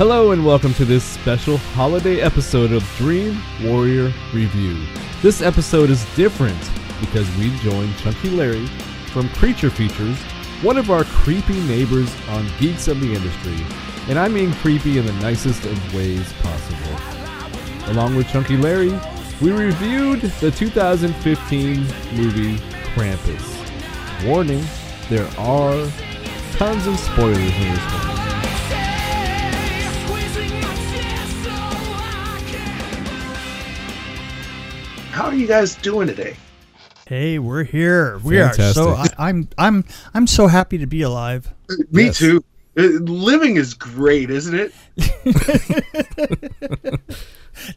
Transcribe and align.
Hello 0.00 0.30
and 0.30 0.46
welcome 0.46 0.72
to 0.72 0.86
this 0.86 1.04
special 1.04 1.58
holiday 1.58 2.22
episode 2.22 2.72
of 2.72 2.82
Dream 2.96 3.38
Warrior 3.62 4.10
Review. 4.32 4.82
This 5.20 5.42
episode 5.42 5.90
is 5.90 6.06
different 6.16 6.58
because 7.00 7.28
we 7.36 7.54
joined 7.58 7.94
Chunky 7.98 8.30
Larry 8.30 8.64
from 9.12 9.28
Creature 9.34 9.68
Features, 9.68 10.16
one 10.62 10.78
of 10.78 10.90
our 10.90 11.04
creepy 11.04 11.60
neighbors 11.64 12.10
on 12.30 12.50
Geeks 12.58 12.88
of 12.88 12.98
the 12.98 13.12
Industry, 13.12 13.58
and 14.08 14.18
I 14.18 14.28
mean 14.28 14.54
creepy 14.54 14.96
in 14.96 15.04
the 15.04 15.12
nicest 15.20 15.66
of 15.66 15.94
ways 15.94 16.32
possible. 16.40 17.92
Along 17.92 18.16
with 18.16 18.26
Chunky 18.26 18.56
Larry, 18.56 18.98
we 19.42 19.52
reviewed 19.52 20.22
the 20.22 20.50
2015 20.50 21.74
movie 22.14 22.56
Krampus. 22.94 24.24
Warning, 24.26 24.64
there 25.10 25.28
are 25.38 25.86
tons 26.52 26.86
of 26.86 26.98
spoilers 26.98 27.36
in 27.36 27.74
this 27.74 27.92
one. 27.92 28.09
How 35.20 35.26
are 35.26 35.34
you 35.34 35.46
guys 35.46 35.74
doing 35.74 36.06
today? 36.06 36.34
Hey, 37.06 37.38
we're 37.38 37.64
here. 37.64 38.16
We 38.24 38.40
are 38.40 38.54
so. 38.54 38.60
I, 38.60 38.72
Fantastic. 38.94 39.20
I'm 39.20 39.48
I'm 39.58 39.84
I'm 40.14 40.26
so 40.26 40.46
happy 40.46 40.78
to 40.78 40.86
be 40.86 41.02
alive. 41.02 41.52
Me 41.90 42.04
Yes. 42.04 42.16
too. 42.16 42.42
Uh, 42.78 42.84
Living 43.02 43.56
is 43.56 43.74
great, 43.74 44.30
isn't 44.30 44.58
it? 44.58 44.72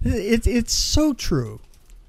It's 0.01 0.47
it's 0.47 0.73
so 0.73 1.13
true. 1.13 1.59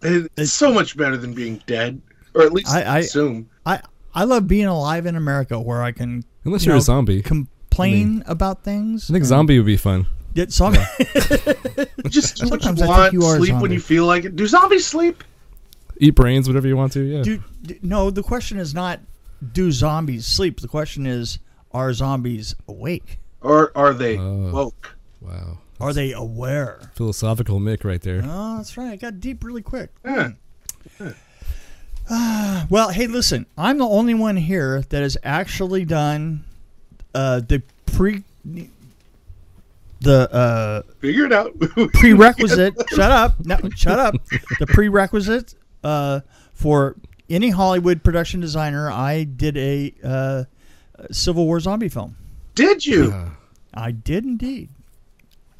It's 0.02 0.52
so 0.52 0.72
much 0.72 0.96
better 0.96 1.16
than 1.16 1.34
being 1.34 1.60
dead, 1.66 2.00
or 2.34 2.42
at 2.42 2.52
least 2.52 2.68
I- 2.68 2.82
I, 2.82 2.94
I- 2.94 2.98
assume. 3.00 3.50
I 3.66 3.80
I 4.14 4.22
love 4.22 4.46
being 4.46 4.66
alive 4.66 5.06
in 5.06 5.16
America 5.16 5.58
where 5.58 5.82
I 5.82 5.90
can 5.90 6.22
Unless 6.44 6.62
you 6.64 6.68
you're 6.68 6.76
know, 6.76 6.78
a 6.78 6.82
zombie. 6.82 7.20
complain 7.22 8.22
about 8.26 8.62
things. 8.62 9.10
I 9.10 9.14
think 9.14 9.22
and 9.22 9.26
zombie 9.26 9.58
would 9.58 9.66
be 9.66 9.76
fun. 9.76 10.06
Get 10.34 10.52
some. 10.52 10.74
Just 12.08 12.36
do 12.36 12.48
what 12.48 12.62
you 12.62 12.66
Sometimes 12.66 12.82
I 12.82 12.86
think 12.86 12.88
want. 12.98 13.12
you 13.12 13.22
are 13.24 13.34
a 13.36 13.38
sleep 13.38 13.56
when 13.56 13.72
you 13.72 13.80
feel 13.80 14.06
like 14.06 14.24
it. 14.24 14.36
Do 14.36 14.46
zombies 14.46 14.86
sleep? 14.86 15.24
Eat 15.98 16.14
brains, 16.14 16.48
whatever 16.48 16.66
you 16.68 16.76
want 16.76 16.92
to. 16.92 17.00
Yeah. 17.02 17.22
do, 17.22 17.42
do- 17.62 17.78
no, 17.82 18.10
the 18.10 18.22
question 18.22 18.58
is 18.58 18.74
not 18.74 19.00
do 19.52 19.70
zombies 19.72 20.26
sleep. 20.26 20.60
The 20.60 20.68
question 20.68 21.06
is 21.06 21.38
are 21.72 21.92
zombies 21.92 22.54
awake? 22.68 23.18
Or 23.40 23.70
are 23.76 23.92
they 23.94 24.18
Oh. 24.18 24.50
woke? 24.52 24.96
wow. 25.20 25.58
Are 25.80 25.92
they 25.92 26.12
aware? 26.12 26.90
Philosophical 26.94 27.58
Mick 27.60 27.84
right 27.84 28.00
there. 28.00 28.22
Oh, 28.24 28.56
that's 28.58 28.76
right. 28.76 28.92
I 28.92 28.96
got 28.96 29.20
deep 29.20 29.42
really 29.44 29.60
quick. 29.62 29.90
Yeah. 30.04 30.30
Well, 32.70 32.90
hey, 32.90 33.06
listen. 33.06 33.46
I'm 33.56 33.78
the 33.78 33.86
only 33.86 34.14
one 34.14 34.36
here 34.36 34.82
that 34.90 35.02
has 35.02 35.16
actually 35.24 35.84
done 35.84 36.44
uh, 37.14 37.40
the 37.40 37.62
pre 37.86 38.22
the 40.00 40.30
uh, 40.32 40.82
Figure 41.00 41.24
it 41.26 41.32
out. 41.32 41.58
prerequisite. 41.94 42.74
shut 42.90 43.10
up. 43.10 43.44
No, 43.44 43.58
shut 43.74 43.98
up. 43.98 44.14
The 44.58 44.66
prerequisite 44.66 45.54
uh, 45.84 46.20
for 46.52 46.96
any 47.30 47.50
Hollywood 47.50 48.02
production 48.02 48.40
designer. 48.40 48.90
I 48.90 49.24
did 49.24 49.56
a 49.56 49.94
uh, 50.02 50.44
Civil 51.10 51.46
War 51.46 51.60
zombie 51.60 51.88
film. 51.88 52.16
Did 52.54 52.84
you? 52.84 53.12
Uh, 53.12 53.28
I 53.72 53.90
did 53.90 54.24
indeed. 54.24 54.70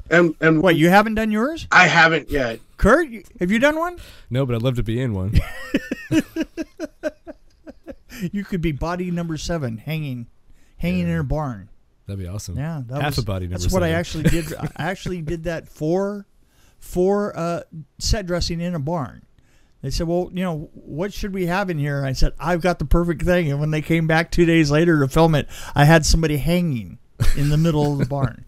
And 0.09 0.35
and 0.39 0.61
What 0.61 0.75
you 0.75 0.89
haven't 0.89 1.15
done 1.15 1.31
yours, 1.31 1.67
I 1.71 1.87
haven't 1.87 2.29
yet. 2.29 2.59
Kurt? 2.77 3.07
Have 3.39 3.49
you 3.49 3.59
done 3.59 3.77
one? 3.77 3.97
no, 4.29 4.45
but 4.45 4.55
I'd 4.55 4.61
love 4.61 4.75
to 4.75 4.83
be 4.83 5.01
in 5.01 5.13
one. 5.13 5.39
You 8.31 8.43
could 8.43 8.61
be 8.61 8.71
body 8.71 9.11
number 9.11 9.37
seven, 9.37 9.77
hanging, 9.77 10.27
hanging 10.77 11.07
in 11.07 11.17
a 11.17 11.23
barn. 11.23 11.69
That'd 12.07 12.19
be 12.19 12.27
awesome. 12.27 12.57
Yeah, 12.57 12.81
that 12.87 13.01
Half 13.01 13.11
was, 13.11 13.17
a 13.19 13.25
body 13.25 13.45
number 13.47 13.59
That's 13.59 13.73
what 13.73 13.83
I 13.83 13.89
actually 13.89 14.23
did. 14.23 14.53
I 14.53 14.69
actually 14.77 15.21
did 15.21 15.45
that 15.45 15.67
for 15.67 16.25
for 16.79 17.37
uh, 17.37 17.61
set 17.97 18.27
dressing 18.27 18.61
in 18.61 18.75
a 18.75 18.79
barn. 18.79 19.23
They 19.85 19.91
said, 19.91 20.07
"Well, 20.07 20.31
you 20.33 20.41
know, 20.41 20.69
what 20.73 21.13
should 21.13 21.31
we 21.31 21.45
have 21.45 21.69
in 21.69 21.77
here?" 21.77 22.03
I 22.03 22.13
said, 22.13 22.33
"I've 22.39 22.61
got 22.61 22.79
the 22.79 22.85
perfect 22.85 23.21
thing." 23.21 23.51
And 23.51 23.59
when 23.59 23.69
they 23.69 23.83
came 23.83 24.07
back 24.07 24.31
two 24.31 24.43
days 24.43 24.71
later 24.71 24.99
to 24.99 25.07
film 25.07 25.35
it, 25.35 25.47
I 25.75 25.85
had 25.85 26.07
somebody 26.07 26.37
hanging 26.37 26.97
in 27.37 27.49
the 27.49 27.57
middle 27.57 27.93
of 27.93 27.99
the 27.99 28.07
barn. 28.07 28.45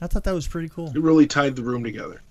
I 0.00 0.06
thought 0.06 0.24
that 0.24 0.32
was 0.32 0.48
pretty 0.48 0.70
cool. 0.70 0.88
It 0.88 1.02
really 1.02 1.26
tied 1.26 1.54
the 1.54 1.62
room 1.62 1.84
together. 1.84 2.22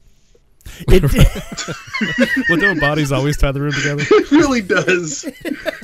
It 0.87 1.01
did. 1.11 2.45
well, 2.49 2.57
don't 2.59 2.79
bodies 2.79 3.11
always 3.11 3.37
tie 3.37 3.51
the 3.51 3.61
room 3.61 3.73
together? 3.73 4.03
It 4.09 4.31
really 4.31 4.61
does. 4.61 5.25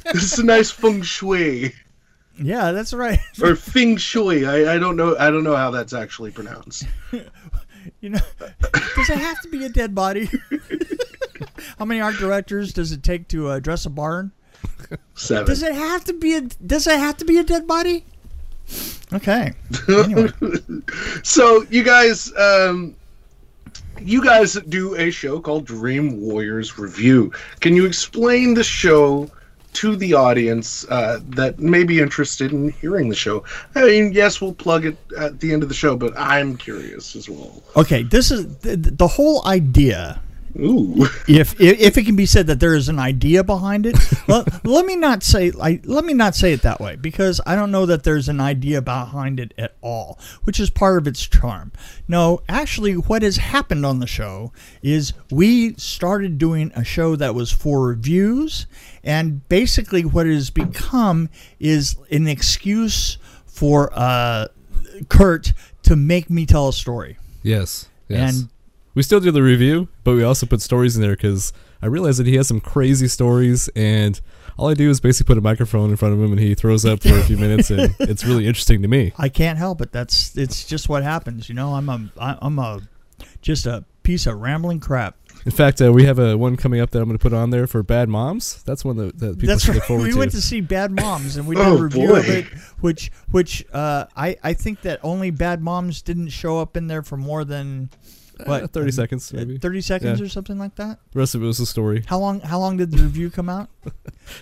it's 0.07 0.39
a 0.39 0.43
nice 0.43 0.71
feng 0.71 1.03
shui 1.03 1.71
yeah, 2.37 2.71
that's 2.71 2.93
right. 2.93 3.19
or 3.41 3.55
feng 3.55 3.97
shui. 3.97 4.45
I, 4.45 4.75
I 4.75 4.77
don't 4.77 4.97
know. 4.97 5.15
I 5.17 5.29
don't 5.29 5.43
know 5.43 5.55
how 5.55 5.71
that's 5.71 5.93
actually 5.93 6.31
pronounced. 6.31 6.85
You 8.01 8.09
know, 8.09 8.19
does 8.95 9.09
it 9.09 9.17
have 9.17 9.41
to 9.41 9.49
be 9.49 9.63
a 9.63 9.69
dead 9.69 9.93
body? 9.95 10.29
How 11.77 11.85
many 11.85 12.01
art 12.01 12.15
directors 12.15 12.73
does 12.73 12.91
it 12.91 13.03
take 13.03 13.27
to 13.29 13.49
uh, 13.49 13.59
dress 13.59 13.85
a 13.85 13.89
barn? 13.89 14.31
Seven. 15.15 15.45
Does 15.45 15.63
it 15.63 15.73
have 15.73 16.03
to 16.05 16.13
be 16.13 16.35
a 16.35 16.41
Does 16.41 16.87
it 16.87 16.97
have 16.97 17.17
to 17.17 17.25
be 17.25 17.37
a 17.37 17.43
dead 17.43 17.67
body? 17.67 18.03
Okay. 19.13 19.53
Anyway, 19.87 20.29
So 21.23 21.65
you 21.69 21.83
guys, 21.83 22.35
um, 22.37 22.95
you 24.01 24.23
guys 24.23 24.53
do 24.67 24.95
a 24.95 25.11
show 25.11 25.39
called 25.39 25.65
Dream 25.65 26.19
Warriors 26.19 26.77
Review. 26.79 27.31
Can 27.59 27.75
you 27.75 27.85
explain 27.85 28.55
the 28.55 28.63
show 28.63 29.29
to 29.73 29.95
the 29.95 30.13
audience 30.13 30.85
uh, 30.89 31.19
that 31.29 31.59
may 31.59 31.83
be 31.83 31.99
interested 31.99 32.51
in 32.51 32.69
hearing 32.71 33.09
the 33.09 33.15
show? 33.15 33.43
I 33.75 33.83
mean, 33.85 34.11
yes, 34.13 34.41
we'll 34.41 34.53
plug 34.53 34.85
it 34.85 34.97
at 35.17 35.39
the 35.39 35.53
end 35.53 35.63
of 35.63 35.69
the 35.69 35.75
show, 35.75 35.95
but 35.95 36.13
I'm 36.17 36.57
curious 36.57 37.15
as 37.15 37.29
well. 37.29 37.61
okay. 37.75 38.03
This 38.03 38.31
is 38.31 38.57
the, 38.57 38.75
the 38.77 39.07
whole 39.07 39.45
idea. 39.47 40.21
Ooh, 40.57 41.07
If, 41.27 41.59
if 41.59 41.97
it 41.97 42.05
can 42.05 42.15
be 42.15 42.25
said 42.25 42.47
that 42.47 42.59
there 42.61 42.75
is 42.75 42.87
an 42.87 42.97
idea 42.97 43.43
behind 43.43 43.85
it, 43.85 43.97
let, 44.27 44.65
let 44.65 44.85
me 44.85 44.95
not 44.95 45.21
say 45.21 45.51
I, 45.61 45.81
let 45.83 46.05
me 46.05 46.13
not 46.13 46.33
say 46.33 46.53
it 46.53 46.61
that 46.61 46.79
way 46.79 46.95
because 46.95 47.41
I 47.45 47.55
don't 47.55 47.71
know 47.71 47.85
that 47.85 48.03
there's 48.03 48.29
an 48.29 48.39
idea 48.39 48.81
behind 48.81 49.39
it 49.39 49.53
at 49.57 49.75
all, 49.81 50.17
which 50.43 50.59
is 50.59 50.69
part 50.69 50.97
of 50.97 51.07
its 51.07 51.27
charm. 51.27 51.73
No, 52.07 52.41
actually, 52.47 52.93
what 52.93 53.21
has 53.21 53.37
happened 53.37 53.85
on 53.85 53.99
the 53.99 54.07
show 54.07 54.53
is 54.81 55.13
we 55.29 55.73
started 55.75 56.37
doing 56.37 56.71
a 56.75 56.83
show 56.83 57.17
that 57.17 57.35
was 57.35 57.51
for 57.51 57.87
reviews, 57.87 58.65
and 59.03 59.47
basically 59.49 60.05
what 60.05 60.25
it 60.25 60.33
has 60.33 60.49
become 60.49 61.29
is 61.59 61.97
an 62.11 62.27
excuse 62.27 63.17
for 63.45 63.89
uh, 63.93 64.47
Kurt 65.09 65.53
to 65.83 65.95
make 65.95 66.29
me 66.29 66.45
tell 66.45 66.69
a 66.69 66.73
story. 66.73 67.17
Yes. 67.43 67.89
Yes. 68.07 68.39
And 68.39 68.49
we 68.95 69.03
still 69.03 69.19
do 69.19 69.29
the 69.31 69.43
review, 69.43 69.87
but 70.03 70.15
we 70.15 70.23
also 70.23 70.45
put 70.45 70.61
stories 70.61 70.95
in 70.95 71.01
there 71.01 71.11
because 71.15 71.53
I 71.81 71.85
realize 71.87 72.17
that 72.17 72.25
he 72.27 72.35
has 72.37 72.47
some 72.47 72.59
crazy 72.61 73.07
stories, 73.07 73.67
and 73.75 74.19
all 74.57 74.69
I 74.69 74.73
do 74.73 74.89
is 74.89 74.99
basically 74.99 75.33
put 75.33 75.37
a 75.37 75.41
microphone 75.41 75.89
in 75.91 75.97
front 75.97 76.13
of 76.15 76.21
him, 76.21 76.31
and 76.31 76.39
he 76.39 76.55
throws 76.55 76.85
up 76.85 77.03
for 77.03 77.13
a 77.17 77.23
few 77.23 77.37
minutes, 77.37 77.69
and 77.69 77.93
it's 77.99 78.23
really 78.23 78.47
interesting 78.47 78.81
to 78.81 78.87
me. 78.87 79.11
I 79.17 79.29
can't 79.29 79.57
help 79.59 79.81
it. 79.81 79.91
That's 79.91 80.35
it's 80.37 80.65
just 80.65 80.89
what 80.89 81.03
happens. 81.03 81.47
You 81.49 81.55
know, 81.55 81.73
I'm 81.75 81.89
a 81.89 82.09
I- 82.19 82.37
I'm 82.41 82.57
a 82.57 82.81
just 83.41 83.65
a 83.65 83.83
piece 84.03 84.25
of 84.27 84.39
rambling 84.39 84.79
crap. 84.79 85.15
In 85.45 85.51
fact, 85.51 85.79
uh, 85.79 85.91
we 85.93 86.05
have 86.05 86.17
a 86.17 86.35
one 86.35 86.57
coming 86.57 86.79
up 86.81 86.89
that 86.91 86.99
I'm 86.99 87.05
going 87.05 87.17
to 87.19 87.21
put 87.21 87.33
on 87.33 87.51
there 87.51 87.67
for 87.67 87.83
bad 87.83 88.09
moms. 88.09 88.63
That's 88.63 88.83
one 88.83 88.97
that, 88.97 89.19
that 89.19 89.35
people 89.35 89.47
That's 89.47 89.61
should 89.63 89.71
right. 89.71 89.75
look 89.75 89.83
forward 89.87 90.03
We 90.05 90.11
to. 90.13 90.17
went 90.17 90.31
to 90.31 90.41
see 90.41 90.59
Bad 90.61 90.91
Moms 90.91 91.37
and 91.37 91.45
we 91.47 91.55
did 91.55 91.61
Oh, 91.67 91.77
a 91.77 91.83
review 91.83 92.07
boy. 92.07 92.19
of 92.19 92.29
it, 92.29 92.45
which 92.79 93.11
which 93.29 93.63
uh, 93.71 94.05
I 94.15 94.37
I 94.43 94.53
think 94.53 94.81
that 94.81 94.99
only 95.03 95.29
Bad 95.29 95.61
Moms 95.61 96.01
didn't 96.01 96.29
show 96.29 96.57
up 96.59 96.75
in 96.75 96.87
there 96.87 97.03
for 97.03 97.15
more 97.17 97.45
than 97.45 97.91
what 98.45 98.63
Uh, 98.63 98.67
30 98.67 98.91
seconds, 98.91 99.33
uh, 99.33 99.37
maybe. 99.37 99.57
thirty 99.57 99.81
seconds 99.81 100.19
Yeah. 100.19 100.25
or 100.25 100.29
something 100.29 100.57
like 100.59 100.75
that. 100.75 100.99
The 101.11 101.19
rest 101.19 101.35
of 101.35 101.43
it 101.43 101.45
was 101.45 101.59
a 101.59 101.65
story. 101.65 102.03
How 102.07 102.19
long 102.19 102.39
how 102.41 102.59
long 102.59 102.77
did 102.77 102.91
the 102.91 103.01
review 103.03 103.29
come 103.29 103.49
out? 103.49 103.69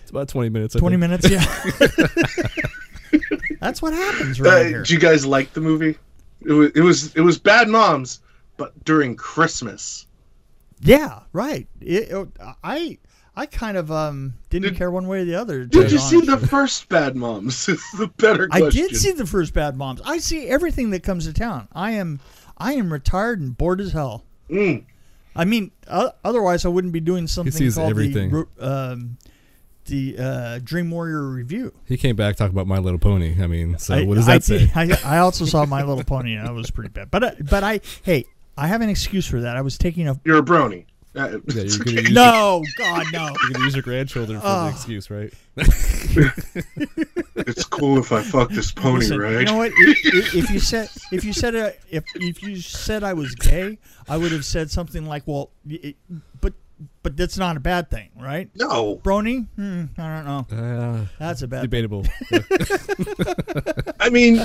It's 0.01 0.11
about 0.11 0.29
20 0.29 0.49
minutes. 0.49 0.75
I 0.75 0.79
Twenty 0.79 0.97
think. 0.97 1.21
minutes. 1.21 1.29
Yeah. 1.29 1.45
That's 3.59 3.81
what 3.81 3.93
happens 3.93 4.39
right 4.41 4.65
uh, 4.65 4.69
here. 4.69 4.77
did 4.79 4.89
you 4.89 4.99
guys 4.99 5.25
like 5.25 5.53
the 5.53 5.61
movie? 5.61 5.97
It 6.41 6.51
was 6.51 6.71
it 6.75 6.81
was 6.81 7.15
it 7.15 7.21
was 7.21 7.37
Bad 7.39 7.69
Moms, 7.69 8.19
but 8.57 8.83
during 8.83 9.15
Christmas. 9.15 10.07
Yeah, 10.81 11.19
right. 11.31 11.67
It, 11.79 12.11
it- 12.11 12.27
I 12.63 12.97
I 13.35 13.45
kind 13.45 13.77
of 13.77 13.91
um 13.91 14.33
didn't 14.49 14.69
Did- 14.71 14.77
care 14.77 14.91
one 14.91 15.07
way 15.07 15.21
or 15.21 15.25
the 15.25 15.35
other. 15.35 15.61
to 15.63 15.67
Did 15.69 15.87
be 15.87 15.93
you 15.93 15.99
see 15.99 16.17
honest. 16.17 16.41
the 16.41 16.47
first 16.47 16.89
Bad 16.89 17.15
Moms? 17.15 17.69
Is 17.69 17.81
the 17.97 18.07
better 18.17 18.47
I 18.51 18.69
did 18.69 18.95
see 18.95 19.11
the 19.11 19.25
first 19.25 19.53
Bad 19.53 19.77
Moms. 19.77 20.01
I 20.05 20.17
see 20.17 20.47
everything 20.47 20.89
that 20.91 21.03
comes 21.03 21.25
to 21.25 21.33
town. 21.33 21.67
I 21.73 21.91
am 21.91 22.19
I 22.63 22.73
am 22.73 22.93
retired 22.93 23.41
and 23.41 23.57
bored 23.57 23.81
as 23.81 23.91
hell. 23.91 24.23
Mm. 24.49 24.85
I 25.35 25.43
mean, 25.43 25.71
uh, 25.85 26.11
otherwise 26.23 26.63
I 26.63 26.69
wouldn't 26.69 26.93
be 26.93 27.01
doing 27.01 27.27
something 27.27 27.51
sees 27.51 27.75
called 27.75 27.89
everything. 27.89 28.31
the 28.31 28.47
um, 28.59 29.17
the 29.85 30.15
uh, 30.17 30.59
Dream 30.63 30.89
Warrior 30.89 31.27
review. 31.27 31.73
He 31.85 31.97
came 31.97 32.15
back 32.15 32.37
talking 32.37 32.53
about 32.53 32.67
My 32.67 32.77
Little 32.77 32.99
Pony. 32.99 33.35
I 33.41 33.47
mean, 33.47 33.77
so 33.77 33.95
I, 33.95 34.03
what 34.05 34.15
does 34.15 34.29
I, 34.29 34.37
that 34.37 34.43
say? 34.45 34.71
I, 34.75 34.97
I 35.03 35.17
also 35.17 35.43
saw 35.43 35.65
My 35.65 35.83
Little 35.83 36.05
Pony 36.05 36.35
and 36.35 36.47
that 36.47 36.53
was 36.53 36.71
pretty 36.71 36.89
bad. 36.89 37.11
But 37.11 37.23
uh, 37.23 37.31
but 37.41 37.63
I 37.63 37.81
hey 38.03 38.27
I 38.57 38.67
have 38.67 38.79
an 38.79 38.87
excuse 38.87 39.27
for 39.27 39.41
that. 39.41 39.57
I 39.57 39.61
was 39.61 39.77
taking 39.77 40.07
a 40.07 40.17
You're 40.23 40.39
a 40.39 40.43
brony. 40.43 40.85
Uh, 41.15 41.37
Yeah, 41.47 41.63
you're 41.63 41.81
okay. 41.81 41.91
use 42.01 42.11
No, 42.11 42.63
God, 42.77 43.05
no. 43.13 43.25
You're 43.43 43.51
gonna 43.53 43.65
use 43.65 43.75
your 43.75 43.83
grandchildren 43.83 44.39
for 44.39 44.47
Oh. 44.47 44.63
the 44.65 44.69
excuse, 44.71 45.09
right? 45.11 45.33
It's 47.35 47.63
cool 47.65 47.97
if 47.99 48.11
I 48.11 48.21
fuck 48.21 48.49
this 48.51 48.71
pony, 48.71 48.99
Listen, 48.99 49.19
right? 49.19 49.39
You 49.39 49.45
know 49.45 49.57
what? 49.57 49.71
If, 49.75 50.33
if 50.35 50.49
you 50.49 50.59
said 50.59 50.89
if 51.11 51.23
you 51.25 51.33
said 51.33 51.55
uh, 51.55 51.71
if 51.89 52.03
if 52.15 52.41
you 52.41 52.55
said 52.57 53.03
I 53.03 53.13
was 53.13 53.35
gay, 53.35 53.77
I 54.07 54.17
would 54.17 54.31
have 54.31 54.45
said 54.45 54.71
something 54.71 55.05
like, 55.05 55.23
"Well, 55.25 55.49
it, 55.67 55.95
but 56.39 56.53
but 57.01 57.17
that's 57.17 57.37
not 57.37 57.57
a 57.57 57.59
bad 57.59 57.89
thing, 57.89 58.09
right?" 58.17 58.49
No, 58.55 58.97
Brony? 59.03 59.47
Hmm, 59.55 59.85
I 59.97 60.15
don't 60.23 60.25
know. 60.25 60.57
Uh, 60.57 61.05
That's 61.19 61.41
a 61.41 61.47
bad. 61.47 61.61
Thing. 61.61 61.69
debatable. 61.69 62.05
Yeah. 62.31 62.39
I 63.99 64.09
mean, 64.09 64.37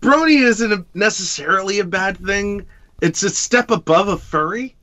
Brony 0.00 0.42
isn't 0.42 0.72
a, 0.72 0.84
necessarily 0.94 1.78
a 1.78 1.84
bad 1.84 2.18
thing. 2.18 2.66
It's 3.02 3.22
a 3.22 3.30
step 3.30 3.70
above 3.70 4.08
a 4.08 4.18
furry. 4.18 4.74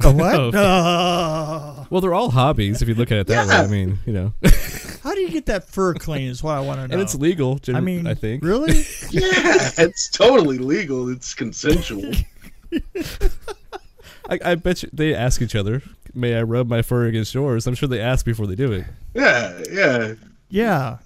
A 0.00 0.12
what? 0.12 0.54
Oh. 0.54 0.58
Uh, 0.58 1.84
well, 1.90 2.00
they're 2.00 2.14
all 2.14 2.30
hobbies 2.30 2.82
if 2.82 2.88
you 2.88 2.94
look 2.94 3.10
at 3.10 3.18
it 3.18 3.26
that 3.28 3.48
way. 3.48 3.54
I 3.54 3.66
mean, 3.66 3.98
you 4.06 4.12
know, 4.12 4.32
how 5.02 5.12
do 5.14 5.20
you 5.20 5.30
get 5.30 5.46
that 5.46 5.68
fur 5.68 5.94
clean? 5.94 6.28
Is 6.28 6.42
what 6.42 6.54
I 6.56 6.60
want 6.60 6.80
to 6.80 6.86
know. 6.88 6.92
and 6.92 7.02
it's 7.02 7.14
legal. 7.16 7.58
I 7.74 7.80
mean, 7.80 8.06
I 8.06 8.14
think. 8.14 8.44
really? 8.44 8.72
Yeah, 9.10 9.70
it's 9.78 10.08
totally 10.10 10.58
legal. 10.58 11.08
It's 11.08 11.34
consensual. 11.34 12.12
I, 14.28 14.38
I 14.44 14.54
bet 14.56 14.82
you 14.82 14.90
they 14.92 15.14
ask 15.14 15.40
each 15.40 15.54
other, 15.54 15.82
"May 16.14 16.34
I 16.36 16.42
rub 16.42 16.68
my 16.68 16.82
fur 16.82 17.06
against 17.06 17.34
yours?" 17.34 17.66
I'm 17.66 17.74
sure 17.74 17.88
they 17.88 18.00
ask 18.00 18.24
before 18.24 18.46
they 18.46 18.54
do 18.54 18.70
it. 18.72 18.84
Yeah, 19.14 19.60
yeah. 19.70 20.14
Yeah. 20.50 20.98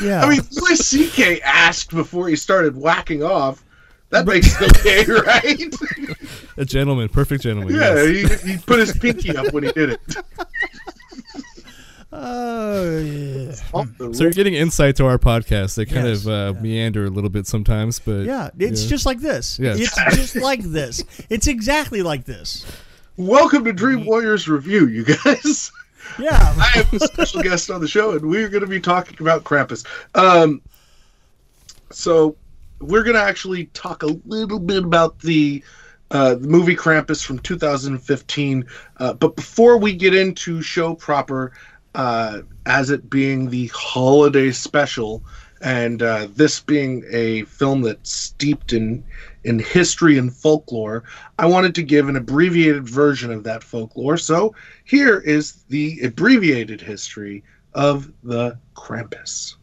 Yeah. 0.00 0.22
I 0.24 0.28
mean, 0.30 0.40
Louis 0.52 0.76
C.K. 0.78 1.40
asked 1.42 1.90
before 1.90 2.28
he 2.28 2.36
started 2.36 2.76
whacking 2.76 3.22
off. 3.22 3.62
That 4.10 4.26
makes 4.26 4.60
it 4.60 4.70
okay, 4.78 5.04
right? 5.26 5.74
A 6.56 6.64
gentleman, 6.64 7.08
perfect 7.08 7.42
gentleman. 7.44 7.74
yeah, 7.74 8.02
yes. 8.02 8.42
he, 8.42 8.52
he 8.52 8.58
put 8.58 8.78
his 8.80 8.96
pinky 8.96 9.36
up 9.36 9.52
when 9.52 9.64
he 9.64 9.72
did 9.72 9.90
it. 9.90 10.00
Oh, 12.12 12.98
yeah. 12.98 13.52
So 13.52 14.24
you're 14.24 14.32
getting 14.32 14.54
insight 14.54 14.96
to 14.96 15.06
our 15.06 15.16
podcast. 15.16 15.76
They 15.76 15.84
kind 15.86 16.08
Yes, 16.08 16.26
of 16.26 16.28
uh, 16.28 16.52
yeah. 16.56 16.60
meander 16.60 17.04
a 17.04 17.08
little 17.08 17.30
bit 17.30 17.46
sometimes, 17.46 18.00
but 18.00 18.24
Yeah, 18.24 18.50
it's 18.58 18.82
yeah. 18.82 18.88
just 18.90 19.06
like 19.06 19.20
this. 19.20 19.60
Yes. 19.60 19.78
It's 19.78 20.16
just 20.16 20.34
like 20.36 20.60
this. 20.62 21.04
It's 21.30 21.46
exactly 21.46 22.02
like 22.02 22.24
this. 22.24 22.66
Welcome 23.16 23.64
to 23.64 23.72
Dream 23.72 24.04
Warriors 24.06 24.48
Review, 24.48 24.88
you 24.88 25.04
guys. 25.04 25.70
Yeah. 26.18 26.30
I 26.58 26.64
have 26.74 26.92
a 26.92 26.98
special 26.98 27.42
guest 27.42 27.70
on 27.70 27.80
the 27.80 27.86
show, 27.88 28.10
and 28.10 28.28
we're 28.28 28.48
going 28.48 28.62
to 28.62 28.66
be 28.66 28.80
talking 28.80 29.16
about 29.20 29.44
Krampus. 29.44 29.86
Um, 30.16 30.60
so 31.92 32.34
we're 32.80 33.02
going 33.02 33.16
to 33.16 33.22
actually 33.22 33.66
talk 33.66 34.02
a 34.02 34.16
little 34.26 34.58
bit 34.58 34.84
about 34.84 35.18
the 35.20 35.62
uh, 36.12 36.34
the 36.34 36.48
movie 36.48 36.74
Krampus 36.74 37.24
from 37.24 37.38
2015. 37.38 38.66
Uh, 38.96 39.12
but 39.12 39.36
before 39.36 39.76
we 39.76 39.92
get 39.92 40.12
into 40.12 40.60
show 40.60 40.94
proper, 40.94 41.52
uh, 41.94 42.42
as 42.66 42.90
it 42.90 43.08
being 43.08 43.48
the 43.48 43.68
holiday 43.68 44.50
special, 44.50 45.22
and 45.62 46.02
uh, 46.02 46.26
this 46.34 46.60
being 46.60 47.04
a 47.10 47.44
film 47.44 47.82
that's 47.82 48.10
steeped 48.10 48.72
in 48.72 49.04
in 49.44 49.58
history 49.58 50.18
and 50.18 50.34
folklore, 50.34 51.04
I 51.38 51.46
wanted 51.46 51.74
to 51.76 51.82
give 51.82 52.08
an 52.08 52.16
abbreviated 52.16 52.88
version 52.88 53.30
of 53.30 53.44
that 53.44 53.62
folklore. 53.62 54.16
So 54.16 54.54
here 54.84 55.18
is 55.18 55.62
the 55.68 56.00
abbreviated 56.00 56.80
history 56.80 57.42
of 57.72 58.12
the 58.22 58.58
Krampus. 58.74 59.54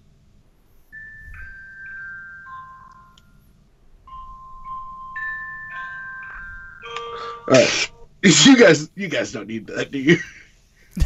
All 7.48 7.54
right, 7.54 7.92
you 8.24 8.58
guys, 8.58 8.90
you 8.96 9.08
guys 9.08 9.31
don't 9.31 9.48
need 9.48 9.68
that, 9.68 9.92
do 9.92 10.00
you? 10.00 10.18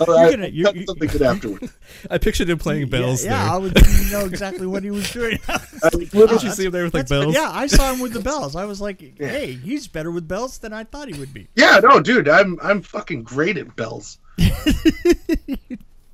All 0.00 0.06
right, 0.08 0.30
gonna- 0.32 0.46
I'll 0.46 0.50
you- 0.50 0.64
cut 0.64 0.74
you- 0.76 0.86
something 0.86 1.08
good 1.08 1.22
afterwards. 1.22 1.72
I 2.10 2.18
pictured 2.18 2.50
him 2.50 2.58
playing 2.58 2.88
bells 2.88 3.24
Yeah, 3.24 3.30
yeah 3.44 3.44
I 3.44 3.52
there. 3.52 3.60
was 3.60 3.72
didn't 3.72 4.10
know 4.10 4.24
exactly 4.26 4.66
what 4.66 4.82
he 4.82 4.90
was 4.90 5.08
doing. 5.12 5.38
I 5.48 5.60
Did 5.90 6.12
literally- 6.14 6.44
you 6.46 6.50
see 6.52 6.64
him 6.64 6.72
there 6.72 6.82
with 6.84 6.94
like 6.94 7.08
bells? 7.08 7.32
Yeah, 7.34 7.48
I 7.50 7.68
saw 7.68 7.92
him 7.92 8.00
with 8.00 8.12
the 8.12 8.18
bells. 8.20 8.56
I 8.56 8.64
was 8.64 8.80
like, 8.80 9.16
hey, 9.18 9.52
he's 9.52 9.86
better 9.86 10.10
with 10.10 10.26
bells 10.26 10.58
than 10.58 10.72
I 10.72 10.82
thought 10.82 11.06
he 11.12 11.18
would 11.20 11.32
be. 11.32 11.46
yeah, 11.54 11.78
no, 11.82 12.00
dude, 12.00 12.28
I'm 12.28 12.58
I'm 12.60 12.82
fucking 12.82 13.22
great 13.22 13.56
at 13.56 13.76
bells. 13.76 14.18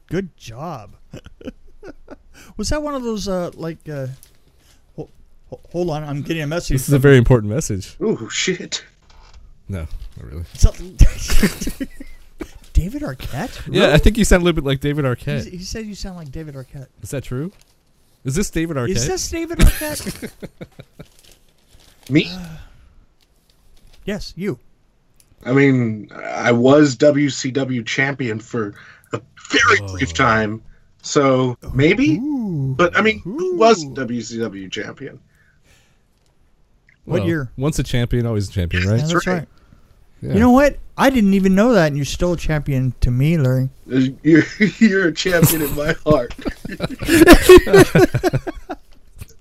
Good 0.09 0.37
job. 0.37 0.97
was 2.59 2.69
that 2.69 2.83
one 2.83 2.95
of 2.95 3.03
those 3.03 3.29
uh 3.29 3.51
like 3.55 3.89
uh 3.89 4.09
ho- 4.97 5.09
ho- 5.49 5.61
hold 5.73 5.89
on, 5.91 6.05
I'm 6.05 6.21
getting 6.23 6.43
a 6.43 6.47
message. 6.47 6.75
This 6.75 6.89
is 6.89 6.93
a 6.95 6.99
very 6.99 7.17
important 7.17 7.51
message. 7.53 7.97
Oh 8.01 8.29
shit. 8.29 8.85
No, 9.71 9.87
not 10.17 10.31
really. 10.31 10.45
So- 10.55 10.73
David 12.73 13.03
Arquette? 13.03 13.69
Yeah, 13.71 13.93
I 13.95 13.99
think 13.99 14.19
you 14.19 14.25
sound 14.25 14.43
a 14.43 14.45
little 14.45 14.61
bit 14.61 14.67
like 14.67 14.81
David 14.81 15.05
He, 15.05 15.11
Arquette. 15.11 15.49
he 15.49 15.59
said 15.59 15.87
you 15.87 15.95
sound 15.95 16.17
like 16.17 16.33
David 16.33 16.57
Arquette. 16.57 16.89
Is 17.03 17.11
that 17.11 17.23
true? 17.23 17.53
Is 18.25 18.35
this 18.35 18.51
David 18.51 18.77
Arquette? 18.77 18.97
Is 18.97 19.07
this 19.07 19.31
David 19.31 19.59
Arquette? 19.59 20.31
Me? 22.11 22.29
yes, 24.05 24.35
you. 24.37 24.59
I 25.47 25.53
mean, 25.53 26.11
I 26.13 26.51
was 26.51 26.97
WCW 26.97 27.87
champion 27.87 28.41
for 28.41 28.75
a 29.13 29.21
very 29.51 29.79
oh. 29.83 29.93
brief 29.93 30.13
time, 30.13 30.63
so 31.03 31.57
maybe. 31.73 32.19
Ooh. 32.19 32.75
But 32.77 32.97
I 32.97 33.03
mean, 33.03 33.21
who 33.21 33.57
was 33.57 33.85
WCW 33.85 34.71
champion? 34.71 35.21
What 37.05 37.21
Well, 37.21 37.29
year? 37.29 37.51
Once 37.57 37.79
a 37.79 37.83
champion, 37.83 38.27
always 38.27 38.49
a 38.49 38.53
champion, 38.53 38.83
Yeah, 38.83 38.91
right? 38.91 39.01
that's 39.01 39.15
right. 39.15 39.27
right. 39.27 39.49
Yeah. 40.23 40.35
You 40.35 40.41
know 40.41 40.51
what? 40.51 40.79
I 40.97 41.09
didn't 41.09 41.35
even 41.35 41.55
know 41.55 41.73
that, 41.73 41.87
and 41.87 41.97
you're 41.97 42.05
still 42.05 42.35
a 42.35 42.37
champion 42.37 42.93
to 43.01 43.11
me, 43.11 43.39
Larry. 43.39 43.71
You're 43.87 44.45
you're 44.79 45.09
a 45.09 45.15
champion 45.15 45.63
in 45.63 45.75
my 45.75 45.95
heart. 46.05 46.35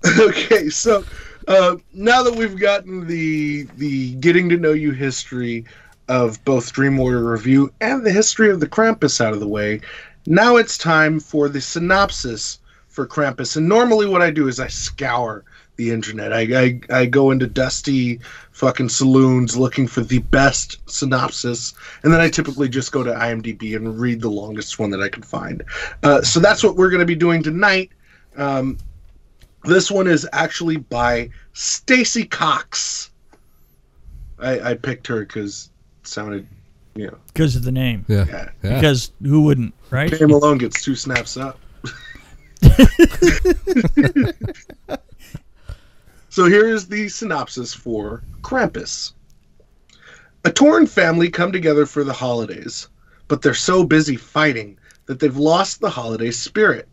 okay, 0.20 0.70
so 0.70 1.04
uh, 1.48 1.76
now 1.92 2.22
that 2.22 2.34
we've 2.34 2.58
gotten 2.58 3.06
the 3.06 3.64
the 3.76 4.14
getting 4.14 4.48
to 4.48 4.56
know 4.56 4.72
you 4.72 4.92
history 4.92 5.66
of 6.08 6.42
both 6.44 6.72
Dream 6.72 6.96
Warrior 6.96 7.30
Review 7.30 7.72
and 7.80 8.04
the 8.04 8.10
history 8.10 8.50
of 8.50 8.60
the 8.60 8.66
Krampus 8.66 9.20
out 9.20 9.34
of 9.34 9.40
the 9.40 9.46
way, 9.46 9.80
now 10.26 10.56
it's 10.56 10.78
time 10.78 11.20
for 11.20 11.48
the 11.48 11.60
synopsis 11.60 12.58
for 12.88 13.06
Krampus. 13.06 13.56
And 13.56 13.68
normally, 13.68 14.06
what 14.06 14.22
I 14.22 14.30
do 14.30 14.48
is 14.48 14.58
I 14.58 14.68
scour 14.68 15.44
the 15.80 15.90
internet. 15.90 16.30
I, 16.30 16.40
I, 16.40 16.80
I 16.90 17.06
go 17.06 17.30
into 17.30 17.46
dusty 17.46 18.20
fucking 18.52 18.90
saloons 18.90 19.56
looking 19.56 19.86
for 19.86 20.02
the 20.02 20.18
best 20.18 20.76
synopsis, 20.86 21.72
and 22.02 22.12
then 22.12 22.20
I 22.20 22.28
typically 22.28 22.68
just 22.68 22.92
go 22.92 23.02
to 23.02 23.10
IMDb 23.10 23.74
and 23.76 23.98
read 23.98 24.20
the 24.20 24.28
longest 24.30 24.78
one 24.78 24.90
that 24.90 25.00
I 25.00 25.08
can 25.08 25.22
find. 25.22 25.64
Uh, 26.02 26.20
so 26.20 26.38
that's 26.38 26.62
what 26.62 26.76
we're 26.76 26.90
going 26.90 27.00
to 27.00 27.06
be 27.06 27.14
doing 27.14 27.42
tonight. 27.42 27.90
Um, 28.36 28.76
this 29.64 29.90
one 29.90 30.06
is 30.06 30.28
actually 30.34 30.76
by 30.76 31.30
Stacy 31.54 32.26
Cox. 32.26 33.10
I, 34.38 34.72
I 34.72 34.74
picked 34.74 35.06
her 35.06 35.20
because 35.20 35.70
it 36.02 36.08
sounded, 36.08 36.46
you 36.94 37.06
know, 37.06 37.16
Because 37.32 37.56
of 37.56 37.64
the 37.64 37.72
name. 37.72 38.04
Yeah. 38.06 38.26
yeah. 38.28 38.48
yeah. 38.62 38.74
Because 38.74 39.12
who 39.22 39.40
wouldn't, 39.44 39.72
right? 39.88 40.12
Name 40.12 40.32
alone 40.32 40.58
gets 40.58 40.84
two 40.84 40.94
snaps 40.94 41.38
up. 41.38 41.58
so 46.30 46.46
here 46.46 46.68
is 46.68 46.86
the 46.86 47.08
synopsis 47.08 47.74
for 47.74 48.22
Krampus. 48.40 49.14
A 50.44 50.52
torn 50.52 50.86
family 50.86 51.28
come 51.28 51.50
together 51.50 51.86
for 51.86 52.04
the 52.04 52.12
holidays, 52.12 52.88
but 53.26 53.42
they're 53.42 53.52
so 53.52 53.82
busy 53.82 54.14
fighting 54.14 54.78
that 55.06 55.18
they've 55.18 55.36
lost 55.36 55.80
the 55.80 55.90
holiday 55.90 56.30
spirit. 56.30 56.88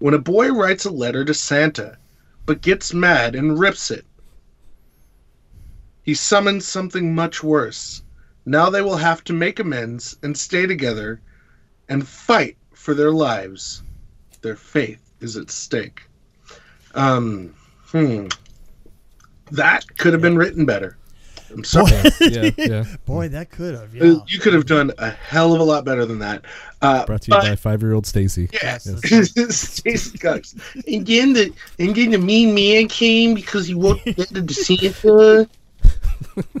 When 0.00 0.12
a 0.12 0.18
boy 0.18 0.52
writes 0.52 0.84
a 0.84 0.90
letter 0.90 1.24
to 1.24 1.32
Santa, 1.32 1.96
but 2.44 2.60
gets 2.60 2.92
mad 2.92 3.34
and 3.34 3.58
rips 3.58 3.90
it, 3.90 4.04
he 6.02 6.12
summons 6.12 6.68
something 6.68 7.14
much 7.14 7.42
worse. 7.42 8.02
Now 8.44 8.68
they 8.68 8.82
will 8.82 8.96
have 8.96 9.24
to 9.24 9.32
make 9.32 9.58
amends 9.58 10.18
and 10.22 10.36
stay 10.36 10.66
together 10.66 11.22
and 11.88 12.06
fight 12.06 12.58
for 12.74 12.92
their 12.92 13.12
lives. 13.12 13.82
Their 14.42 14.56
faith 14.56 15.10
is 15.20 15.38
at 15.38 15.50
stake. 15.50 16.02
Um, 16.94 17.54
hmm. 17.86 18.26
That 19.50 19.84
could 19.98 20.12
have 20.12 20.22
been 20.22 20.36
written 20.36 20.64
better. 20.66 20.96
I'm 21.50 21.64
sorry. 21.64 21.90
yeah, 22.20 22.50
yeah. 22.58 22.84
Boy, 23.06 23.28
that 23.28 23.50
could 23.50 23.74
have. 23.74 23.94
Yeah. 23.94 24.16
You 24.26 24.38
could 24.38 24.52
have 24.52 24.66
done 24.66 24.92
a 24.98 25.10
hell 25.10 25.54
of 25.54 25.60
a 25.60 25.64
lot 25.64 25.84
better 25.84 26.04
than 26.04 26.18
that. 26.18 26.44
Uh, 26.82 27.06
Brought 27.06 27.22
to 27.22 27.30
you 27.30 27.36
but- 27.36 27.42
by 27.42 27.56
five-year-old 27.56 28.06
Stacy. 28.06 28.50
Yes. 28.52 28.86
Yes. 29.10 29.32
Stacy 29.56 30.18
Cox. 30.18 30.54
And 30.86 31.06
then 31.06 31.32
the 31.32 31.52
and 31.78 31.94
then 31.94 32.10
the 32.10 32.18
mean 32.18 32.54
man 32.54 32.88
came 32.88 33.34
because 33.34 33.66
he 33.66 33.74
wanted 33.74 34.16
to 34.16 34.52
Santa. 34.54 35.48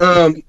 Um, 0.00 0.42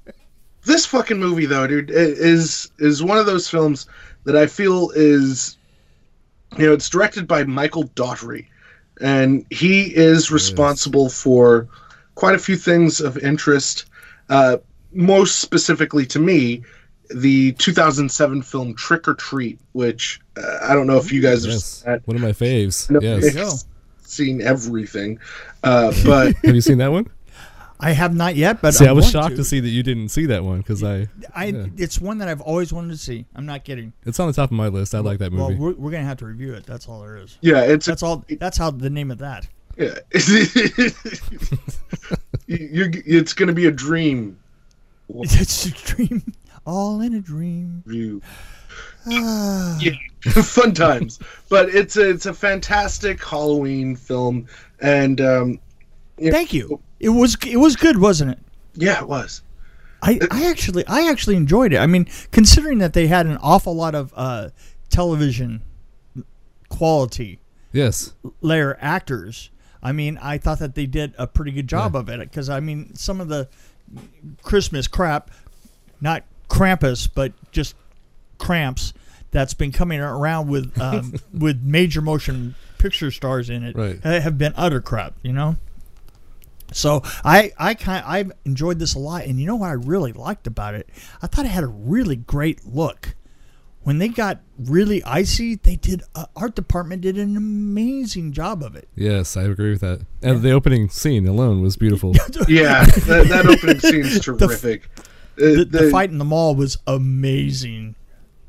this 0.65 0.85
fucking 0.85 1.19
movie 1.19 1.45
though, 1.45 1.67
dude, 1.67 1.91
is 1.91 2.71
is 2.79 3.03
one 3.03 3.17
of 3.17 3.25
those 3.25 3.49
films 3.49 3.87
that 4.23 4.35
I 4.35 4.47
feel 4.47 4.91
is, 4.91 5.57
you 6.57 6.65
know, 6.67 6.73
it's 6.73 6.89
directed 6.89 7.27
by 7.27 7.43
Michael 7.43 7.83
Dougherty, 7.95 8.47
and 9.01 9.45
he 9.49 9.95
is 9.95 10.31
responsible 10.31 11.09
for 11.09 11.67
quite 12.19 12.35
a 12.35 12.39
few 12.39 12.57
things 12.57 12.99
of 12.99 13.17
interest. 13.19 13.85
Uh, 14.27 14.57
most 14.91 15.39
specifically 15.39 16.05
to 16.07 16.19
me, 16.19 16.61
the 17.15 17.53
2007 17.53 18.41
film 18.41 18.75
Trick 18.75 19.07
or 19.07 19.13
Treat, 19.13 19.57
which 19.71 20.19
uh, 20.37 20.59
I 20.61 20.73
don't 20.75 20.85
know 20.85 20.97
if 20.97 21.11
you 21.13 21.21
guys 21.21 21.43
have 21.45 21.53
Yes, 21.53 21.63
seen 21.65 21.91
that. 21.93 22.05
one 22.07 22.15
of 22.17 22.21
my 22.21 22.33
faves. 22.33 22.89
No, 22.89 22.99
yes. 22.99 23.65
seen 24.03 24.41
everything, 24.41 25.17
uh, 25.63 25.93
but 26.05 26.35
Have 26.45 26.55
you 26.55 26.61
seen 26.61 26.77
that 26.79 26.91
one? 26.91 27.07
I 27.79 27.91
have 27.93 28.13
not 28.13 28.35
yet, 28.35 28.61
but 28.61 28.73
see, 28.73 28.83
I'm 28.83 28.89
I 28.89 28.93
was 28.93 29.05
going 29.05 29.13
shocked 29.13 29.35
to. 29.37 29.37
to. 29.37 29.43
see 29.45 29.61
that 29.61 29.69
you 29.69 29.83
didn't 29.83 30.09
see 30.09 30.25
that 30.25 30.43
one 30.43 30.57
because 30.57 30.83
I, 30.83 31.07
I 31.33 31.45
yeah. 31.45 31.65
it's 31.77 31.97
one 32.01 32.17
that 32.17 32.27
I've 32.27 32.41
always 32.41 32.73
wanted 32.73 32.89
to 32.89 32.97
see. 32.97 33.25
I'm 33.35 33.45
not 33.45 33.63
kidding. 33.63 33.93
it's 34.05 34.19
on 34.19 34.27
the 34.27 34.33
top 34.33 34.51
of 34.51 34.57
my 34.57 34.67
list. 34.67 34.93
I 34.93 34.99
like 34.99 35.19
that 35.19 35.31
Well, 35.31 35.49
movie. 35.51 35.59
we're, 35.61 35.73
we're 35.75 35.91
gonna 35.91 36.03
have 36.03 36.17
to 36.17 36.25
review 36.25 36.53
it. 36.55 36.65
That's 36.65 36.89
all 36.89 36.99
there 36.99 37.15
is. 37.15 37.37
yeah, 37.39 37.61
it's 37.61 37.87
a 37.87 37.91
That's 37.91 38.03
all. 38.03 38.25
That's 38.37 38.57
how 38.57 38.69
the 38.71 38.89
name 38.89 39.09
of 39.11 39.19
that. 39.19 39.47
Yeah. 39.79 39.95
you, 42.47 42.91
it's 43.05 43.33
going 43.33 43.47
to 43.47 43.53
be 43.53 43.67
a 43.67 43.71
dream 43.71 44.37
It's 45.09 45.65
a 45.67 45.71
dream, 45.71 46.21
all 46.65 46.99
in 47.01 47.13
a 47.15 47.21
dream. 47.21 47.81
view. 47.85 48.21
yeah, 49.07 49.93
fun 50.43 50.73
times. 50.73 51.19
But 51.47 51.69
it's 51.69 51.95
a, 51.95 52.09
it's 52.09 52.25
a 52.25 52.33
fantastic 52.33 53.23
Halloween 53.23 53.95
film, 53.95 54.47
and 54.81 55.21
um, 55.21 55.59
Yeah. 56.17 56.31
Thank 56.31 56.53
you. 56.53 56.81
It 56.99 57.09
was 57.09 57.37
it 57.47 57.57
was 57.57 57.77
good, 57.77 57.99
wasn't 58.01 58.31
it? 58.31 58.39
yeah, 58.75 58.99
it 58.99 59.07
was. 59.07 59.41
I, 60.01 60.19
I 60.29 60.49
actually 60.49 60.85
I 60.87 61.09
actually 61.09 61.37
enjoyed 61.37 61.71
it. 61.73 61.77
I 61.77 61.87
mean, 61.87 62.07
considering 62.31 62.79
that 62.79 62.91
they 62.93 63.07
had 63.07 63.25
an 63.25 63.37
awful 63.37 63.73
lot 63.73 63.95
of 63.95 64.13
uh, 64.15 64.49
television 64.89 65.61
quality 66.69 67.39
yes. 67.71 68.13
layer 68.41 68.77
actors, 68.81 69.49
I 69.81 69.91
mean, 69.91 70.19
I 70.21 70.37
thought 70.37 70.59
that 70.59 70.75
they 70.75 70.85
did 70.85 71.13
a 71.17 71.25
pretty 71.27 71.51
good 71.51 71.67
job 71.67 71.95
of 71.95 72.09
it. 72.09 72.19
Because 72.19 72.49
I 72.49 72.59
mean, 72.59 72.95
some 72.95 73.21
of 73.21 73.27
the 73.27 73.47
Christmas 74.41 74.87
crap, 74.87 75.31
not 76.01 76.23
Krampus, 76.49 77.07
but 77.13 77.33
just 77.51 77.75
cramps 78.37 78.93
that's 79.31 79.53
been 79.53 79.71
coming 79.71 79.99
around 79.99 80.47
with 80.49 80.79
um, 80.81 81.13
with 81.33 81.61
major 81.61 82.01
motion 82.01 82.55
picture 82.77 83.11
stars 83.11 83.49
in 83.49 83.63
it 83.63 83.75
Right. 83.75 84.01
have 84.01 84.37
been 84.37 84.53
utter 84.55 84.81
crap. 84.81 85.13
You 85.21 85.33
know. 85.33 85.57
So 86.71 87.01
I 87.23 87.51
I 87.57 87.73
kind 87.73 88.03
I've 88.05 88.31
enjoyed 88.45 88.79
this 88.79 88.93
a 88.95 88.99
lot, 88.99 89.23
and 89.25 89.39
you 89.39 89.47
know 89.47 89.55
what 89.55 89.69
I 89.69 89.73
really 89.73 90.13
liked 90.13 90.45
about 90.45 90.75
it? 90.75 90.87
I 91.21 91.27
thought 91.27 91.45
it 91.45 91.49
had 91.49 91.63
a 91.63 91.67
really 91.67 92.15
great 92.15 92.65
look. 92.65 93.15
When 93.83 93.97
they 93.97 94.09
got 94.09 94.41
really 94.57 95.01
icy, 95.03 95.55
they 95.55 95.75
did 95.77 96.03
uh, 96.13 96.25
art 96.35 96.53
department 96.55 97.01
did 97.01 97.17
an 97.17 97.37
amazing 97.37 98.33
job 98.33 98.61
of 98.61 98.75
it. 98.75 98.87
Yes, 98.95 99.37
I 99.37 99.43
agree 99.43 99.71
with 99.71 99.81
that. 99.81 100.05
And 100.21 100.41
the 100.41 100.51
opening 100.51 100.89
scene 100.89 101.27
alone 101.27 101.61
was 101.61 101.77
beautiful. 101.77 102.13
Yeah, 102.47 102.83
that, 102.83 103.27
that 103.29 103.45
opening 103.49 103.79
scene's 103.79 104.19
terrific. 104.19 104.89
Uh, 104.97 105.01
The, 105.37 105.55
the 105.65 105.77
the- 105.85 105.89
fight 105.91 106.09
in 106.11 106.17
the 106.17 106.25
mall 106.25 106.55
was 106.55 106.77
amazing. 106.87 107.95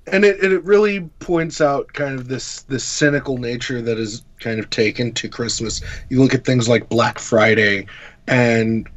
and 0.09 0.25
it, 0.25 0.41
and 0.43 0.53
it 0.53 0.65
really 0.65 1.01
points 1.21 1.61
out 1.61 1.93
kind 1.93 2.19
of 2.19 2.27
this 2.27 2.63
this 2.63 2.83
cynical 2.83 3.39
nature 3.39 3.81
that 3.81 3.99
is 3.99 4.25
kind 4.41 4.59
of 4.59 4.69
taken 4.71 5.13
to 5.15 5.29
Christmas. 5.29 5.81
You 6.09 6.21
look 6.21 6.35
at 6.35 6.45
things 6.45 6.69
like 6.69 6.89
Black 6.89 7.19
Friday, 7.21 7.87
and 8.27 8.89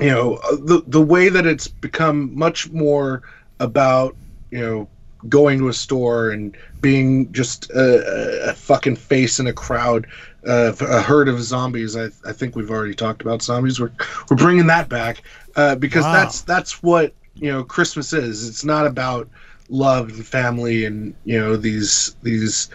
you 0.00 0.08
know 0.10 0.34
uh, 0.36 0.56
the 0.56 0.82
the 0.88 1.00
way 1.00 1.28
that 1.28 1.46
it's 1.46 1.68
become 1.68 2.36
much 2.36 2.70
more 2.72 3.22
about 3.60 4.16
you 4.50 4.58
know 4.60 4.88
going 5.28 5.58
to 5.58 5.68
a 5.68 5.72
store 5.72 6.30
and 6.30 6.56
being 6.80 7.32
just 7.32 7.70
a, 7.70 8.50
a- 8.50 8.54
fucking 8.54 8.96
face 8.96 9.40
in 9.40 9.46
a 9.48 9.52
crowd, 9.52 10.06
uh, 10.46 10.72
a 10.80 11.00
herd 11.00 11.28
of 11.28 11.40
zombies. 11.42 11.96
I, 11.96 12.06
I 12.24 12.32
think 12.32 12.54
we've 12.54 12.70
already 12.70 12.94
talked 12.94 13.22
about 13.22 13.42
zombies. 13.42 13.80
We're 13.80 13.90
we're 14.30 14.36
bringing 14.36 14.66
that 14.68 14.88
back 14.88 15.22
uh, 15.56 15.74
because 15.74 16.04
Wow. 16.04 16.12
that's 16.12 16.42
that's 16.42 16.82
what 16.82 17.12
you 17.34 17.50
know 17.50 17.64
Christmas 17.64 18.12
is. 18.12 18.48
It's 18.48 18.64
not 18.64 18.86
about 18.86 19.28
love 19.70 20.08
and 20.10 20.26
family 20.26 20.84
and 20.84 21.14
you 21.24 21.38
know 21.38 21.56
these 21.56 22.16
these 22.22 22.68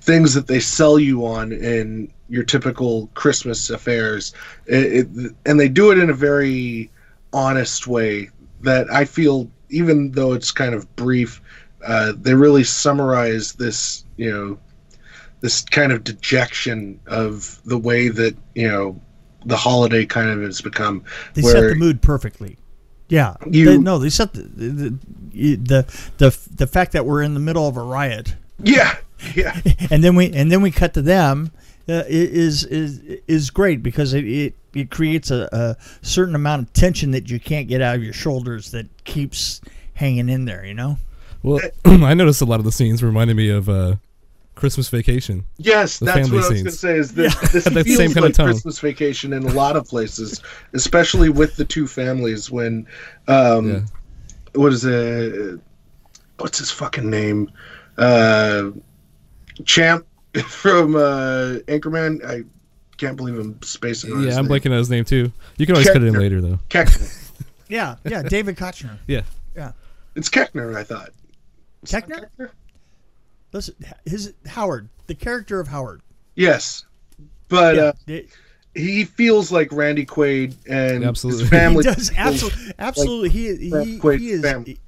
things 0.00 0.34
that 0.34 0.46
they 0.48 0.58
sell 0.60 0.98
you 0.98 1.24
on 1.26 1.52
in 1.52 2.10
your 2.28 2.42
typical 2.42 3.08
Christmas 3.14 3.70
affairs, 3.70 4.32
it, 4.66 5.06
it, 5.16 5.32
and 5.46 5.60
they 5.60 5.68
do 5.68 5.90
it 5.92 5.98
in 5.98 6.08
a 6.10 6.14
very 6.14 6.90
honest 7.32 7.86
way 7.86 8.30
that 8.62 8.90
I 8.90 9.04
feel, 9.04 9.48
even 9.68 10.10
though 10.12 10.32
it's 10.32 10.50
kind 10.50 10.74
of 10.74 10.96
brief, 10.96 11.40
uh, 11.86 12.12
they 12.16 12.34
really 12.34 12.64
summarize 12.64 13.52
this, 13.52 14.04
you 14.16 14.30
know, 14.30 14.58
this 15.40 15.62
kind 15.62 15.92
of 15.92 16.04
dejection 16.04 17.00
of 17.06 17.60
the 17.64 17.76
way 17.76 18.08
that 18.08 18.36
you 18.54 18.68
know 18.68 19.00
the 19.44 19.56
holiday 19.56 20.06
kind 20.06 20.30
of 20.30 20.40
has 20.42 20.60
become. 20.60 21.04
They 21.34 21.42
set 21.42 21.60
the 21.60 21.74
mood 21.74 22.00
perfectly. 22.00 22.56
Yeah, 23.08 23.34
You- 23.46 23.66
they, 23.66 23.78
no, 23.78 23.98
they 23.98 24.08
set 24.08 24.32
the 24.32 24.42
the, 24.42 25.56
the 25.56 26.06
the 26.18 26.38
the 26.54 26.66
fact 26.66 26.92
that 26.92 27.04
we're 27.04 27.22
in 27.22 27.34
the 27.34 27.40
middle 27.40 27.68
of 27.68 27.76
a 27.76 27.82
riot, 27.82 28.36
yeah, 28.62 28.96
yeah, 29.34 29.60
and 29.90 30.02
then 30.02 30.14
we 30.14 30.32
and 30.32 30.50
then 30.50 30.62
we 30.62 30.70
cut 30.70 30.94
to 30.94 31.02
them 31.02 31.50
uh, 31.88 32.04
is 32.08 32.64
is 32.64 33.00
is 33.26 33.50
great 33.50 33.82
because 33.82 34.14
it 34.14 34.24
it, 34.24 34.54
it 34.72 34.90
creates 34.90 35.30
a, 35.30 35.48
a 35.52 35.76
certain 36.06 36.34
amount 36.34 36.62
of 36.62 36.72
tension 36.72 37.10
that 37.10 37.28
you 37.28 37.38
can't 37.40 37.68
get 37.68 37.82
out 37.82 37.96
of 37.96 38.02
your 38.04 38.14
shoulders 38.14 38.70
that 38.70 38.86
keeps 39.04 39.60
hanging 39.94 40.28
in 40.28 40.44
there. 40.44 40.64
You 40.64 40.74
know. 40.74 40.98
Well, 41.42 41.60
I 41.84 42.14
noticed 42.14 42.40
a 42.42 42.44
lot 42.44 42.58
of 42.60 42.64
the 42.64 42.72
scenes 42.72 43.02
reminded 43.02 43.36
me 43.36 43.48
of 43.50 43.68
uh, 43.68 43.96
Christmas 44.54 44.88
Vacation. 44.88 45.44
Yes, 45.58 45.98
The 45.98 46.06
that's 46.06 46.18
family 46.28 46.36
what 46.38 46.44
I 46.46 46.48
was 46.50 46.62
going 46.62 46.64
to 46.66 46.70
say. 46.72 46.96
Is 46.98 47.14
that 47.14 47.48
this 47.52 47.64
Had 47.64 47.72
that 47.74 47.84
feels 47.84 47.96
same 47.96 48.08
kinda 48.12 48.28
like 48.28 48.34
tone. 48.34 48.46
Christmas 48.46 48.78
Vacation 48.78 49.32
in 49.32 49.42
a 49.44 49.52
lot 49.52 49.76
of 49.76 49.86
places, 49.86 50.40
especially 50.72 51.28
with 51.30 51.56
the 51.56 51.64
two 51.64 51.86
families. 51.86 52.50
When, 52.50 52.86
um, 53.28 53.68
Yeah. 53.68 53.80
what 54.54 54.72
is 54.72 54.84
it? 54.84 55.60
What's 56.38 56.58
his 56.58 56.70
fucking 56.70 57.08
name? 57.10 57.50
Uh, 57.98 58.70
Champ 59.64 60.06
from 60.46 60.96
uh, 60.96 61.58
Anchorman. 61.68 62.24
I 62.24 62.44
can't 62.98 63.16
believe 63.16 63.38
I'm 63.38 63.60
spacing 63.62 64.12
on 64.12 64.18
his 64.24 64.26
Yeah, 64.34 64.38
I'm 64.38 64.46
name. 64.46 64.60
blanking 64.60 64.70
on 64.72 64.78
his 64.78 64.90
name 64.90 65.04
too. 65.04 65.32
You 65.56 65.66
can 65.66 65.74
always 65.74 65.88
cut 65.88 66.02
it 66.02 66.06
in 66.06 66.14
later 66.14 66.40
though. 66.40 66.58
Keckner. 66.68 67.18
Yeah, 67.68 67.96
yeah, 68.04 68.22
David 68.22 68.56
Koechner. 68.56 68.98
Yeah. 69.06 69.22
Yeah, 69.56 69.72
It's 70.14 70.28
Keckner, 70.28 70.76
I 70.76 70.84
thought. 70.84 71.10
It's 71.82 71.92
not 71.92 72.08
Keckner? 72.08 72.50
listen, 73.52 73.74
his 74.04 74.32
Howard, 74.46 74.88
the 75.06 75.14
character 75.14 75.60
of 75.60 75.68
Howard. 75.68 76.00
Yes, 76.34 76.84
but 77.48 77.76
Yeah, 77.76 77.82
uh, 77.82 77.92
it- 78.06 78.28
he 78.74 79.04
feels 79.04 79.52
like 79.52 79.70
Randy 79.70 80.06
Quaid 80.06 80.54
and 80.66 81.04
Absolutely. 81.04 81.42
his 81.42 81.50
family. 81.50 81.84
he 81.88 81.94
does 81.94 82.08
feels- 82.08 82.18
absolutely, 82.18 82.72
absolutely. 82.78 83.28
he 83.28 83.68
Brad 83.98 84.18
he, 84.18 84.24
he 84.24 84.30
is 84.30 84.42
family. 84.42 84.78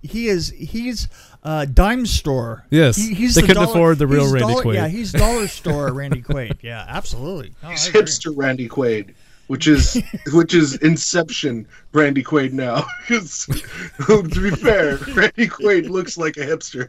he 0.00 0.28
is 0.28 0.48
he's 0.56 1.08
uh, 1.44 1.64
dime 1.66 2.06
store. 2.06 2.64
Yes, 2.70 2.96
He- 2.96 3.12
he's 3.14 3.34
they 3.34 3.42
the 3.42 3.48
couldn't 3.48 3.64
dollar- 3.64 3.74
afford 3.76 3.98
the 3.98 4.06
real 4.06 4.24
Randy 4.32 4.38
dollar- 4.40 4.62
Quaid. 4.64 4.74
Yeah, 4.76 4.88
he's 4.88 5.12
dollar 5.12 5.46
store 5.48 5.92
Randy 5.92 6.22
Quaid. 6.22 6.62
Yeah, 6.62 6.84
absolutely. 6.88 7.52
No, 7.62 7.68
He's 7.70 7.88
hipster 7.90 8.32
Randy 8.34 8.68
Quaid, 8.68 9.12
which 9.48 9.66
is 9.68 10.00
which 10.32 10.54
is 10.54 10.76
Inception 10.76 11.66
Randy 11.92 12.22
Quaid 12.22 12.52
now. 12.52 12.84
'Cause, 13.08 13.46
to 14.06 14.22
be 14.28 14.50
fair, 14.50 14.96
Randy 15.14 15.48
Quaid 15.48 15.88
looks 15.90 16.16
like 16.16 16.36
a 16.36 16.40
hipster. 16.46 16.88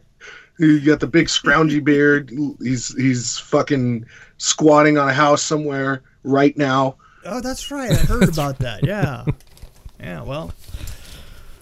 He 0.59 0.79
got 0.79 0.99
the 0.99 1.07
big 1.07 1.27
scroungy 1.27 1.83
beard. 1.83 2.31
He's 2.61 2.95
he's 2.95 3.39
fucking 3.39 4.05
squatting 4.37 4.97
on 4.97 5.09
a 5.09 5.13
house 5.13 5.41
somewhere 5.41 6.03
right 6.23 6.55
now. 6.57 6.95
Oh, 7.25 7.41
that's 7.41 7.71
right. 7.71 7.91
I 7.91 7.95
heard 7.95 8.29
about 8.29 8.59
that. 8.59 8.83
Yeah, 8.85 9.25
yeah. 9.99 10.21
Well, 10.21 10.53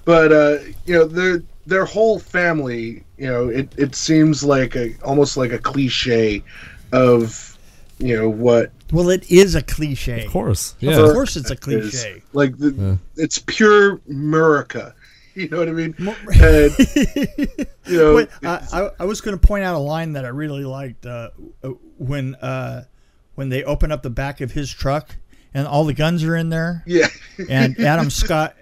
But 0.05 0.31
uh, 0.31 0.57
you 0.85 0.95
know, 0.95 1.05
their 1.05 1.41
their 1.67 1.85
whole 1.85 2.19
family, 2.19 3.03
you 3.17 3.27
know, 3.27 3.47
it, 3.47 3.71
it 3.77 3.95
seems 3.95 4.43
like 4.43 4.75
a 4.75 4.93
almost 5.03 5.37
like 5.37 5.51
a 5.51 5.59
cliche 5.59 6.43
of 6.91 7.57
you 7.99 8.17
know 8.17 8.27
what 8.29 8.71
well, 8.91 9.09
it 9.09 9.29
is 9.31 9.55
a 9.55 9.61
cliche. 9.61 10.25
Of 10.25 10.31
course. 10.31 10.75
Of 10.81 11.13
course, 11.13 11.35
it's 11.37 11.49
a 11.49 11.53
is. 11.53 11.59
cliche. 11.59 12.21
Like 12.33 12.57
the, 12.57 12.71
Yeah. 12.71 12.95
it's 13.23 13.39
pure 13.39 14.01
America. 14.09 14.95
You 15.33 15.47
know 15.47 15.59
what 15.59 15.69
I 15.69 15.71
mean? 15.71 15.95
And, 15.97 16.77
you 17.85 17.97
know, 17.97 18.15
Wait, 18.15 18.27
I, 18.43 18.67
I, 18.73 18.89
I 18.99 19.05
was 19.05 19.21
going 19.21 19.39
to 19.39 19.47
point 19.47 19.63
out 19.63 19.75
a 19.75 19.79
line 19.79 20.11
that 20.11 20.25
I 20.25 20.27
really 20.27 20.65
liked 20.65 21.05
uh, 21.05 21.29
uh, 21.63 21.69
when 21.97 22.35
uh, 22.35 22.83
when 23.35 23.47
they 23.47 23.63
open 23.63 23.93
up 23.93 24.03
the 24.03 24.09
back 24.09 24.41
of 24.41 24.51
his 24.51 24.69
truck 24.73 25.15
and 25.53 25.65
all 25.65 25.85
the 25.85 25.93
guns 25.93 26.25
are 26.25 26.35
in 26.35 26.49
there, 26.49 26.83
yeah, 26.85 27.07
and 27.49 27.79
Adam 27.85 28.09
Scott 28.09 28.57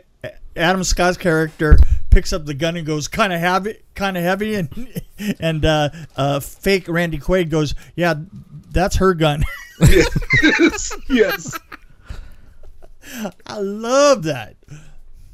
Adam 0.55 0.83
Scott's 0.83 1.17
character 1.17 1.75
picks 2.11 2.33
up 2.33 2.45
the 2.45 2.53
gun 2.53 2.77
and 2.77 2.85
goes 2.85 3.07
kind 3.07 3.33
of 3.33 3.39
heavy, 3.39 3.77
kind 3.95 4.15
of 4.15 4.21
heavy, 4.21 4.53
and 4.53 5.01
and 5.39 5.65
uh, 5.65 5.89
uh, 6.17 6.39
fake 6.39 6.87
Randy 6.87 7.17
Quaid 7.17 7.49
goes, 7.49 7.73
yeah, 7.95 8.13
that's 8.69 8.97
her 8.97 9.15
gun. 9.15 9.43
Yes, 9.81 10.93
yes. 11.09 11.59
I 13.45 13.59
love 13.59 14.23
that. 14.23 14.55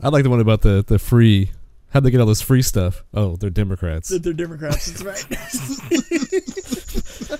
I 0.01 0.09
like 0.09 0.23
the 0.23 0.29
one 0.29 0.39
about 0.39 0.61
the 0.61 0.83
the 0.85 0.99
free. 0.99 1.51
How'd 1.89 2.03
they 2.03 2.11
get 2.11 2.19
all 2.19 2.27
this 2.27 2.41
free 2.41 2.61
stuff? 2.61 3.03
Oh, 3.13 3.37
they're 3.37 3.49
Democrats. 3.49 4.09
That 4.09 4.23
they're 4.23 4.33
Democrats. 4.33 4.91
That's 4.91 5.03
right. 5.03 5.25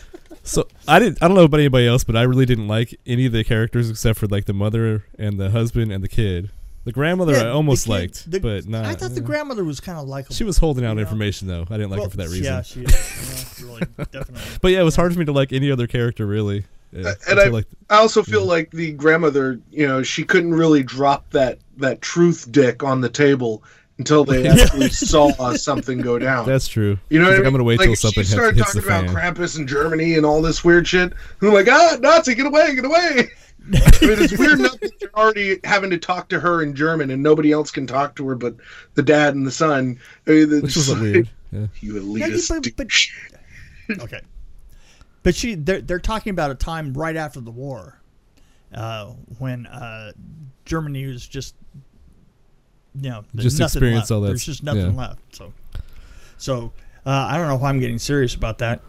So 0.48 0.68
I 0.88 1.00
didn't. 1.00 1.18
I 1.24 1.28
don't 1.28 1.36
know 1.36 1.46
about 1.46 1.60
anybody 1.60 1.88
else, 1.88 2.04
but 2.04 2.16
I 2.16 2.22
really 2.22 2.46
didn't 2.46 2.68
like 2.68 2.94
any 3.08 3.26
of 3.26 3.32
the 3.32 3.44
characters 3.44 3.90
except 3.90 4.20
for 4.20 4.28
like 4.28 4.46
the 4.46 4.54
mother 4.54 5.04
and 5.18 5.40
the 5.40 5.50
husband 5.50 5.92
and 5.92 6.04
the 6.04 6.08
kid. 6.08 6.52
The 6.84 6.92
grandmother 6.92 7.32
Yeah, 7.34 7.40
I 7.40 7.44
the 7.46 7.54
almost 7.54 7.86
kid- 7.86 7.90
liked, 7.92 8.30
the- 8.30 8.40
but 8.40 8.68
not. 8.68 8.86
I 8.86 8.94
thought 8.94 9.16
the 9.16 9.22
grandmother 9.22 9.64
was 9.64 9.80
kind 9.80 9.98
of 9.98 10.08
likable. 10.08 10.36
she 10.36 10.44
was 10.44 10.60
holding 10.60 10.86
out 10.86 10.90
you 10.90 10.96
know? 10.98 11.02
information 11.02 11.48
though. 11.48 11.64
I 11.68 11.78
didn't 11.78 11.90
like 11.90 11.98
Well, 11.98 12.06
her 12.06 12.12
for 12.12 12.18
that 12.18 12.30
reason. 12.30 12.44
Yeah, 12.44 12.62
she 12.62 12.82
is. 12.84 13.60
Yeah, 13.60 13.66
really, 13.66 13.80
definitely. 14.12 14.42
But 14.62 14.72
yeah, 14.72 14.82
it 14.82 14.84
was 14.84 14.96
hard 14.96 15.14
for 15.14 15.18
me 15.20 15.26
to 15.26 15.32
like 15.32 15.52
any 15.52 15.72
other 15.72 15.88
character 15.88 16.28
really. 16.28 16.66
Yeah, 16.96 17.10
and 17.30 17.40
until, 17.40 17.46
I, 17.46 17.48
like 17.50 17.66
I 17.90 17.98
also 17.98 18.24
feel 18.24 18.46
like 18.46 18.72
the 18.72 18.92
grandmother, 18.94 19.60
you 19.72 19.86
know, 19.88 20.02
she 20.02 20.24
couldn't 20.24 20.54
really 20.54 20.82
drop 20.84 21.30
that 21.32 21.60
that 21.78 22.02
truth 22.02 22.50
dick 22.52 22.84
on 22.84 23.02
the 23.02 23.10
table 23.10 23.64
until 23.98 24.24
they 24.26 24.48
actually 24.48 24.90
saw 24.90 25.32
something 25.54 26.00
go 26.00 26.18
down. 26.20 26.46
that's 26.46 26.68
true. 26.68 26.98
you 27.10 27.20
know, 27.20 27.26
She's 27.26 27.32
what 27.32 27.32
I 27.32 27.32
like, 27.32 27.38
mean? 27.40 27.46
I'm 27.48 27.54
gonna 27.54 27.64
wait 27.64 27.80
like, 27.80 27.88
till 27.88 27.96
something 27.96 28.24
she 28.24 28.30
hits, 28.30 28.32
started 28.32 28.58
hits 28.58 28.74
the 28.74 28.82
talking 28.82 29.10
about 29.10 29.22
fan. 29.22 29.36
Krampus 29.36 29.58
in 29.60 29.68
Germany 29.68 30.16
and 30.16 30.26
all 30.26 30.42
this 30.42 30.64
weird 30.64 30.88
shit. 30.88 31.12
I'm 31.42 31.54
like, 31.54 31.68
ah, 31.70 31.98
Nazi, 32.00 32.34
get 32.36 32.46
away, 32.46 32.76
get 32.76 32.86
away. 32.86 33.30
I 33.68 33.72
mean, 34.06 34.22
it's 34.22 34.38
weird 34.38 34.60
enough 34.60 34.80
that 34.80 34.92
you're 35.02 35.10
already 35.16 35.60
having 35.64 35.90
to 35.90 35.98
talk 35.98 36.30
to 36.30 36.40
her 36.40 36.62
in 36.62 36.76
German 36.76 37.10
and 37.12 37.24
nobody 37.24 37.52
else 37.52 37.72
can 37.72 37.88
talk 37.88 38.16
to 38.18 38.28
her 38.28 38.36
but 38.36 38.56
the 38.94 39.02
dad 39.02 39.34
and 39.36 39.46
the 39.46 39.52
son. 39.52 40.00
I 40.28 40.32
mean, 40.32 40.54
it's 40.54 40.62
Which 40.62 40.76
was 40.76 40.90
like, 40.92 41.02
weird. 41.02 41.30
Yeah. 41.52 41.68
You 41.82 42.16
Yeah, 42.18 42.28
elitist 42.30 42.76
but- 42.78 42.88
but- 43.90 44.04
Okay. 44.04 44.22
But 45.26 45.34
she, 45.36 45.56
they're, 45.56 45.82
they're 45.82 45.98
talking 45.98 46.30
about 46.30 46.52
a 46.52 46.56
time 46.56 46.94
right 46.94 47.16
after 47.16 47.42
the 47.42 47.50
war, 47.50 48.00
uh, 48.76 49.08
when 49.40 49.66
uh, 49.66 50.12
Germany 50.66 51.08
was 51.08 51.26
just, 51.28 51.56
you 53.02 53.10
know, 53.10 53.26
just 53.36 53.60
nothing 53.60 53.78
experience 53.80 54.02
left. 54.02 54.12
all 54.12 54.22
that 54.22 54.28
There's 54.28 54.46
just 54.46 54.62
nothing 54.62 54.94
yeah. 54.94 55.02
left. 55.02 55.36
So, 55.36 55.52
so 56.38 56.74
uh, 57.08 57.10
I 57.10 57.38
don't 57.38 57.48
know 57.48 57.56
why 57.56 57.70
I'm 57.70 57.80
getting 57.80 57.98
serious 57.98 58.36
about 58.36 58.60
that. 58.60 58.82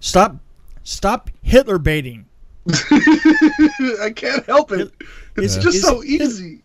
Stop, 0.00 0.36
stop 0.82 1.30
Hitler 1.40 1.78
baiting. 1.78 2.26
I 2.68 4.12
can't 4.14 4.44
help 4.44 4.70
it. 4.70 4.92
It's 5.38 5.56
Is- 5.56 5.64
just 5.64 5.76
is- 5.76 5.82
so 5.82 6.04
easy. 6.04 6.62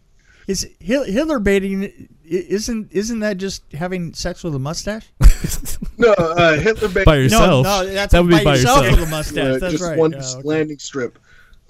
Is 0.48 0.68
Hit- 0.82 1.08
Hitler 1.08 1.40
baiting? 1.40 2.10
I- 2.32 2.46
Isn't 2.50 2.92
isn't 2.92 3.20
that 3.20 3.38
just 3.38 3.64
having 3.74 4.14
sex 4.14 4.44
with 4.44 4.56
a 4.56 4.60
mustache? 4.60 5.08
No, 5.98 6.14
uh, 6.14 6.56
Hitler 6.58 6.88
ba- 6.88 7.04
By 7.06 7.18
yourself. 7.18 7.66
No, 7.66 7.84
no, 7.84 7.94
that's 7.94 8.14
that 8.14 8.22
would 8.24 8.32
by 8.32 8.40
be 8.40 8.44
by 8.46 8.56
yourself 8.56 8.84
yourself. 8.86 9.00
with 9.02 9.08
a 9.10 9.12
mustache. 9.12 9.56
uh, 9.56 9.58
that's 9.60 9.72
just 9.74 9.84
right. 9.84 9.98
one 9.98 10.12
Yeah, 10.14 10.20
okay. 10.38 10.42
landing 10.48 10.80
strip. 10.80 11.20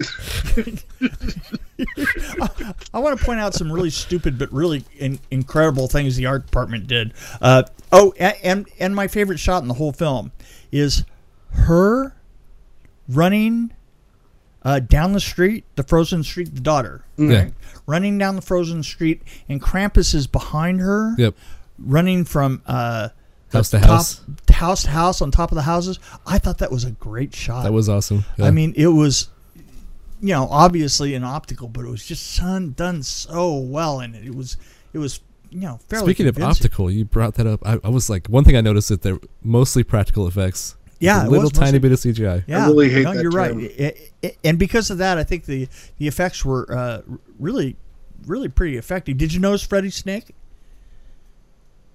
I 2.94 2.98
want 2.98 3.18
to 3.18 3.24
point 3.24 3.40
out 3.40 3.54
some 3.54 3.72
really 3.72 3.90
stupid 3.90 4.38
but 4.38 4.52
really 4.52 4.84
in, 4.98 5.18
incredible 5.30 5.88
things 5.88 6.16
the 6.16 6.26
art 6.26 6.46
department 6.46 6.86
did. 6.86 7.12
Uh, 7.40 7.64
oh, 7.92 8.12
a- 8.18 8.44
and 8.46 8.68
and 8.78 8.94
my 8.94 9.08
favorite 9.08 9.38
shot 9.38 9.62
in 9.62 9.68
the 9.68 9.74
whole 9.74 9.92
film 9.92 10.32
is 10.70 11.04
her 11.52 12.14
running 13.08 13.72
uh, 14.62 14.78
down 14.80 15.12
the 15.12 15.20
street, 15.20 15.64
the 15.76 15.82
frozen 15.82 16.22
street, 16.22 16.54
the 16.54 16.60
daughter, 16.60 17.04
Yeah. 17.16 17.38
right? 17.38 17.54
running 17.86 18.18
down 18.18 18.36
the 18.36 18.42
frozen 18.42 18.82
street, 18.82 19.22
and 19.48 19.60
Krampus 19.60 20.14
is 20.14 20.26
behind 20.26 20.80
her, 20.80 21.14
Yep. 21.18 21.34
running 21.78 22.24
from 22.24 22.62
uh, 22.66 23.08
House 23.52 23.70
to 23.70 23.80
top- 23.80 23.88
house. 23.88 24.20
house 24.52 24.82
to 24.84 24.90
house 24.90 25.20
on 25.22 25.30
top 25.32 25.50
of 25.50 25.56
the 25.56 25.62
houses. 25.62 25.98
I 26.26 26.38
thought 26.38 26.58
that 26.58 26.70
was 26.70 26.84
a 26.84 26.92
great 26.92 27.34
shot. 27.34 27.64
That 27.64 27.72
was 27.72 27.88
awesome. 27.88 28.24
Yeah. 28.38 28.44
I 28.46 28.50
mean, 28.52 28.72
it 28.76 28.86
was, 28.88 29.28
you 30.20 30.28
know, 30.34 30.46
obviously 30.50 31.14
an 31.14 31.24
optical, 31.24 31.66
but 31.66 31.84
it 31.84 31.90
was 31.90 32.04
just 32.06 32.38
done 32.38 32.74
done 32.76 33.02
so 33.02 33.56
well, 33.56 33.98
and 34.00 34.14
it 34.14 34.34
was 34.36 34.56
it 34.92 34.98
was 34.98 35.18
you 35.50 35.60
know 35.62 35.80
fairly. 35.88 36.06
Speaking 36.12 36.28
of 36.28 36.38
optical, 36.40 36.90
you 36.92 37.04
brought 37.04 37.34
that 37.34 37.46
up. 37.48 37.66
I, 37.66 37.78
I 37.82 37.88
was 37.88 38.08
like, 38.08 38.28
one 38.28 38.44
thing 38.44 38.56
I 38.56 38.60
noticed 38.60 38.88
that 38.90 39.02
they're 39.02 39.18
mostly 39.42 39.82
practical 39.82 40.28
effects. 40.28 40.76
Yeah, 41.00 41.22
a 41.22 41.28
little 41.28 41.44
was 41.44 41.52
tiny 41.52 41.78
mostly- 41.78 41.78
bit 41.80 41.92
of 41.92 41.98
CGI. 41.98 42.44
Yeah, 42.46 42.66
really 42.66 42.90
hate 42.90 43.04
no, 43.04 43.14
that 43.14 43.22
you're 43.22 43.32
term. 43.32 43.58
right, 43.58 43.72
I- 44.22 44.26
I- 44.28 44.36
and 44.44 44.58
because 44.58 44.90
of 44.90 44.98
that, 44.98 45.16
I 45.18 45.24
think 45.24 45.46
the 45.46 45.66
the 45.98 46.06
effects 46.06 46.44
were 46.44 46.70
uh, 46.72 47.00
really 47.38 47.76
really 48.26 48.48
pretty 48.48 48.76
effective. 48.76 49.16
Did 49.16 49.32
you 49.32 49.40
notice 49.40 49.62
Freddy 49.66 49.90
Snake? 49.90 50.34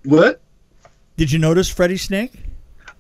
What? 0.04 0.42
Did 1.18 1.32
you 1.32 1.40
notice 1.40 1.70
Freddy 1.70 1.98
Snake? 1.98 2.34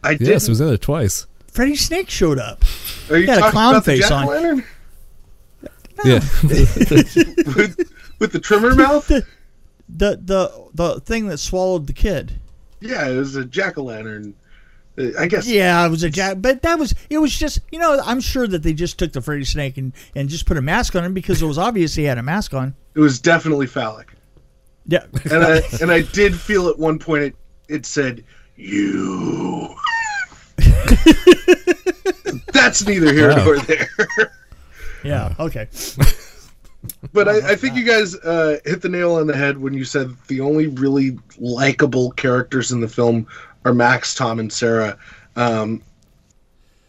I 0.03 0.11
Yes, 0.11 0.19
didn't. 0.19 0.43
it 0.43 0.49
was 0.49 0.61
in 0.61 0.67
there 0.67 0.77
twice. 0.77 1.27
Freddy 1.51 1.75
Snake 1.75 2.09
showed 2.09 2.37
up. 2.39 2.63
Are 3.09 3.17
you 3.17 3.23
he 3.23 3.27
had 3.29 3.37
a 3.37 3.41
talking 3.41 3.51
clown 3.53 3.73
about 3.75 3.85
the 3.85 3.91
face 3.97 4.11
on. 4.11 4.27
jack-o'-lantern? 4.27 4.63
Yeah. 6.03 6.19
with, 7.55 7.91
with 8.19 8.31
the 8.31 8.39
trimmer 8.39 8.75
mouth? 8.75 9.07
The, 9.07 9.25
the 9.87 10.19
the 10.23 10.69
the 10.73 10.99
thing 11.01 11.27
that 11.27 11.37
swallowed 11.39 11.87
the 11.87 11.93
kid. 11.93 12.33
Yeah, 12.81 13.07
it 13.07 13.15
was 13.17 13.35
a 13.35 13.45
jack 13.45 13.77
o' 13.77 13.83
lantern. 13.83 14.35
I 15.19 15.27
guess. 15.27 15.47
Yeah, 15.47 15.85
it 15.85 15.89
was 15.89 16.03
a 16.03 16.09
jack, 16.09 16.37
but 16.39 16.61
that 16.61 16.79
was 16.79 16.95
it. 17.09 17.17
Was 17.17 17.37
just 17.37 17.59
you 17.71 17.79
know 17.79 17.99
I'm 18.05 18.21
sure 18.21 18.47
that 18.47 18.63
they 18.63 18.73
just 18.73 18.97
took 18.97 19.11
the 19.13 19.21
Freddy 19.21 19.43
Snake 19.45 19.77
and 19.77 19.91
and 20.15 20.29
just 20.29 20.45
put 20.45 20.57
a 20.57 20.61
mask 20.61 20.95
on 20.95 21.03
him 21.03 21.13
because 21.13 21.41
it 21.41 21.45
was 21.45 21.57
obvious 21.57 21.95
he 21.95 22.03
had 22.05 22.17
a 22.17 22.23
mask 22.23 22.53
on. 22.53 22.75
It 22.93 22.99
was 22.99 23.19
definitely 23.19 23.67
phallic. 23.67 24.13
Yeah, 24.87 25.05
And 25.31 25.43
I 25.43 25.61
and 25.81 25.91
I 25.91 26.01
did 26.01 26.35
feel 26.39 26.69
at 26.69 26.79
one 26.79 26.99
point 26.99 27.23
it 27.23 27.35
it 27.67 27.85
said 27.85 28.23
you. 28.55 29.75
That's 32.53 32.85
neither 32.85 33.13
here 33.13 33.29
Wow. 33.29 33.43
nor 33.45 33.57
there. 33.59 33.89
yeah, 35.03 35.33
okay. 35.39 35.67
But 37.13 37.27
I, 37.27 37.51
I 37.51 37.55
think 37.55 37.75
you 37.75 37.83
guys 37.83 38.15
uh, 38.15 38.59
hit 38.65 38.81
the 38.81 38.89
nail 38.89 39.15
on 39.15 39.27
the 39.27 39.35
head 39.35 39.57
when 39.57 39.73
you 39.73 39.83
said 39.83 40.15
the 40.27 40.41
only 40.41 40.67
really 40.67 41.17
likable 41.39 42.11
characters 42.11 42.71
in 42.71 42.79
the 42.81 42.87
film 42.87 43.27
are 43.65 43.73
Max, 43.73 44.15
Tom, 44.15 44.39
and 44.39 44.53
Sarah. 44.53 44.97
Um, 45.35 45.83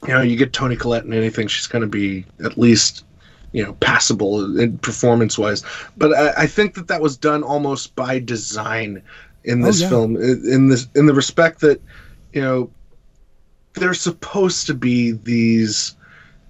you 0.06 0.14
know, 0.14 0.22
you 0.22 0.36
get 0.36 0.52
Toni 0.52 0.76
Collette 0.76 1.04
in 1.04 1.12
anything, 1.12 1.48
she's 1.48 1.66
going 1.66 1.82
to 1.82 1.88
be 1.88 2.26
at 2.44 2.58
least, 2.58 3.04
you 3.52 3.64
know, 3.64 3.74
passable 3.74 4.58
in 4.58 4.78
performance 4.78 5.38
wise. 5.38 5.64
But 5.96 6.12
I, 6.14 6.42
I 6.44 6.46
think 6.46 6.74
that 6.74 6.88
that 6.88 7.00
was 7.02 7.16
done 7.16 7.42
almost 7.42 7.96
by 7.96 8.20
design 8.20 9.02
in 9.44 9.62
Oh, 9.62 9.66
this 9.66 9.82
yeah. 9.82 9.88
film, 9.88 10.16
in 10.16 10.42
in 10.48 10.68
this 10.68 10.88
in 10.94 11.06
the 11.06 11.14
respect 11.14 11.60
that, 11.62 11.82
you 12.32 12.42
know, 12.42 12.72
they're 13.74 13.94
supposed 13.94 14.66
to 14.66 14.74
be 14.74 15.12
these 15.12 15.96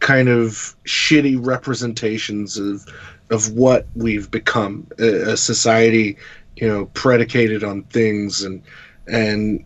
kind 0.01 0.29
of 0.29 0.77
shitty 0.87 1.39
representations 1.45 2.59
of 2.59 2.87
of 3.31 3.53
what 3.53 3.89
we've 3.95 4.31
become 4.31 4.87
a, 4.99 5.33
a 5.33 5.37
society 5.37 6.17
you 6.57 6.69
know 6.69 6.87
predicated 6.95 7.65
on 7.65 7.83
things 7.85 8.43
and 8.43 8.63
and 9.09 9.65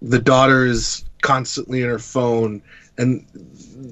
the 0.00 0.18
daughter 0.18 0.64
is 0.64 1.04
constantly 1.22 1.82
in 1.82 1.88
her 1.88 1.98
phone 1.98 2.62
and 2.98 3.24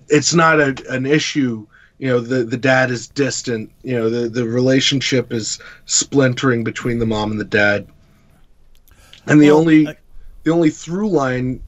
it's 0.08 0.34
not 0.34 0.60
a, 0.60 0.74
an 0.90 1.06
issue 1.06 1.66
you 1.98 2.08
know 2.08 2.20
the 2.20 2.44
the 2.44 2.56
dad 2.56 2.90
is 2.90 3.08
distant 3.08 3.70
you 3.82 3.96
know 3.96 4.08
the 4.08 4.28
the 4.28 4.44
relationship 4.46 5.32
is 5.32 5.58
splintering 5.86 6.64
between 6.64 6.98
the 6.98 7.06
mom 7.06 7.30
and 7.30 7.40
the 7.40 7.44
dad 7.44 7.86
and 9.26 9.40
the 9.40 9.50
Well, 9.50 9.50
only 9.50 9.86
I- 9.86 9.96
the 10.44 10.50
only 10.52 10.70
through 10.70 11.08
line 11.10 11.60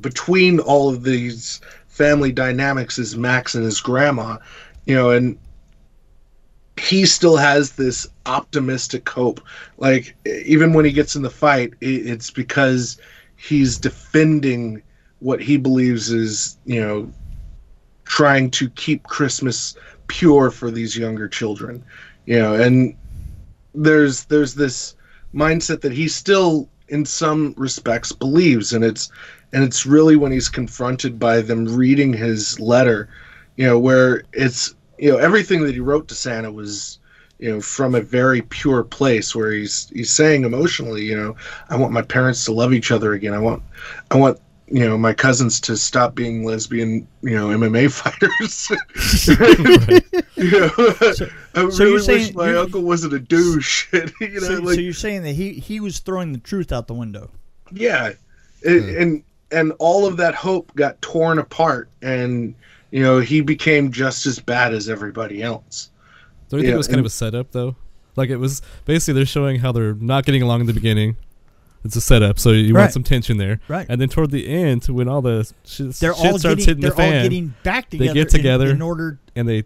between 0.00 0.60
all 0.60 0.88
of 0.88 1.04
these 1.04 1.60
family 1.86 2.32
dynamics 2.32 2.98
is 2.98 3.16
Max 3.16 3.54
and 3.54 3.64
his 3.64 3.80
grandma, 3.80 4.38
you 4.86 4.94
know, 4.94 5.10
and 5.10 5.38
he 6.78 7.04
still 7.06 7.36
has 7.36 7.72
this 7.72 8.06
optimistic 8.26 9.08
hope. 9.08 9.40
Like 9.78 10.16
even 10.26 10.72
when 10.72 10.84
he 10.84 10.92
gets 10.92 11.16
in 11.16 11.22
the 11.22 11.30
fight, 11.30 11.74
it's 11.80 12.30
because 12.30 12.98
he's 13.38 13.78
defending 13.78 14.82
what 15.20 15.40
he 15.40 15.56
believes 15.56 16.10
is, 16.12 16.58
you 16.66 16.80
know, 16.80 17.10
trying 18.04 18.50
to 18.50 18.68
keep 18.70 19.04
Christmas 19.04 19.76
pure 20.08 20.50
for 20.50 20.70
these 20.70 20.96
younger 20.96 21.28
children, 21.28 21.82
you 22.26 22.38
know, 22.38 22.54
and 22.54 22.94
there's 23.74 24.24
there's 24.24 24.54
this 24.54 24.96
mindset 25.34 25.80
that 25.80 25.92
he 25.92 26.08
still 26.08 26.68
in 26.88 27.04
some 27.04 27.54
respects 27.56 28.12
believes 28.12 28.72
and 28.72 28.82
it's 28.82 29.10
and 29.52 29.62
it's 29.62 29.86
really 29.86 30.16
when 30.16 30.32
he's 30.32 30.48
confronted 30.48 31.18
by 31.18 31.40
them 31.40 31.66
reading 31.66 32.12
his 32.12 32.58
letter 32.58 33.08
you 33.56 33.66
know 33.66 33.78
where 33.78 34.22
it's 34.32 34.74
you 34.98 35.10
know 35.10 35.18
everything 35.18 35.62
that 35.62 35.74
he 35.74 35.80
wrote 35.80 36.08
to 36.08 36.14
santa 36.14 36.50
was 36.50 36.98
you 37.38 37.50
know 37.52 37.60
from 37.60 37.94
a 37.94 38.00
very 38.00 38.42
pure 38.42 38.82
place 38.82 39.34
where 39.34 39.52
he's 39.52 39.88
he's 39.94 40.10
saying 40.10 40.44
emotionally 40.44 41.04
you 41.04 41.16
know 41.16 41.36
i 41.70 41.76
want 41.76 41.92
my 41.92 42.02
parents 42.02 42.44
to 42.44 42.52
love 42.52 42.72
each 42.72 42.90
other 42.90 43.12
again. 43.12 43.32
I 43.34 43.38
want 43.38 43.62
i 44.10 44.16
want 44.16 44.38
you 44.70 44.84
know 44.86 44.98
my 44.98 45.12
cousins 45.14 45.60
to 45.62 45.76
stop 45.76 46.14
being 46.14 46.44
lesbian 46.44 47.06
you 47.22 47.34
know 47.36 47.48
mma 47.48 47.90
fighters. 48.00 48.68
You 50.38 50.50
know 50.60 50.70
i 50.94 51.12
so 51.12 51.24
you're 51.54 51.68
really 51.70 51.92
wish 51.94 52.04
saying- 52.04 52.34
my 52.34 52.54
uncle 52.54 52.82
wasn't 52.82 53.12
a 53.14 53.18
douche 53.18 53.86
you 53.92 54.00
know 54.20 54.40
So, 54.40 54.54
like 54.62 54.74
so 54.76 54.80
you're 54.80 54.92
saying 54.92 55.22
that 55.24 55.32
he 55.32 55.54
he 55.54 55.80
was 55.80 55.98
throwing 55.98 56.32
the 56.32 56.38
truth 56.38 56.70
out 56.72 56.86
the 56.86 56.94
window? 56.94 57.30
yeah, 57.72 58.12
It- 58.62 58.82
hmm. 58.82 59.02
and 59.02 59.22
and 59.50 59.72
all 59.78 60.06
of 60.06 60.16
that 60.18 60.34
hope 60.34 60.74
got 60.76 61.00
torn 61.00 61.38
apart, 61.38 61.88
and 62.02 62.54
you 62.90 63.02
know 63.02 63.18
he 63.18 63.40
became 63.40 63.90
just 63.90 64.26
as 64.26 64.38
bad 64.38 64.74
as 64.74 64.88
everybody 64.88 65.42
else. 65.42 65.90
Don't 66.48 66.58
you 66.60 66.62
think 66.62 66.68
Yeah, 66.70 66.74
it 66.74 66.76
was 66.78 66.88
kind 66.88 67.00
of 67.00 67.06
a 67.06 67.10
setup 67.10 67.52
though? 67.52 67.76
Like 68.16 68.30
it 68.30 68.36
was 68.38 68.62
basically 68.84 69.14
they're 69.14 69.26
showing 69.26 69.60
how 69.60 69.70
they're 69.72 69.94
not 69.94 70.24
getting 70.24 70.42
along 70.42 70.60
in 70.60 70.66
the 70.66 70.72
beginning. 70.72 71.16
It's 71.84 71.94
a 71.94 72.00
setup, 72.00 72.38
so 72.40 72.50
you 72.50 72.74
Right. 72.74 72.80
want 72.82 72.92
some 72.92 73.04
tension 73.04 73.36
there, 73.36 73.60
Right. 73.68 73.86
And 73.88 74.00
then 74.00 74.08
toward 74.08 74.32
the 74.32 74.48
end, 74.48 74.84
when 74.86 75.06
all 75.08 75.22
the 75.22 75.48
shit, 75.64 75.92
They're 75.94 76.12
shit 76.14 76.26
all 76.26 76.38
starts 76.38 76.64
getting 76.66 76.82
hitting 76.82 76.90
the 76.90 76.90
fan, 76.96 77.16
all 77.18 77.22
getting 77.22 77.54
back 77.62 77.88
together. 77.90 78.08
They 78.08 78.14
get 78.14 78.28
together. 78.30 78.70
in, 78.70 78.82
order. 78.82 79.20
and 79.36 79.48
they 79.48 79.62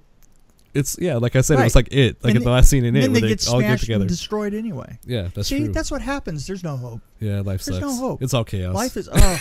it's 0.75 0.97
yeah, 0.99 1.17
like 1.19 1.37
I 1.37 1.43
said, 1.43 1.59
it 1.61 1.65
was 1.65 1.75
like 1.75 1.89
it, 1.93 2.17
like 2.25 2.35
And 2.35 2.43
the 2.45 2.51
last 2.51 2.71
scene 2.71 2.85
in 2.87 2.97
it, 2.97 3.11
where 3.11 3.21
they 3.21 3.29
get 3.29 3.47
all 3.49 3.61
get 3.61 3.67
smashed 3.69 3.83
together. 3.85 4.03
and 4.05 4.09
destroyed 4.09 4.55
anyway. 4.55 4.99
yeah, 5.07 5.29
that's 5.35 5.49
See, 5.49 5.59
true. 5.65 5.69
that's 5.73 5.91
what 5.91 6.01
happens. 6.01 6.47
There's 6.47 6.65
no 6.65 6.77
hope. 6.79 7.01
yeah, 7.21 7.41
life 7.41 7.63
there's 7.65 7.79
sucks. 7.79 7.81
no 7.81 7.95
hope. 7.95 8.23
It's 8.23 8.33
all 8.35 8.45
chaos. 8.45 8.75
Life 8.75 8.97
is 8.97 9.07
oh, 9.13 9.41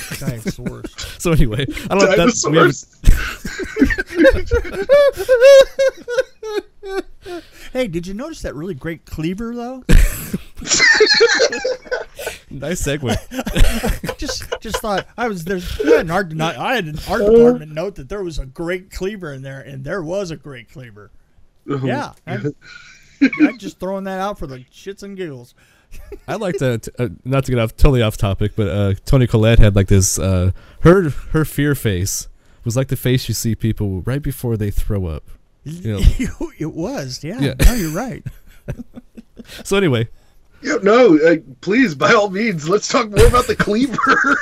it's 0.84 1.23
so 1.23 1.32
anyway, 1.32 1.65
I 1.89 1.97
don't 1.97 1.99
know. 1.99 2.12
If 2.12 2.41
that, 2.41 2.49
we 2.51 2.58
haven't- 2.58 2.86
Dinosaurs. 2.88 2.88
Hey, 7.82 7.88
did 7.88 8.06
you 8.06 8.13
notice 8.13 8.44
that 8.44 8.54
really 8.54 8.76
great 8.76 9.08
cleaver 9.08 9.56
though? 9.56 9.78
nice 12.52 12.84
segue. 12.84 14.17
just 14.20 14.44
just 14.60 14.78
thought 14.78 15.08
I 15.17 15.28
was 15.28 15.46
there's 15.46 15.82
I 15.82 15.89
had 15.89 16.02
an 16.02 16.12
art 16.12 16.32
not, 16.32 16.58
I 16.58 16.76
had 16.76 16.86
an 16.86 17.00
art 17.10 17.22
department 17.26 17.72
note 17.72 17.96
that 17.96 18.08
there 18.08 18.24
was 18.24 18.38
a 18.38 18.46
great 18.46 18.91
cleaver 18.91 19.34
in 19.34 19.41
there, 19.41 19.62
and 19.62 19.84
there 19.84 20.04
was 20.04 20.30
a 20.30 20.36
great 20.36 20.72
cleaver. 20.72 21.10
Yeah, 21.65 22.13
I, 22.28 22.38
I'm 23.41 23.58
just 23.58 23.80
throwing 23.80 24.04
that 24.04 24.20
out 24.20 24.38
for 24.38 24.46
the 24.46 24.60
shits 24.72 25.02
and 25.02 25.17
giggles. 25.17 25.56
I 26.28 26.36
like 26.36 26.58
to, 26.58 26.78
t- 26.78 26.91
uh, 27.00 27.10
not 27.26 27.46
to 27.46 27.52
get 27.52 27.60
off 27.60 27.76
totally 27.76 28.04
off 28.04 28.15
topic, 28.15 28.52
but 28.56 28.67
uh, 28.67 28.94
Toni 29.06 29.26
Collette 29.26 29.58
had 29.58 29.76
like 29.76 29.88
this. 29.88 30.20
Uh, 30.20 30.52
her 30.82 31.10
her 31.32 31.46
fear 31.46 31.74
face 31.74 32.28
was 32.63 32.78
like 32.78 32.89
the 32.89 32.96
face 32.96 33.28
you 33.28 33.34
see 33.34 33.56
people 33.56 34.02
right 34.02 34.22
before 34.22 34.56
they 34.56 34.70
throw 34.70 35.08
up. 35.08 35.24
You 35.63 35.93
know. 35.93 36.52
it 36.60 36.74
was, 36.74 37.24
yeah. 37.24 37.39
Yeah. 37.39 37.54
No, 37.65 37.74
you're 37.74 37.91
right. 37.91 38.26
So 39.63 39.76
anyway, 39.76 40.08
Yeah, 40.62 40.76
no, 40.84 41.17
uh, 41.17 41.38
please, 41.62 41.95
by 41.95 42.13
all 42.13 42.30
means, 42.30 42.69
let's 42.69 42.88
talk 42.88 43.10
more 43.10 43.26
about 43.26 43.47
the 43.47 43.56
cleaver. 43.56 43.97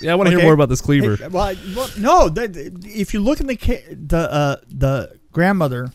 yeah, 0.00 0.12
I 0.12 0.14
want 0.14 0.28
to 0.28 0.34
Okay. 0.34 0.40
hear 0.40 0.44
more 0.46 0.54
about 0.54 0.70
this 0.70 0.80
cleaver. 0.80 1.16
Hey, 1.16 1.28
well, 1.28 1.42
I- 1.44 1.56
well, 1.76 1.90
no. 1.98 2.28
That, 2.30 2.56
if 2.84 3.12
you 3.12 3.20
look 3.20 3.40
in 3.40 3.46
the 3.48 3.56
ca- 3.56 3.84
the 3.90 4.32
uh, 4.32 4.56
the 4.66 5.18
grandmother 5.30 5.92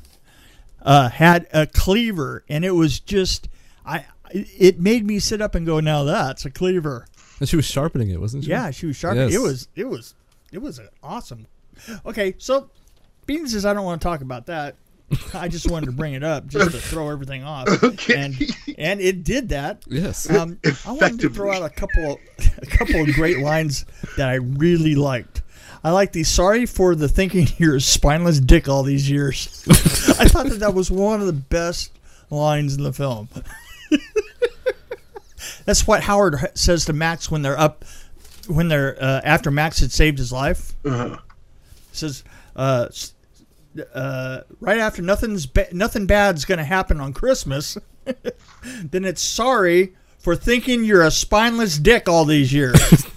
uh, 0.83 1.09
had 1.09 1.47
a 1.53 1.65
cleaver, 1.65 2.43
and 2.47 2.63
it 2.63 2.71
was 2.71 2.99
just 2.99 3.49
I. 3.85 4.05
It 4.31 4.79
made 4.79 5.05
me 5.05 5.17
sit 5.19 5.41
up 5.41 5.55
and 5.55 5.65
go, 5.65 5.79
"Now 5.79 6.03
that's 6.03 6.45
a 6.45 6.51
cleaver." 6.51 7.07
And 7.39 7.49
she 7.49 7.55
was 7.55 7.65
sharpening 7.65 8.09
it, 8.11 8.19
wasn't 8.21 8.43
she? 8.43 8.51
Yeah, 8.51 8.69
she 8.71 8.85
was 8.85 8.95
sharp. 8.95 9.15
Yes. 9.15 9.33
It 9.33 9.39
was 9.41 9.67
it 9.75 9.85
was 9.89 10.13
it 10.51 10.59
was 10.61 10.77
an 10.77 10.89
awesome. 11.01 11.47
Okay, 12.05 12.35
so 12.37 12.69
Bean 13.25 13.47
says 13.47 13.65
I 13.65 13.73
don't 13.73 13.85
want 13.85 14.01
to 14.01 14.05
talk 14.07 14.21
about 14.21 14.47
that. 14.47 14.75
I 15.33 15.47
just 15.47 15.69
wanted 15.69 15.87
to 15.87 15.91
bring 15.91 16.13
it 16.13 16.23
up 16.23 16.47
just 16.47 16.71
to 16.71 16.77
throw 16.77 17.09
everything 17.09 17.43
off. 17.43 17.67
Okay. 17.83 18.15
And 18.15 18.35
and 18.77 19.01
it 19.01 19.23
did 19.23 19.49
that. 19.49 19.83
Yes. 19.87 20.29
Um, 20.29 20.59
I 20.85 20.91
wanted 20.91 21.19
to 21.21 21.29
throw 21.29 21.53
out 21.53 21.63
a 21.63 21.69
couple 21.69 22.19
a 22.57 22.65
couple 22.65 23.01
of 23.01 23.07
great 23.13 23.39
lines 23.39 23.85
that 24.17 24.29
I 24.29 24.35
really 24.35 24.95
liked. 24.95 25.41
I 25.83 25.91
like 25.91 26.13
the 26.13 26.23
sorry 26.23 26.65
for 26.65 26.95
the 26.95 27.07
thinking 27.07 27.47
you're 27.57 27.75
a 27.75 27.81
spineless 27.81 28.39
dick 28.39 28.67
all 28.67 28.81
these 28.83 29.09
years. 29.09 29.63
I 30.19 30.27
thought 30.27 30.47
that 30.47 30.59
that 30.59 30.73
was 30.73 30.89
one 30.89 31.21
of 31.21 31.27
the 31.27 31.33
best 31.33 31.91
lines 32.31 32.75
in 32.75 32.83
the 32.83 32.93
film. 32.93 33.29
That's 35.65 35.85
what 35.87 36.03
Howard 36.03 36.37
says 36.55 36.85
to 36.85 36.93
Max 36.93 37.29
when 37.29 37.41
they're 37.41 37.57
up, 37.57 37.85
when 38.47 38.67
they're 38.67 39.01
uh, 39.01 39.21
after 39.23 39.51
Max 39.51 39.79
had 39.79 39.91
saved 39.91 40.17
his 40.17 40.31
life. 40.31 40.73
Uh, 40.85 41.17
Says, 41.91 42.23
uh, 42.55 42.87
uh, 43.93 44.41
right 44.59 44.79
after 44.79 45.01
nothing's 45.01 45.45
ba- 45.45 45.67
nothing 45.73 46.05
bad's 46.05 46.45
gonna 46.45 46.63
happen 46.63 46.99
on 47.01 47.13
Christmas, 47.13 47.77
then 48.83 49.05
it's 49.05 49.21
sorry 49.21 49.93
for 50.19 50.35
thinking 50.35 50.83
you're 50.83 51.03
a 51.03 51.11
spineless 51.11 51.77
dick 51.77 52.07
all 52.09 52.25
these 52.25 52.53
years. 52.53 52.79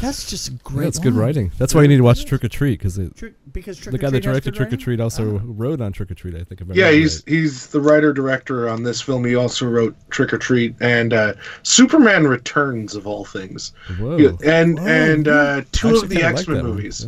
That's 0.00 0.28
just 0.28 0.48
a 0.48 0.50
great. 0.64 0.82
That's 0.84 0.98
good 0.98 1.12
writing. 1.14 1.52
That's 1.58 1.76
why 1.76 1.82
you 1.82 1.88
need 1.88 1.98
to 1.98 2.02
watch 2.02 2.24
Trick 2.24 2.42
or 2.42 2.48
Treat 2.48 2.80
because 2.80 2.96
the 2.96 3.10
Trick, 3.10 3.34
because 3.52 3.78
Trick 3.78 4.00
guy 4.00 4.10
that 4.10 4.20
directed 4.20 4.52
Trick 4.52 4.72
or? 4.72 4.76
Treat 4.76 4.98
also 4.98 5.36
Uh-huh. 5.36 5.44
wrote 5.46 5.80
on 5.80 5.92
Trick 5.92 6.10
or 6.10 6.14
Treat. 6.14 6.34
I 6.34 6.42
think. 6.42 6.60
if 6.60 6.74
yeah, 6.74 6.90
he's 6.90 7.18
right. 7.18 7.28
he's 7.32 7.68
the 7.68 7.80
writer 7.80 8.12
director 8.12 8.68
on 8.68 8.82
this 8.82 9.00
film. 9.00 9.24
He 9.24 9.36
also 9.36 9.64
wrote 9.68 9.94
Trick 10.10 10.32
or 10.32 10.38
Treat 10.38 10.74
and 10.80 11.12
uh, 11.12 11.34
Superman 11.62 12.26
Returns 12.26 12.96
of 12.96 13.06
all 13.06 13.24
things. 13.24 13.74
Whoa. 14.00 14.16
Yeah, 14.16 14.30
and 14.44 14.76
Whoa. 14.80 14.86
and 14.88 15.28
uh, 15.28 15.62
two 15.70 15.88
actually 15.90 16.02
of 16.02 16.08
the 16.08 16.22
X 16.24 16.48
Men 16.48 16.56
that 16.56 16.62
one. 16.64 16.72
movies. 16.74 17.06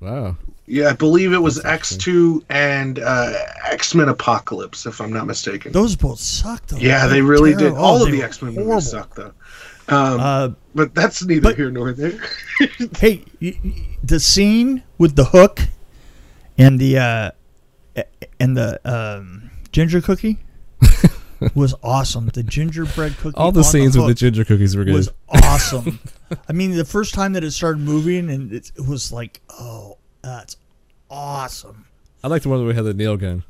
Yeah. 0.00 0.08
Wow. 0.08 0.36
Yeah, 0.68 0.88
I 0.88 0.92
believe 0.94 1.32
it 1.32 1.38
was 1.38 1.64
X 1.64 1.96
two 1.96 2.44
and 2.48 2.98
uh, 2.98 3.32
X 3.66 3.94
Men 3.94 4.08
Apocalypse, 4.08 4.84
if 4.86 5.00
I'm 5.00 5.12
not 5.12 5.26
mistaken. 5.26 5.70
Those 5.72 5.94
both 5.94 6.18
sucked. 6.18 6.70
Though. 6.70 6.78
yeah, 6.78 7.00
They're 7.06 7.16
they 7.16 7.22
really 7.22 7.54
did. 7.54 7.72
All 7.72 7.98
Oh, 8.02 8.06
of 8.06 8.10
the 8.12 8.22
X 8.22 8.42
Men 8.42 8.54
movies 8.54 8.90
suck, 8.90 9.14
though. 9.14 9.32
Um, 9.88 10.20
Uh, 10.20 10.48
but 10.74 10.92
that's 10.94 11.22
neither 11.24 11.40
but- 11.42 11.56
here 11.56 11.70
nor 11.70 11.92
there. 11.92 12.18
hey, 12.98 13.24
y- 13.40 13.56
y- 13.64 13.86
the 14.02 14.18
scene 14.18 14.82
with 14.98 15.14
the 15.14 15.26
hook 15.26 15.60
and 16.58 16.80
the 16.80 16.98
uh, 16.98 17.30
and 18.40 18.56
the 18.56 18.80
um, 18.84 19.50
ginger 19.70 20.00
cookie 20.00 20.38
was 21.54 21.74
awesome. 21.84 22.26
The 22.34 22.42
gingerbread 22.42 23.16
cookie. 23.18 23.36
All 23.36 23.52
the 23.52 23.60
on 23.60 23.64
scenes 23.64 23.96
with 23.96 24.08
the 24.08 24.14
ginger 24.14 24.44
cookies 24.44 24.76
were 24.76 24.84
good. 24.84 24.94
was 24.94 25.12
awesome. 25.28 26.00
I 26.48 26.52
mean, 26.52 26.72
the 26.76 26.84
first 26.84 27.14
time 27.14 27.34
that 27.34 27.44
it 27.44 27.52
started 27.52 27.80
moving, 27.80 28.28
and 28.30 28.52
it, 28.52 28.72
it 28.76 28.86
was 28.86 29.12
like, 29.12 29.40
oh, 29.50 29.95
that's 30.26 30.56
awesome. 31.10 31.86
I 32.24 32.28
like 32.28 32.42
the 32.42 32.48
one 32.48 32.58
where 32.60 32.68
we 32.68 32.74
had 32.74 32.84
the 32.84 32.94
nail 32.94 33.16
gun. 33.16 33.44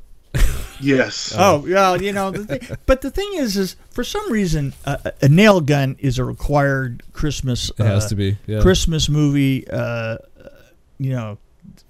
yes. 0.79 1.33
Oh, 1.37 1.65
yeah, 1.65 1.95
you 1.95 2.13
know, 2.13 2.31
the 2.31 2.45
thing, 2.45 2.77
but 2.85 3.01
the 3.01 3.09
thing 3.11 3.29
is, 3.35 3.57
is 3.57 3.75
for 3.91 4.03
some 4.03 4.31
reason, 4.31 4.73
uh, 4.85 4.97
a- 5.05 5.25
a 5.25 5.29
nail 5.29 5.61
gun 5.61 5.95
is 5.99 6.19
a 6.19 6.23
required 6.23 7.03
Christmas. 7.13 7.69
It 7.77 7.83
has 7.83 8.05
uh, 8.05 8.09
to 8.09 8.15
be. 8.15 8.37
Yeah. 8.45 8.61
Christmas 8.61 9.09
movie. 9.09 9.67
Uh, 9.67 10.17
you 10.99 11.11
know, 11.11 11.37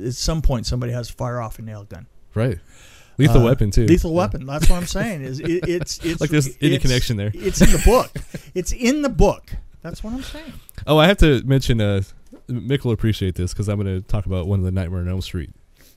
at 0.03 0.13
some 0.13 0.41
point, 0.41 0.65
somebody 0.65 0.91
has 0.93 1.07
to 1.07 1.13
fire 1.13 1.41
off 1.41 1.59
a 1.59 1.61
nail 1.61 1.83
gun. 1.83 2.07
Right. 2.33 2.59
Lethal 3.17 3.41
Uh, 3.41 3.45
Weapon 3.45 3.71
too. 3.71 3.85
Lethal 3.87 4.13
Weapon. 4.13 4.45
That's 4.45 4.69
what 4.69 4.77
I'm 4.77 4.85
saying. 4.85 5.23
Is 5.23 5.39
it, 5.39 5.47
it's 5.67 5.99
it's 6.05 6.21
Like 6.21 6.29
there's 6.29 6.49
any 6.61 6.77
connection 6.77 7.17
there. 7.17 7.31
It's 7.33 7.61
in 7.61 7.71
the 7.71 7.81
book. 7.83 8.11
It's 8.53 8.71
in 8.71 9.01
the 9.01 9.09
book. 9.09 9.51
That's 9.81 10.03
what 10.03 10.13
I'm 10.13 10.21
saying. 10.23 10.53
Oh, 10.85 10.97
I 10.97 11.07
have 11.07 11.17
to 11.17 11.41
mention. 11.43 11.81
Uh, 11.81 12.01
Mick 12.49 12.83
will 12.83 12.91
appreciate 12.91 13.35
this 13.35 13.53
because 13.53 13.67
I'm 13.67 13.79
going 13.81 14.01
to 14.01 14.07
talk 14.07 14.25
about 14.25 14.47
one 14.47 14.59
of 14.59 14.65
the 14.65 14.71
Nightmare 14.71 15.01
on 15.01 15.07
Elm 15.09 15.21
Street. 15.21 15.51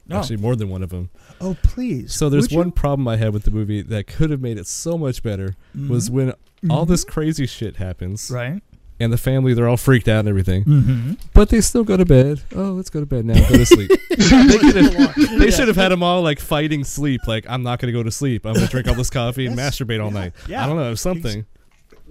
No. 0.06 0.18
Actually, 0.18 0.38
more 0.38 0.56
than 0.56 0.68
one 0.68 0.82
of 0.82 0.90
them. 0.90 1.10
Oh, 1.40 1.56
please. 1.62 2.12
So 2.12 2.28
there's 2.28 2.44
Would 2.44 2.52
you? 2.52 2.58
one 2.58 2.72
problem 2.72 3.06
I 3.06 3.16
had 3.16 3.32
with 3.32 3.44
the 3.44 3.50
movie 3.52 3.80
that 3.82 4.06
could 4.08 4.30
have 4.30 4.40
made 4.40 4.58
it 4.58 4.66
so 4.66 4.98
much 4.98 5.22
better 5.22 5.54
was 5.88 6.10
when 6.10 6.32
all 6.68 6.84
this 6.84 7.04
crazy 7.04 7.46
shit 7.46 7.76
happens 7.76 8.22
Mm-hmm. 8.26 8.34
right. 8.34 8.62
and 8.98 9.12
the 9.12 9.16
family 9.18 9.54
they're 9.54 9.68
all 9.68 9.76
freaked 9.76 10.08
out 10.08 10.18
and 10.20 10.28
everything, 10.28 10.64
Mm-hmm. 10.64 11.12
but 11.32 11.48
they 11.50 11.60
still 11.60 11.84
go 11.84 11.96
to 11.96 12.04
bed. 12.04 12.42
Oh, 12.56 12.72
let's 12.72 12.90
go 12.90 12.98
to 12.98 13.06
bed 13.06 13.24
now. 13.24 13.34
Go 13.48 13.56
to 13.58 13.66
sleep. 13.66 13.88
they 14.10 14.58
could 14.58 14.74
have, 14.76 15.14
they 15.38 15.50
should 15.52 15.68
have 15.68 15.76
had 15.76 15.90
them 15.92 16.02
all 16.02 16.22
like 16.22 16.40
fighting 16.40 16.82
sleep. 16.82 17.20
Like 17.28 17.46
I'm 17.48 17.62
not 17.62 17.78
going 17.78 17.92
to 17.92 17.96
go 17.98 18.02
to 18.02 18.10
sleep. 18.10 18.44
I'm 18.46 18.54
going 18.54 18.66
to 18.66 18.70
drink 18.70 18.88
all 18.88 18.94
this 18.94 19.10
coffee 19.10 19.46
and 19.46 19.56
masturbate 19.56 20.02
all 20.02 20.08
yeah, 20.12 20.20
night. 20.20 20.32
yeah. 20.48 20.64
I 20.64 20.66
don't 20.66 20.76
know 20.76 20.94
something. 20.96 21.46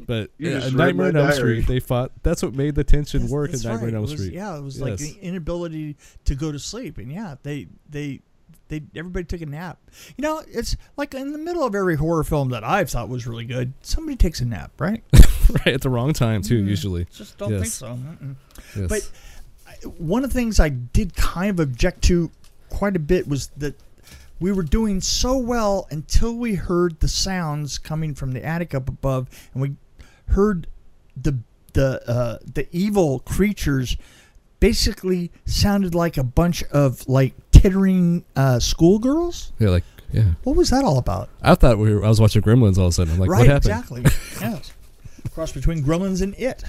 But 0.10 0.32
uh, 0.44 0.60
just 0.60 0.74
Nightmare 0.74 1.10
on 1.10 1.18
Elm. 1.18 1.32
Street, 1.34 1.68
they 1.68 1.80
fought. 1.80 2.12
That's 2.24 2.42
what 2.42 2.56
made 2.56 2.74
the 2.74 2.84
tension 2.84 3.20
That's- 3.20 3.32
work 3.32 3.52
that's 3.52 3.64
at 3.64 3.74
Nightmare 3.74 3.90
right. 3.90 3.94
on 3.94 3.96
Elm 3.98 4.02
was- 4.02 4.14
Street. 4.14 4.34
Yeah, 4.34 4.58
it 4.58 4.64
was 4.64 4.82
like 4.82 4.98
the 4.98 5.16
inability 5.22 5.98
to 6.26 6.34
go 6.34 6.52
to 6.52 6.58
sleep, 6.58 6.98
and 6.98 7.12
yeah, 7.12 7.36
they 7.44 7.68
they 7.88 8.22
they 8.70 8.82
everybody 8.96 9.26
took 9.26 9.42
a 9.42 9.46
nap. 9.46 9.78
You 10.18 10.24
know, 10.24 10.42
it's 10.48 10.76
like 10.98 11.14
in 11.14 11.32
the 11.32 11.38
middle 11.38 11.64
of 11.64 11.76
every 11.76 11.96
horror 11.96 12.24
film 12.24 12.50
that 12.50 12.64
I've 12.64 12.90
thought 12.90 13.08
was 13.08 13.28
really 13.28 13.46
good, 13.46 13.74
somebody 13.84 14.16
takes 14.16 14.42
a 14.42 14.46
nap, 14.46 14.72
right? 14.80 15.04
right 15.66 15.76
at 15.76 15.82
the 15.82 15.92
wrong 15.92 16.12
time 16.12 16.42
too. 16.42 16.58
Mm-hmm. 16.58 16.70
Usually, 16.70 17.06
Just 17.14 17.38
don't 17.38 17.52
think 17.52 17.68
so. 17.68 18.00
Yes. 18.76 18.90
But 18.90 19.92
one 20.00 20.24
of 20.24 20.32
the 20.32 20.34
things 20.34 20.60
I 20.60 20.70
did 20.70 21.16
kind 21.16 21.52
of 21.52 21.60
object 21.60 22.02
to 22.06 22.32
quite 22.72 22.96
a 22.96 23.00
bit 23.00 23.28
was 23.28 23.50
that 23.58 23.76
we 24.40 24.52
were 24.52 24.64
doing 24.64 25.02
so 25.02 25.38
well 25.38 25.88
until 25.92 26.34
we 26.34 26.56
heard 26.56 27.00
the 27.00 27.08
sounds 27.08 27.78
coming 27.78 28.16
from 28.16 28.32
the 28.32 28.44
attic 28.44 28.74
up 28.74 28.90
above, 28.90 29.28
and 29.54 29.62
we 29.62 29.76
heard 30.32 30.68
the 31.22 31.40
the 31.74 32.02
uh, 32.10 32.38
the 32.54 32.68
evil 32.72 33.20
creatures 33.20 33.98
basically 34.60 35.32
sounded 35.46 35.96
like 35.96 36.18
a 36.18 36.24
bunch 36.24 36.64
of 36.72 37.08
like 37.08 37.34
tittering 37.52 38.24
uh, 38.36 38.60
schoolgirls. 38.60 39.52
yeah, 39.60 39.70
like 39.70 39.84
yeah. 40.12 40.24
What 40.44 40.56
was 40.56 40.70
that 40.72 40.84
all 40.84 40.98
about? 40.98 41.30
I 41.42 41.56
thought 41.56 41.78
we 41.78 41.94
were. 41.94 42.04
I 42.04 42.10
was 42.10 42.20
watching 42.20 42.42
Gremlins 42.42 42.78
all 42.78 42.86
of 42.86 42.90
a 42.90 42.94
sudden. 42.94 43.14
I'm 43.14 43.20
like, 43.20 43.30
right, 43.30 43.40
what 43.40 43.48
happened? 43.48 44.06
exactly. 44.06 44.42
yes, 44.42 44.74
cross 45.34 45.52
between 45.52 45.84
Gremlins 45.84 46.22
and 46.22 46.34
It. 46.36 46.64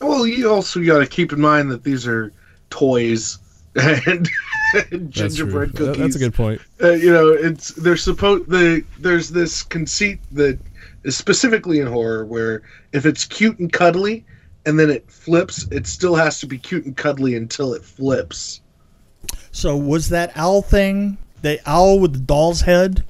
Well, 0.00 0.26
you 0.26 0.50
also 0.50 0.82
got 0.84 0.98
to 1.00 1.06
keep 1.06 1.32
in 1.32 1.40
mind 1.40 1.70
that 1.70 1.84
these 1.84 2.06
are 2.06 2.32
toys 2.70 3.38
and, 3.76 4.28
and 4.90 5.12
That's 5.12 5.34
gingerbread 5.36 5.76
cookies. 5.76 5.98
That's 5.98 6.16
a 6.16 6.18
good 6.18 6.34
point. 6.34 6.60
uh, 6.82 6.92
you 6.92 7.12
know, 7.12 7.28
it's 7.28 7.68
they're 7.74 7.96
supposed 7.96 8.48
the 8.48 8.84
there's 8.98 9.28
this 9.28 9.62
conceit 9.62 10.18
that 10.32 10.58
is 10.58 10.60
specifically 11.08 11.80
in 11.80 11.86
horror 11.86 12.24
where 12.24 12.62
if 12.92 13.06
it's 13.06 13.24
cute 13.24 13.58
and 13.58 13.72
cuddly 13.72 14.24
and 14.66 14.78
then 14.78 14.90
it 14.90 15.10
flips, 15.10 15.66
it 15.70 15.86
still 15.86 16.14
has 16.14 16.40
to 16.40 16.46
be 16.46 16.58
cute 16.58 16.84
and 16.84 16.96
cuddly 16.96 17.34
until 17.34 17.72
it 17.72 17.84
flips. 17.84 18.60
So 19.52 19.76
was 19.76 20.08
that 20.10 20.32
owl 20.36 20.62
thing 20.62 21.18
the 21.42 21.60
owl 21.66 21.98
with 22.00 22.12
the 22.12 22.18
doll's 22.18 22.62
head? 22.62 23.04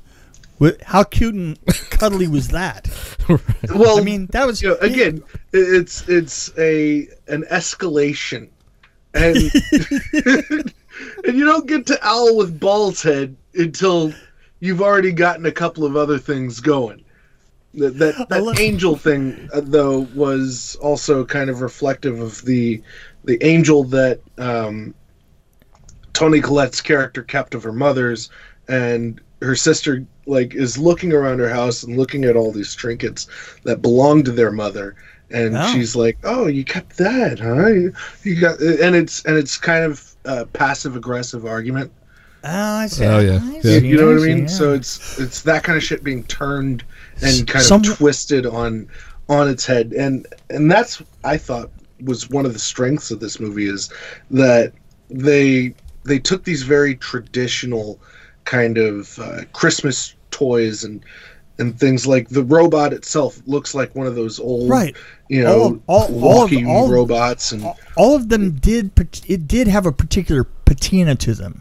How 0.84 1.04
cute 1.04 1.34
and 1.34 1.58
cuddly 1.90 2.28
was 2.28 2.48
that? 2.48 2.88
Well, 3.72 3.96
I 3.96 4.02
mean, 4.02 4.26
that 4.32 4.44
was 4.44 4.60
you 4.60 4.70
know, 4.70 4.76
again, 4.80 5.22
it's 5.52 6.08
it's 6.08 6.50
a 6.58 7.06
an 7.28 7.44
escalation, 7.44 8.48
and 9.14 9.36
and 11.24 11.36
you 11.38 11.44
don't 11.44 11.68
get 11.68 11.86
to 11.86 11.98
owl 12.04 12.36
with 12.36 12.58
ball's 12.58 13.00
head 13.04 13.36
until 13.54 14.12
you've 14.58 14.82
already 14.82 15.12
gotten 15.12 15.46
a 15.46 15.52
couple 15.52 15.84
of 15.84 15.94
other 15.94 16.18
things 16.18 16.58
going. 16.58 17.04
That 17.74 17.98
that, 17.98 18.28
that 18.30 18.42
love- 18.42 18.58
angel 18.58 18.96
thing 18.96 19.48
uh, 19.52 19.60
though 19.64 20.00
was 20.14 20.76
also 20.80 21.24
kind 21.24 21.50
of 21.50 21.60
reflective 21.60 22.20
of 22.20 22.42
the 22.44 22.82
the 23.24 23.38
angel 23.44 23.84
that 23.84 24.20
um, 24.38 24.94
Toni 26.12 26.40
Collette's 26.40 26.80
character 26.80 27.22
kept 27.22 27.54
of 27.54 27.62
her 27.62 27.72
mother's, 27.72 28.30
and 28.68 29.20
her 29.42 29.54
sister 29.54 30.04
like 30.26 30.54
is 30.54 30.76
looking 30.78 31.12
around 31.12 31.38
her 31.38 31.48
house 31.48 31.82
and 31.82 31.96
looking 31.96 32.24
at 32.24 32.36
all 32.36 32.52
these 32.52 32.74
trinkets 32.74 33.26
that 33.64 33.80
belong 33.82 34.22
to 34.24 34.32
their 34.32 34.50
mother, 34.50 34.96
and 35.30 35.56
Oh. 35.56 35.72
she's 35.72 35.94
like, 35.94 36.18
"Oh, 36.24 36.46
you 36.46 36.64
kept 36.64 36.96
that, 36.98 37.38
huh? 37.38 37.66
You, 37.68 37.92
you 38.24 38.40
got," 38.40 38.60
and 38.60 38.96
it's 38.96 39.24
and 39.24 39.36
it's 39.36 39.56
kind 39.56 39.84
of 39.84 40.14
a 40.24 40.44
passive 40.46 40.96
aggressive 40.96 41.46
argument. 41.46 41.92
Oh, 42.42 42.48
I 42.50 42.86
see. 42.86 43.04
Oh, 43.04 43.18
yeah. 43.18 43.38
I 43.42 43.54
Yeah. 43.56 43.60
see, 43.62 43.86
You 43.86 43.96
know 43.98 44.06
what 44.06 44.22
I 44.22 44.26
mean? 44.26 44.38
yeah. 44.42 44.46
So 44.46 44.72
it's 44.72 45.18
it's 45.20 45.42
that 45.42 45.62
kind 45.62 45.76
of 45.76 45.84
shit 45.84 46.02
being 46.02 46.24
turned 46.24 46.84
and 47.22 47.46
kind 47.48 47.64
of 47.90 47.96
twisted 47.96 48.46
on 48.46 48.88
on 49.28 49.48
its 49.48 49.64
head, 49.66 49.92
and 49.92 50.26
and 50.50 50.70
that's 50.70 51.02
I 51.24 51.36
thought 51.36 51.70
was 52.04 52.28
one 52.30 52.46
of 52.46 52.52
the 52.52 52.58
strengths 52.58 53.10
of 53.10 53.20
this 53.20 53.38
movie 53.40 53.68
is 53.68 53.90
that 54.30 54.72
they 55.10 55.74
they 56.04 56.18
took 56.18 56.44
these 56.44 56.62
very 56.62 56.96
traditional 56.96 57.98
kind 58.44 58.78
of 58.78 59.18
uh, 59.18 59.42
Christmas 59.52 60.14
toys 60.30 60.84
and 60.84 61.04
and 61.58 61.78
things 61.78 62.06
like 62.06 62.28
the 62.30 62.42
robot 62.42 62.92
itself 62.94 63.38
looks 63.46 63.74
like 63.74 63.94
one 63.94 64.06
of 64.06 64.14
those 64.14 64.40
old 64.40 64.70
right. 64.70 64.96
you 65.28 65.46
All 65.46 65.52
know 65.58 65.74
of- 65.74 65.80
all- 65.86 66.00
all 66.00 66.04
of- 66.08 66.22
walking 66.22 66.66
all 66.66 66.90
robots 66.90 67.52
and 67.52 67.64
all 67.96 68.16
of 68.16 68.30
them 68.30 68.52
did 68.52 68.92
it 69.28 69.46
did 69.46 69.68
have 69.68 69.84
a 69.84 69.92
particular 69.92 70.44
patina 70.44 71.14
to 71.16 71.34
them 71.34 71.60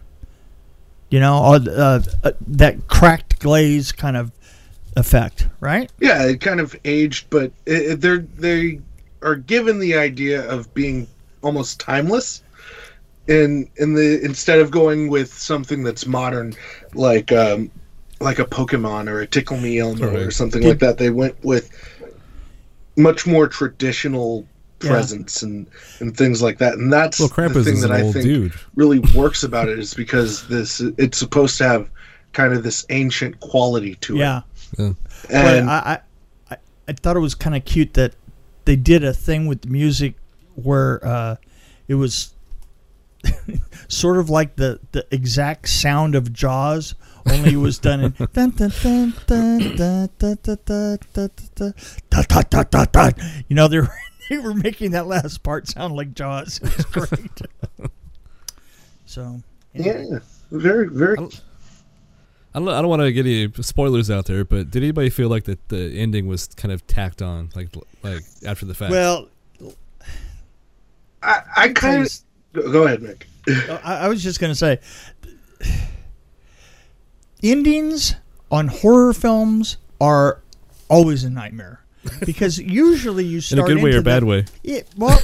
you 1.10 1.20
know 1.20 1.36
uh, 1.44 2.02
uh, 2.24 2.32
that 2.48 2.88
cracked 2.88 3.40
glaze 3.40 3.92
kind 3.92 4.16
of 4.16 4.32
effect 5.00 5.48
right 5.62 5.90
Yeah, 6.00 6.26
it 6.28 6.42
kind 6.42 6.60
of 6.60 6.76
aged, 6.86 7.30
but 7.30 7.52
it, 7.66 7.92
it- 7.92 8.02
they're 8.02 8.20
they 8.38 8.82
are 9.22 9.36
given 9.36 9.80
the 9.80 9.96
idea 9.96 10.48
of 10.50 10.74
being 10.74 11.08
almost 11.42 11.80
timeless, 11.80 12.44
and 13.28 13.68
in 13.78 13.94
the 13.94 14.20
instead 14.24 14.60
of 14.60 14.72
going 14.72 15.10
with 15.10 15.34
something 15.34 15.84
that's 15.84 16.06
modern, 16.06 16.54
like 16.94 17.32
um, 17.32 17.70
like 18.22 18.40
a 18.40 18.46
Pokemon 18.46 19.10
or 19.10 19.20
a 19.22 19.28
Tickle 19.28 19.58
Me 19.58 19.80
Elmo 19.80 20.14
or 20.26 20.32
something 20.32 20.62
Did- 20.62 20.70
like 20.70 20.80
that, 20.80 20.98
they 20.98 21.10
went 21.10 21.36
with 21.44 21.70
much 22.98 23.26
more 23.26 23.48
traditional 23.48 24.46
Yeah. 24.84 25.04
and 25.42 25.68
and 26.00 26.16
things 26.16 26.42
like 26.42 26.58
that, 26.60 26.74
and 26.76 26.92
that's 26.92 27.20
Well, 27.20 27.28
the 27.30 27.36
Krampus 27.36 27.66
thing 27.66 27.82
that 27.82 27.92
I 27.92 28.12
think 28.12 28.24
dude. 28.26 28.54
really 28.76 29.00
works 29.14 29.44
about 29.44 29.68
it 29.70 29.80
is 29.80 29.94
because 29.94 30.48
this 30.48 30.80
it's 30.98 31.18
supposed 31.18 31.58
to 31.58 31.68
have 31.68 31.90
kind 32.32 32.54
of 32.54 32.64
this 32.64 32.86
ancient 32.90 33.40
quality 33.42 33.96
to 33.96 34.16
it. 34.16 34.20
Yeah 34.78 34.94
Yeah. 35.30 35.44
but 35.44 35.64
I, 35.64 35.74
I 35.74 36.00
I- 36.52 36.58
i 36.88 36.94
thought 36.94 37.16
it 37.16 37.20
was 37.20 37.36
kind 37.36 37.56
of 37.56 37.66
cute 37.66 37.94
that 37.96 38.16
they 38.66 38.76
did 38.76 39.04
a 39.04 39.14
thing 39.14 39.48
with 39.48 39.62
the 39.62 39.68
music 39.70 40.16
where 40.56 41.06
uh 41.06 41.36
it 41.88 41.96
was 41.96 42.34
sort 43.88 44.18
of 44.18 44.30
like 44.30 44.56
the 44.56 44.80
the 44.92 45.06
exact 45.12 45.68
sound 45.70 46.16
of 46.16 46.32
jaws 46.34 46.96
only 47.30 47.54
it 47.54 47.58
was 47.58 47.78
done 47.78 48.00
in 48.00 48.12
dun, 48.34 48.50
dun, 48.52 48.72
dun, 48.82 49.14
dun, 49.28 49.60
dun, 49.76 49.76
dun, 49.76 50.10
dun, 50.18 50.38
dun, 50.44 50.58
dun, 50.74 50.98
dun, 51.14 51.74
dun, 52.10 52.24
dun, 52.30 52.44
dun, 52.50 52.66
dun, 52.72 52.88
dun. 52.92 53.14
you 53.50 53.56
know 53.56 53.68
they 53.68 53.80
were 53.80 53.92
they 54.30 54.38
were 54.38 54.54
making 54.54 54.92
that 54.92 55.06
last 55.08 55.44
part 55.44 55.68
sound 55.68 55.96
like 55.96 56.14
jaws 56.14 56.60
it 56.64 56.76
was 56.78 56.86
great 57.10 57.42
so 59.06 59.42
Yeah, 59.74 60.20
very, 60.52 60.88
very. 60.90 61.18
I 62.60 62.66
don't, 62.66 62.74
I 62.76 62.82
don't 62.82 62.90
want 62.90 63.02
to 63.02 63.12
get 63.12 63.26
any 63.26 63.52
spoilers 63.64 64.12
out 64.12 64.26
there, 64.26 64.44
but 64.44 64.70
did 64.72 64.84
anybody 64.84 65.10
feel 65.10 65.30
like 65.30 65.46
that 65.46 65.70
the 65.70 65.98
ending 65.98 66.28
was 66.28 66.48
kind 66.48 66.72
of 66.72 66.86
tacked 66.88 67.22
on, 67.22 67.50
like 67.56 67.70
like 68.04 68.22
after 68.46 68.66
the 68.66 68.74
fact? 68.74 68.92
well 68.92 69.30
I, 71.22 71.42
I 71.56 71.70
kind 71.70 72.06
of 72.54 72.72
go 72.72 72.86
ahead, 72.86 73.02
Nick. 73.02 73.28
I, 73.48 74.00
I 74.02 74.08
was 74.08 74.24
just 74.24 74.40
going 74.40 74.52
to 74.52 74.56
say 74.56 74.80
endings 77.44 78.16
on 78.52 78.68
horror 78.68 79.14
films 79.14 79.78
are 80.02 80.42
always 80.90 81.24
a 81.24 81.30
nightmare 81.30 81.84
because 82.26 82.58
usually 82.58 83.26
you 83.26 83.42
start 83.42 83.60
in 83.60 83.66
a 83.66 83.76
good 83.76 83.84
way 83.84 83.90
into 83.92 84.00
or 84.00 84.04
bad 84.04 84.24
way. 84.24 84.46
Yeah, 84.64 84.82
well, 84.98 85.20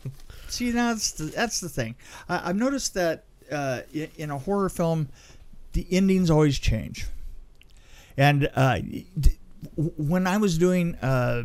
see, 0.48 0.70
that's 0.70 1.12
the, 1.12 1.24
that's 1.24 1.60
the 1.60 1.68
thing. 1.68 1.96
I, 2.28 2.50
I've 2.50 2.56
noticed 2.56 2.94
that 2.94 3.24
uh, 3.50 3.82
in, 3.92 4.08
in 4.16 4.30
a 4.30 4.38
horror 4.38 4.68
film, 4.68 5.08
the 5.72 5.86
endings 5.90 6.30
always 6.30 6.58
change. 6.58 7.06
And 8.16 8.50
uh, 8.54 8.78
d- 8.80 9.38
w- 9.76 9.92
when 9.96 10.26
I 10.26 10.36
was 10.36 10.58
doing, 10.58 10.94
uh, 10.96 11.44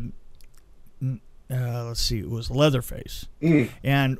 uh, 1.50 1.84
let's 1.84 2.00
see, 2.00 2.18
it 2.18 2.28
was 2.30 2.50
Leatherface, 2.50 3.26
Mm. 3.42 3.70
and 3.84 4.18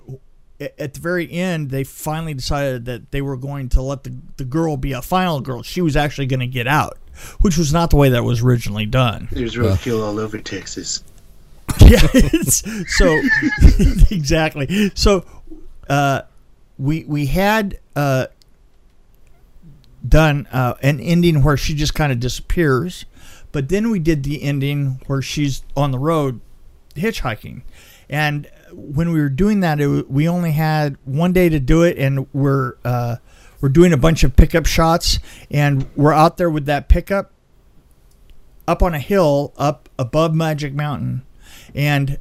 at 0.79 0.95
the 0.95 1.01
very 1.01 1.31
end, 1.31 1.71
they 1.71 1.85
finally 1.85 2.33
decided 2.35 2.85
that 2.87 3.11
they 3.11 3.21
were 3.21 3.37
going 3.37 3.69
to 3.71 3.83
let 3.83 4.05
the, 4.05 4.17
the 4.39 4.45
girl 4.45 4.77
be 4.79 4.93
a 4.93 5.03
final 5.03 5.41
girl. 5.41 5.63
She 5.63 5.83
was 5.83 5.97
actually 5.97 6.27
going 6.27 6.41
to 6.41 6.47
get 6.47 6.67
out, 6.67 6.97
which 7.41 7.59
was 7.59 7.73
not 7.75 7.91
the 7.91 7.97
way 7.97 8.09
that 8.11 8.25
was 8.25 8.43
originally 8.43 8.87
done. 8.87 9.29
There's 9.33 9.59
Well. 9.59 9.77
roadkill 9.77 10.03
all 10.03 10.19
over 10.19 10.39
Texas. 10.39 11.03
yeah 11.81 11.99
it's, 12.15 12.63
so 12.97 13.21
exactly 14.15 14.93
so 14.95 15.25
uh 15.91 16.23
we 16.79 17.03
we 17.05 17.27
had 17.27 17.81
uh 17.97 18.27
done 20.09 20.47
uh 20.53 20.75
an 20.83 21.01
ending 21.01 21.43
where 21.43 21.57
she 21.57 21.75
just 21.75 21.95
kind 21.95 22.13
of 22.13 22.21
disappears. 22.21 23.05
But 23.53 23.69
then 23.69 23.91
we 23.91 23.99
did 23.99 24.23
the 24.23 24.43
ending 24.43 25.01
where 25.07 25.23
she's 25.23 25.63
on 25.77 25.91
the 25.91 25.99
road 25.99 26.41
hitchhiking. 26.95 27.63
And 28.09 28.49
when 28.73 29.13
we 29.13 29.21
were 29.21 29.29
doing 29.29 29.61
that 29.61 29.81
it, 29.81 30.11
we 30.11 30.29
only 30.29 30.53
had 30.53 30.97
one 31.05 31.33
day 31.33 31.49
to 31.49 31.59
do 31.59 31.83
it 31.83 31.97
and 31.99 32.27
we're 32.33 32.75
uh 32.85 33.17
we're 33.61 33.69
doing 33.71 33.93
a 33.93 33.97
bunch 33.97 34.23
of 34.23 34.37
pickup 34.37 34.67
shots 34.67 35.19
and 35.51 35.89
we're 35.97 36.13
out 36.13 36.37
there 36.37 36.51
with 36.51 36.67
that 36.67 36.89
pickup 36.89 37.33
up 38.69 38.83
on 38.83 38.95
a 38.95 38.99
hill 38.99 39.53
up 39.57 39.89
above 39.99 40.35
Magic 40.35 40.75
Mountain, 40.75 41.23
and 41.75 42.19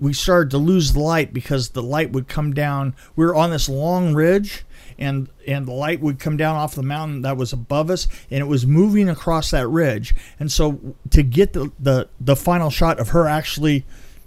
we 0.00 0.14
started 0.14 0.50
to 0.50 0.58
lose 0.58 0.94
the 0.94 1.00
light 1.00 1.32
because 1.32 1.70
the 1.70 1.82
light 1.82 2.10
would 2.12 2.26
come 2.26 2.54
down. 2.54 2.96
We 3.16 3.26
were 3.26 3.34
on 3.34 3.50
this 3.50 3.68
long 3.68 4.14
ridge, 4.14 4.64
and 4.98 5.28
and 5.46 5.66
the 5.66 5.72
light 5.72 6.00
would 6.00 6.18
come 6.18 6.36
down 6.36 6.56
off 6.56 6.74
the 6.74 6.82
mountain 6.82 7.22
that 7.22 7.36
was 7.36 7.52
above 7.52 7.90
us, 7.90 8.08
and 8.30 8.40
it 8.40 8.46
was 8.46 8.66
moving 8.66 9.08
across 9.08 9.50
that 9.50 9.68
ridge. 9.68 10.14
And 10.38 10.50
so 10.50 10.80
to 11.10 11.22
get 11.22 11.52
the 11.52 11.70
the, 11.78 12.08
the 12.18 12.34
final 12.34 12.70
shot 12.70 12.98
of 12.98 13.10
her 13.10 13.26
actually 13.26 13.84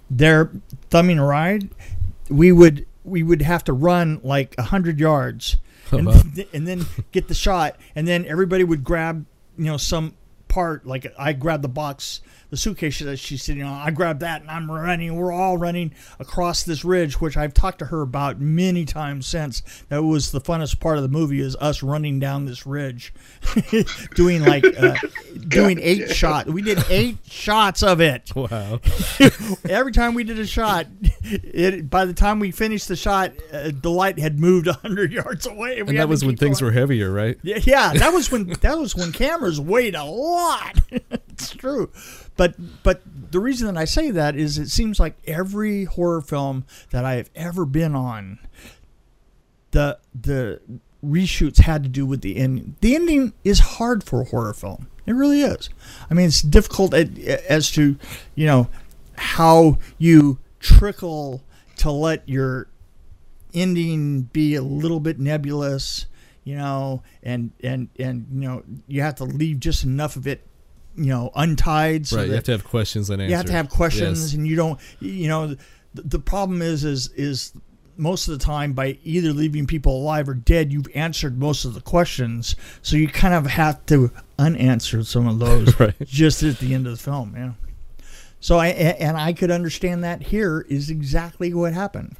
there 0.08 0.50
thumbing 0.90 1.18
a 1.18 1.24
ride, 1.24 1.68
we 2.28 2.52
would 2.52 2.86
we 3.02 3.22
would 3.22 3.42
have 3.42 3.64
to 3.64 3.72
run 3.72 4.20
like 4.22 4.54
a 4.56 4.62
hundred 4.62 5.00
yards, 5.00 5.56
oh, 5.92 5.98
and, 5.98 6.06
wow. 6.06 6.22
and 6.52 6.68
then 6.68 6.86
get 7.10 7.26
the 7.26 7.34
shot, 7.34 7.76
and 7.96 8.06
then 8.06 8.24
everybody 8.26 8.62
would 8.62 8.84
grab 8.84 9.26
you 9.58 9.64
know 9.64 9.76
some 9.76 10.14
part 10.46 10.86
like 10.86 11.12
I 11.18 11.32
grabbed 11.32 11.64
the 11.64 11.68
box, 11.68 12.20
the 12.54 12.60
suitcase 12.60 13.00
that 13.00 13.16
she's 13.18 13.42
sitting 13.42 13.64
on. 13.64 13.80
I 13.80 13.90
grabbed 13.90 14.20
that, 14.20 14.40
and 14.40 14.48
I'm 14.48 14.70
running. 14.70 15.16
We're 15.16 15.32
all 15.32 15.58
running 15.58 15.92
across 16.20 16.62
this 16.62 16.84
ridge, 16.84 17.20
which 17.20 17.36
I've 17.36 17.52
talked 17.52 17.80
to 17.80 17.86
her 17.86 18.00
about 18.02 18.40
many 18.40 18.84
times 18.84 19.26
since. 19.26 19.62
That 19.88 20.04
was 20.04 20.30
the 20.30 20.40
funnest 20.40 20.78
part 20.78 20.96
of 20.96 21.02
the 21.02 21.08
movie 21.08 21.40
is 21.40 21.56
us 21.56 21.82
running 21.82 22.20
down 22.20 22.44
this 22.46 22.64
ridge, 22.64 23.12
doing 24.14 24.44
like 24.44 24.64
uh, 24.78 24.94
doing 25.48 25.80
eight 25.80 26.10
shots. 26.14 26.48
We 26.48 26.62
did 26.62 26.78
eight 26.88 27.18
shots 27.26 27.82
of 27.82 28.00
it 28.00 28.30
Wow. 28.36 28.80
every 29.68 29.90
time 29.90 30.14
we 30.14 30.22
did 30.22 30.38
a 30.38 30.46
shot, 30.46 30.86
it 31.24 31.90
by 31.90 32.04
the 32.04 32.14
time 32.14 32.38
we 32.38 32.52
finished 32.52 32.86
the 32.86 32.94
shot, 32.94 33.32
uh, 33.52 33.72
the 33.74 33.90
light 33.90 34.20
had 34.20 34.38
moved 34.38 34.68
hundred 34.68 35.12
yards 35.12 35.44
away. 35.48 35.80
And 35.80 35.98
that 35.98 36.08
was 36.08 36.24
when 36.24 36.36
things 36.36 36.62
were 36.62 36.70
heavier, 36.70 37.10
right? 37.10 37.36
Yeah, 37.42 37.58
yeah, 37.62 37.94
that 37.94 38.12
was 38.12 38.30
when 38.30 38.46
that 38.60 38.78
was 38.78 38.94
when 38.94 39.10
cameras 39.10 39.60
weighed 39.60 39.96
a 39.96 40.04
lot. 40.04 40.78
it's 40.90 41.50
true, 41.50 41.90
but 42.36 42.54
but 42.82 43.02
the 43.30 43.40
reason 43.40 43.66
that 43.66 43.80
I 43.80 43.84
say 43.84 44.10
that 44.10 44.36
is 44.36 44.58
it 44.58 44.68
seems 44.70 44.98
like 44.98 45.16
every 45.26 45.84
horror 45.84 46.20
film 46.20 46.64
that 46.90 47.04
I 47.04 47.14
have 47.14 47.30
ever 47.34 47.64
been 47.64 47.94
on, 47.94 48.38
the 49.70 49.98
the 50.14 50.60
reshoots 51.04 51.58
had 51.60 51.82
to 51.82 51.88
do 51.88 52.06
with 52.06 52.22
the 52.22 52.36
ending. 52.36 52.76
The 52.80 52.94
ending 52.94 53.32
is 53.44 53.60
hard 53.60 54.02
for 54.02 54.22
a 54.22 54.24
horror 54.24 54.54
film. 54.54 54.88
It 55.06 55.12
really 55.12 55.42
is. 55.42 55.68
I 56.10 56.14
mean, 56.14 56.26
it's 56.26 56.42
difficult 56.42 56.94
as 56.94 57.70
to 57.72 57.96
you 58.34 58.46
know 58.46 58.68
how 59.16 59.78
you 59.98 60.38
trickle 60.60 61.42
to 61.76 61.90
let 61.90 62.28
your 62.28 62.68
ending 63.52 64.22
be 64.22 64.54
a 64.54 64.62
little 64.62 65.00
bit 65.00 65.18
nebulous, 65.20 66.06
you 66.42 66.56
know, 66.56 67.02
and 67.22 67.52
and 67.62 67.88
and 67.98 68.26
you 68.32 68.48
know 68.48 68.62
you 68.88 69.02
have 69.02 69.14
to 69.16 69.24
leave 69.24 69.60
just 69.60 69.84
enough 69.84 70.16
of 70.16 70.26
it, 70.26 70.46
you 70.96 71.06
know, 71.06 71.30
untied. 71.34 72.06
So 72.06 72.18
right. 72.18 72.28
You 72.28 72.34
have 72.34 72.44
to 72.44 72.52
have 72.52 72.64
questions 72.64 73.10
and 73.10 73.20
answers. 73.20 73.30
you 73.30 73.36
have 73.36 73.46
to 73.46 73.52
have 73.52 73.68
questions, 73.70 74.20
Yes. 74.22 74.34
and 74.34 74.46
you 74.46 74.56
don't. 74.56 74.80
You 75.00 75.28
know, 75.28 75.46
the, 75.94 76.02
the 76.02 76.18
problem 76.18 76.62
is 76.62 76.84
is 76.84 77.08
is 77.16 77.52
most 77.96 78.26
of 78.28 78.36
the 78.36 78.44
time 78.44 78.72
by 78.72 78.98
either 79.04 79.32
leaving 79.32 79.66
people 79.66 79.96
alive 79.96 80.28
or 80.28 80.34
dead, 80.34 80.72
you've 80.72 80.88
answered 80.96 81.38
most 81.38 81.64
of 81.64 81.74
the 81.74 81.80
questions. 81.80 82.56
So 82.82 82.96
you 82.96 83.06
kind 83.06 83.34
of 83.34 83.46
have 83.46 83.86
to 83.86 84.10
unanswered 84.38 85.06
some 85.06 85.28
of 85.28 85.38
those 85.38 85.78
Right. 85.80 85.94
just 86.02 86.42
at 86.42 86.58
the 86.58 86.74
end 86.74 86.86
of 86.88 86.96
the 86.96 87.02
film. 87.02 87.34
Yeah. 87.36 87.52
So 88.40 88.58
I 88.58 88.68
and 88.68 89.16
I 89.16 89.32
could 89.32 89.50
understand 89.50 90.02
that 90.04 90.22
here 90.22 90.66
is 90.68 90.90
exactly 90.90 91.54
what 91.54 91.72
happened. 91.72 92.16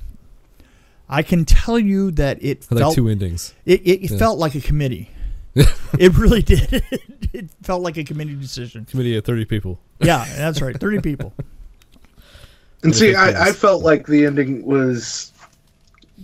I 1.09 1.23
can 1.23 1.45
tell 1.45 1.79
you 1.79 2.11
that 2.13 2.43
it 2.43 2.67
I 2.71 2.75
like 2.77 2.83
felt 2.83 2.95
two 2.95 3.09
endings. 3.09 3.53
it, 3.67 3.81
it, 3.83 4.05
it 4.05 4.11
Yeah. 4.13 4.19
felt 4.19 4.39
like 4.39 4.55
a 4.55 4.61
committee. 4.61 5.11
it 5.99 6.17
really 6.17 6.43
did. 6.43 6.83
it 7.33 7.51
felt 7.63 7.83
like 7.83 7.97
a 7.97 8.05
committee 8.05 8.35
decision. 8.35 8.85
Committee 8.85 9.17
of 9.17 9.25
thirty 9.25 9.45
people. 9.45 9.79
Yeah, 10.01 10.25
that's 10.37 10.61
right. 10.61 10.79
Thirty 10.79 11.01
people. 11.01 11.33
And 12.83 12.95
see, 12.95 13.15
I, 13.15 13.49
I 13.49 13.53
felt 13.53 13.83
like 13.83 14.07
the 14.07 14.27
ending 14.27 14.63
was 14.67 15.33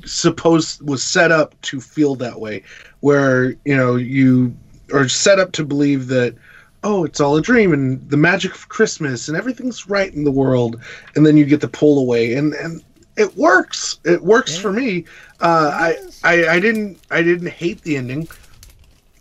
supposed 0.04 0.82
was 0.86 1.02
set 1.02 1.32
up 1.32 1.58
to 1.62 1.80
feel 1.80 2.14
that 2.16 2.38
way, 2.38 2.62
where 3.00 3.52
you 3.64 3.74
know 3.74 3.96
you 3.96 4.54
are 4.92 5.08
set 5.08 5.38
up 5.38 5.52
to 5.52 5.64
believe 5.64 6.08
that 6.08 6.34
oh 6.84 7.04
it's 7.04 7.18
all 7.18 7.36
a 7.36 7.40
dream 7.40 7.72
and 7.72 8.06
the 8.10 8.16
magic 8.18 8.54
of 8.54 8.68
Christmas 8.68 9.28
and 9.28 9.38
everything's 9.38 9.88
right 9.88 10.12
in 10.12 10.22
the 10.24 10.30
world, 10.30 10.78
and 11.16 11.24
then 11.24 11.38
you 11.38 11.46
get 11.46 11.62
the 11.62 11.68
pull 11.68 11.98
away 11.98 12.34
and 12.34 12.52
and 12.52 12.84
it 13.16 13.34
works. 13.38 13.98
It 14.04 14.22
works 14.22 14.54
Yeah. 14.56 14.60
for 14.62 14.72
me. 14.72 15.04
Uh, 15.40 15.70
I, 15.72 15.96
I 16.24 16.48
I 16.56 16.60
didn't 16.60 16.98
I 17.10 17.22
didn't 17.22 17.48
hate 17.48 17.80
the 17.82 17.96
ending. 17.96 18.28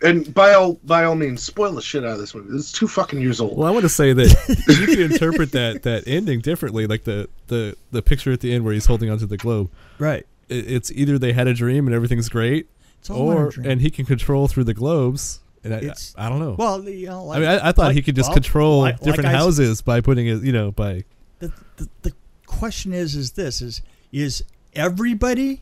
And 0.01 0.33
by 0.33 0.53
all 0.53 0.79
by 0.85 1.03
all 1.03 1.15
means, 1.15 1.43
spoil 1.43 1.73
the 1.73 1.81
shit 1.81 2.03
out 2.05 2.11
of 2.11 2.19
this 2.19 2.33
movie. 2.33 2.55
It's 2.55 2.71
two 2.71 2.87
fucking 2.87 3.19
years 3.19 3.41
old. 3.41 3.57
Well, 3.57 3.67
I 3.67 3.71
want 3.71 3.83
to 3.83 3.89
say 3.89 4.13
that 4.13 4.63
you 4.79 4.85
can 4.87 5.11
interpret 5.11 5.51
that 5.51 5.83
that 5.83 6.07
ending 6.07 6.39
differently. 6.39 6.87
Like 6.87 7.03
the 7.03 7.27
the 7.47 7.75
the 7.91 8.01
picture 8.01 8.31
at 8.31 8.39
the 8.39 8.53
end 8.53 8.63
where 8.63 8.73
he's 8.73 8.85
holding 8.85 9.09
onto 9.09 9.25
the 9.25 9.35
globe. 9.37 9.69
Right. 9.97 10.25
It, 10.47 10.71
it's 10.71 10.91
either 10.91 11.17
they 11.19 11.33
had 11.33 11.47
a 11.47 11.53
dream 11.53 11.85
and 11.85 11.93
everything's 11.95 12.29
great, 12.29 12.67
It's 12.99 13.09
all 13.09 13.31
in 13.31 13.37
a 13.37 13.41
or 13.45 13.49
dream. 13.51 13.69
and 13.69 13.81
he 13.81 13.89
can 13.91 14.05
control 14.05 14.47
through 14.47 14.63
the 14.63 14.73
globes. 14.73 15.41
And 15.65 15.73
I, 15.73 15.77
It's- 15.79 16.15
I, 16.17 16.29
don't 16.29 16.39
know. 16.39 16.55
well, 16.57 16.81
you 16.87 17.07
know, 17.07 17.25
like, 17.25 17.37
I 17.37 17.39
mean, 17.41 17.49
I, 17.49 17.55
I 17.67 17.71
thought 17.73 17.87
like- 17.87 17.95
he 17.95 18.01
could 18.01 18.15
just 18.15 18.29
well, 18.29 18.35
control 18.35 18.79
like- 18.79 18.93
like 18.95 19.01
different 19.03 19.27
I 19.27 19.33
s- 19.33 19.37
houses 19.43 19.81
by 19.81 19.99
putting 19.99 20.25
it, 20.27 20.41
you 20.41 20.53
know, 20.53 20.71
by 20.71 21.03
the, 21.39 21.51
the, 21.75 21.89
the 22.03 22.13
question 22.45 22.93
is 22.93 23.15
is 23.15 23.31
this 23.33 23.61
is 23.61 23.81
is 24.13 24.41
everybody 24.73 25.61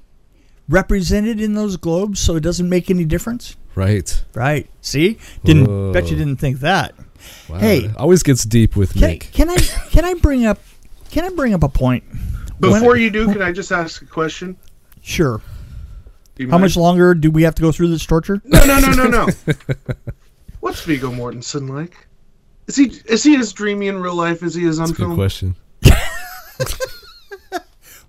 represented 0.69 1.39
in 1.39 1.53
those 1.53 1.77
globes 1.77 2.19
so 2.19 2.35
it 2.35 2.41
doesn't 2.41 2.67
make 2.69 2.89
any 2.89 3.05
difference 3.05 3.55
right. 3.75 4.23
right 4.33 4.69
see 4.81 5.17
didn't 5.43 5.65
Whoa. 5.67 5.93
bet 5.93 6.09
you 6.09 6.17
didn't 6.17 6.37
think 6.37 6.59
that 6.59 6.93
Wow. 7.49 7.57
Hey. 7.57 7.89
Always 7.97 8.21
gets 8.23 8.43
deep 8.43 8.75
with 8.75 8.93
can, 8.93 9.01
Nick. 9.01 9.29
can 9.33 9.49
i 9.49 9.57
can 9.57 10.05
i 10.05 10.13
bring 10.13 10.45
up 10.45 10.59
can 11.09 11.25
i 11.25 11.29
bring 11.29 11.53
up 11.53 11.63
a 11.63 11.69
point 11.69 12.03
Before 12.59 12.91
When- 12.91 13.01
you 13.01 13.09
do, 13.09 13.25
can 13.31 13.41
I 13.41 13.51
just 13.51 13.71
ask 13.71 14.01
a 14.01 14.05
question? 14.05 14.55
sure 15.01 15.41
how 16.39 16.45
mind? 16.45 16.61
much 16.61 16.77
longer 16.77 17.15
do 17.15 17.31
we 17.31 17.41
have 17.43 17.55
to 17.55 17.61
go 17.63 17.71
through 17.71 17.87
this 17.89 18.05
torture 18.05 18.41
No, 18.45 18.63
no, 18.65 18.79
no, 18.79 18.91
no, 18.91 19.07
no. 19.09 19.27
What's 20.59 20.81
Viggo 20.81 21.09
Mortensen 21.11 21.67
like? 21.69 22.07
Is 22.67 22.75
he 22.75 22.91
is 23.05 23.23
he 23.23 23.35
as 23.37 23.53
dreamy 23.53 23.87
in 23.87 23.97
real 23.99 24.15
life 24.15 24.43
as 24.43 24.53
he 24.53 24.63
is 24.65 24.79
on 24.79 24.87
That's 24.89 24.99
a 24.99 25.05
good 25.05 25.15
question. 25.15 25.55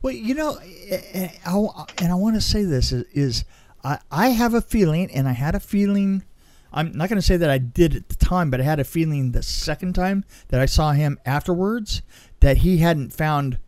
Well, 0.02 0.12
you 0.14 0.34
know, 0.34 0.56
eh, 0.88 1.00
eh, 1.12 1.28
I- 1.46 1.84
and 1.98 2.12
I 2.12 2.14
want 2.14 2.36
to 2.36 2.40
say 2.40 2.62
this 2.64 2.92
is, 2.92 3.04
is 3.12 3.44
I, 3.84 3.98
I 4.10 4.28
have 4.28 4.54
a 4.54 4.60
feeling, 4.60 5.10
and 5.12 5.28
I 5.28 5.32
had 5.32 5.54
a 5.54 5.60
feeling. 5.60 6.24
I'm 6.72 6.92
not 6.92 7.08
going 7.08 7.18
to 7.20 7.26
say 7.26 7.36
that 7.38 7.48
I 7.50 7.58
did 7.58 7.96
at 7.96 8.08
the 8.08 8.16
time, 8.16 8.50
but 8.50 8.60
I 8.60 8.64
had 8.64 8.78
a 8.78 8.84
feeling 8.84 9.32
the 9.32 9.42
second 9.42 9.94
time 9.94 10.24
that 10.48 10.60
I 10.60 10.66
saw 10.66 10.92
him 10.92 11.18
afterwards 11.24 12.02
that 12.40 12.58
he 12.58 12.78
hadn't 12.78 13.12
found 13.12 13.58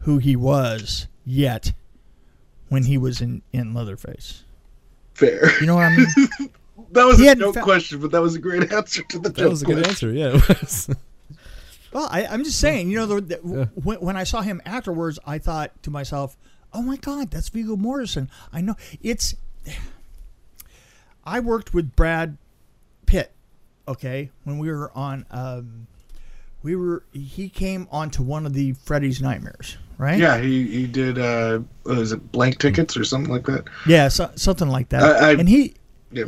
who 0.00 0.18
he 0.18 0.36
was 0.36 1.06
yet 1.24 1.72
when 2.68 2.84
he 2.84 2.96
was 2.96 3.20
in 3.20 3.42
in 3.52 3.74
Leatherface. 3.74 4.44
Fair. 5.14 5.50
You 5.60 5.66
know 5.66 5.74
what 5.76 5.86
I 5.92 5.96
mean? 5.96 6.06
That 6.90 7.04
was 7.06 7.18
He 7.18 7.26
a 7.28 7.34
joke 7.34 7.54
fa- 7.54 7.62
question, 7.62 8.00
but 8.00 8.10
that 8.12 8.20
was 8.22 8.34
a 8.36 8.38
great 8.38 8.72
answer 8.72 9.02
to 9.04 9.18
the. 9.18 9.28
That 9.30 9.48
was 9.48 9.62
a 9.62 9.64
good 9.64 9.84
question. 9.84 10.10
answer. 10.10 10.12
Yeah, 10.12 10.36
it 10.36 10.48
was. 10.62 10.88
Well, 11.94 12.08
I, 12.10 12.26
I'm 12.26 12.42
just 12.44 12.58
saying, 12.58 12.90
you 12.90 12.98
know, 12.98 13.06
the, 13.06 13.20
the, 13.20 13.40
Yeah. 13.44 13.64
when, 13.82 13.98
when 14.00 14.16
I 14.16 14.24
saw 14.24 14.42
him 14.42 14.60
afterwards, 14.66 15.18
I 15.24 15.38
thought 15.38 15.80
to 15.84 15.90
myself, 15.90 16.36
"Oh 16.72 16.82
my 16.82 16.96
God, 16.96 17.30
that's 17.30 17.48
Viggo 17.48 17.76
Morrison." 17.76 18.28
I 18.52 18.60
know 18.60 18.74
it's. 19.00 19.36
I 21.24 21.40
worked 21.40 21.72
with 21.72 21.94
Brad 21.96 22.36
Pitt, 23.06 23.32
okay, 23.88 24.30
when 24.44 24.58
we 24.58 24.70
were 24.70 24.90
on. 24.94 25.24
Um, 25.30 25.86
we 26.62 26.76
were. 26.76 27.04
He 27.12 27.48
came 27.48 27.86
onto 27.90 28.22
one 28.22 28.44
of 28.46 28.52
the 28.54 28.72
Freddy's 28.72 29.22
Nightmares, 29.22 29.76
right? 29.96 30.18
Yeah, 30.18 30.38
he 30.38 30.66
he 30.66 30.86
did. 30.86 31.18
Uh, 31.18 31.60
what 31.84 31.96
was 31.98 32.12
it 32.12 32.32
blank 32.32 32.58
tickets 32.58 32.96
or 32.96 33.04
something 33.04 33.32
like 33.32 33.46
that? 33.46 33.64
yeah, 33.86 34.08
so, 34.08 34.30
something 34.34 34.68
like 34.68 34.88
that. 34.90 35.02
I- 35.02 35.30
I- 35.30 35.32
and 35.34 35.48
he, 35.48 35.74
Yeah. 36.10 36.24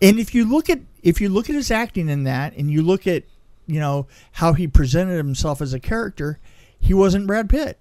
and 0.00 0.18
if 0.20 0.34
you 0.34 0.44
look 0.48 0.70
at 0.70 0.80
if 1.02 1.20
you 1.20 1.28
look 1.28 1.48
at 1.50 1.56
his 1.56 1.70
acting 1.70 2.08
in 2.08 2.24
that, 2.24 2.54
and 2.56 2.70
you 2.70 2.82
look 2.82 3.06
at 3.06 3.24
you 3.66 3.80
know 3.80 4.06
how 4.32 4.52
he 4.52 4.66
presented 4.66 5.16
himself 5.16 5.60
as 5.60 5.72
a 5.72 5.80
character, 5.80 6.38
he 6.78 6.94
wasn't 6.94 7.26
Brad 7.26 7.48
Pitt. 7.48 7.78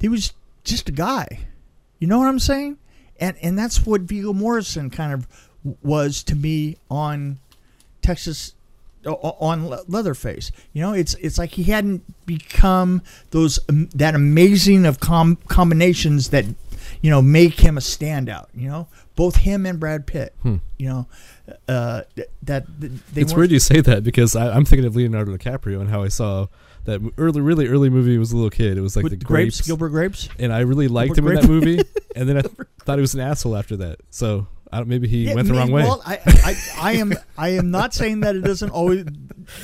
He 0.00 0.08
was 0.08 0.32
just 0.64 0.88
a 0.88 0.92
guy. 0.92 1.46
You 1.98 2.06
know 2.06 2.18
what 2.18 2.28
I'm 2.28 2.38
saying? 2.38 2.78
And 3.18 3.36
and 3.42 3.58
that's 3.58 3.84
what 3.86 4.02
Viggo 4.02 4.32
Morrison 4.32 4.90
kind 4.90 5.12
of 5.12 5.26
was 5.82 6.22
to 6.24 6.34
me 6.34 6.76
on 6.90 7.38
Texas 8.02 8.54
on 9.06 9.68
Leatherface. 9.88 10.52
You 10.72 10.82
know, 10.82 10.92
it's 10.92 11.14
it's 11.14 11.38
like 11.38 11.52
he 11.52 11.64
hadn't 11.64 12.02
become 12.26 13.02
those 13.30 13.58
um, 13.68 13.88
that 13.94 14.14
amazing 14.14 14.84
of 14.86 15.00
com- 15.00 15.38
combinations 15.48 16.30
that 16.30 16.44
you 17.00 17.10
know 17.10 17.22
make 17.22 17.60
him 17.60 17.76
a 17.76 17.80
standout. 17.80 18.46
You 18.54 18.68
know, 18.68 18.88
both 19.16 19.36
him 19.36 19.66
and 19.66 19.80
Brad 19.80 20.06
Pitt. 20.06 20.34
You 20.78 20.88
know, 20.88 21.06
uh, 21.68 22.02
that 22.42 22.64
they 22.78 23.20
it's 23.20 23.34
weird 23.34 23.50
you 23.50 23.58
say 23.60 23.80
that 23.80 24.02
because 24.04 24.36
I, 24.36 24.50
I'm 24.50 24.64
thinking 24.64 24.86
of 24.86 24.96
Leonardo 24.96 25.36
DiCaprio 25.36 25.80
and 25.80 25.88
how 25.90 26.02
I 26.02 26.08
saw 26.08 26.46
that 26.84 27.00
early, 27.18 27.40
really 27.40 27.68
early 27.68 27.90
movie 27.90 28.16
was 28.18 28.32
a 28.32 28.36
little 28.36 28.50
kid. 28.50 28.78
It 28.78 28.80
was 28.80 28.96
like 28.96 29.02
with 29.02 29.12
the 29.12 29.16
grapes, 29.16 29.56
grapes, 29.58 29.66
Gilbert 29.66 29.90
Grapes. 29.90 30.28
and 30.38 30.52
I 30.52 30.60
really 30.60 30.88
liked 30.88 31.16
him 31.18 31.24
Gilbert 31.24 31.40
in 31.44 31.46
that 31.46 31.48
movie. 31.48 31.78
and 32.16 32.28
then 32.28 32.38
I 32.38 32.42
thought 32.84 32.96
he 32.98 33.02
was 33.02 33.14
an 33.14 33.20
asshole 33.20 33.56
after 33.56 33.76
that. 33.78 34.00
So 34.10 34.46
maybe 34.86 35.08
he 35.08 35.24
Yeah, 35.24 35.34
went 35.34 35.48
the 35.48 35.54
wrong 35.54 35.70
way. 35.70 35.82
Well, 35.82 36.02
I, 36.06 36.18
I, 36.26 36.56
I 36.78 36.92
am 36.94 37.12
I 37.36 37.48
am 37.50 37.70
not 37.70 37.92
saying 37.94 38.20
that 38.20 38.36
it 38.36 38.42
doesn't 38.42 38.70
always, 38.70 39.04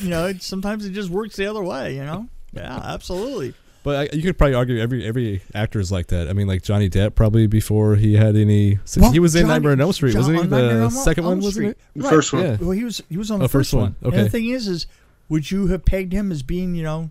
you 0.00 0.08
know, 0.08 0.32
sometimes 0.34 0.84
it 0.84 0.90
just 0.90 1.10
works 1.10 1.36
the 1.36 1.46
other 1.46 1.62
way. 1.62 1.94
You 1.94 2.04
know. 2.04 2.28
Yeah, 2.52 2.80
absolutely. 2.84 3.54
But 3.86 4.12
I, 4.12 4.16
you 4.16 4.20
could 4.24 4.36
probably 4.36 4.54
argue 4.54 4.80
every 4.80 5.06
every 5.06 5.42
actor 5.54 5.78
is 5.78 5.92
like 5.92 6.08
that. 6.08 6.28
I 6.28 6.32
mean, 6.32 6.48
like 6.48 6.60
Johnny 6.62 6.90
Depp 6.90 7.14
probably 7.14 7.46
before 7.46 7.94
he 7.94 8.14
had 8.14 8.34
any. 8.34 8.80
Well, 8.96 9.12
he 9.12 9.20
was 9.20 9.36
in 9.36 9.42
Johnny- 9.42 9.52
Nightmare 9.52 9.72
on 9.74 9.80
Elm 9.80 9.92
Street, 9.92 10.10
John- 10.10 10.22
wasn't 10.22 10.38
he? 10.38 10.42
on 10.42 10.50
Nightmare 10.50 10.74
The 10.78 10.82
Elm- 10.82 10.90
second 10.90 11.22
Elm 11.24 11.34
one, 11.36 11.40
wasn't 11.44 11.66
it? 11.68 11.78
The 11.94 12.02
Right. 12.02 12.10
first 12.10 12.32
one. 12.32 12.42
Yeah. 12.42 12.56
Well, 12.60 12.70
he 12.72 12.82
was 12.82 13.00
he 13.08 13.16
was 13.16 13.30
on 13.30 13.36
oh, 13.36 13.38
the 13.38 13.44
Oh, 13.44 13.46
first, 13.46 13.70
first 13.70 13.74
one. 13.74 13.94
one. 14.00 14.12
And 14.14 14.26
the 14.26 14.28
thing 14.28 14.46
is, 14.48 14.66
is 14.66 14.88
would 15.28 15.52
you 15.52 15.68
have 15.68 15.84
pegged 15.84 16.12
him 16.12 16.32
as 16.32 16.42
being, 16.42 16.74
you 16.74 16.82
know, 16.82 17.10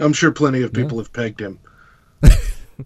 I'm 0.00 0.14
sure 0.14 0.30
plenty 0.32 0.62
of 0.62 0.72
people 0.72 0.96
have 0.96 1.12
pegged 1.12 1.40
him. 1.42 1.58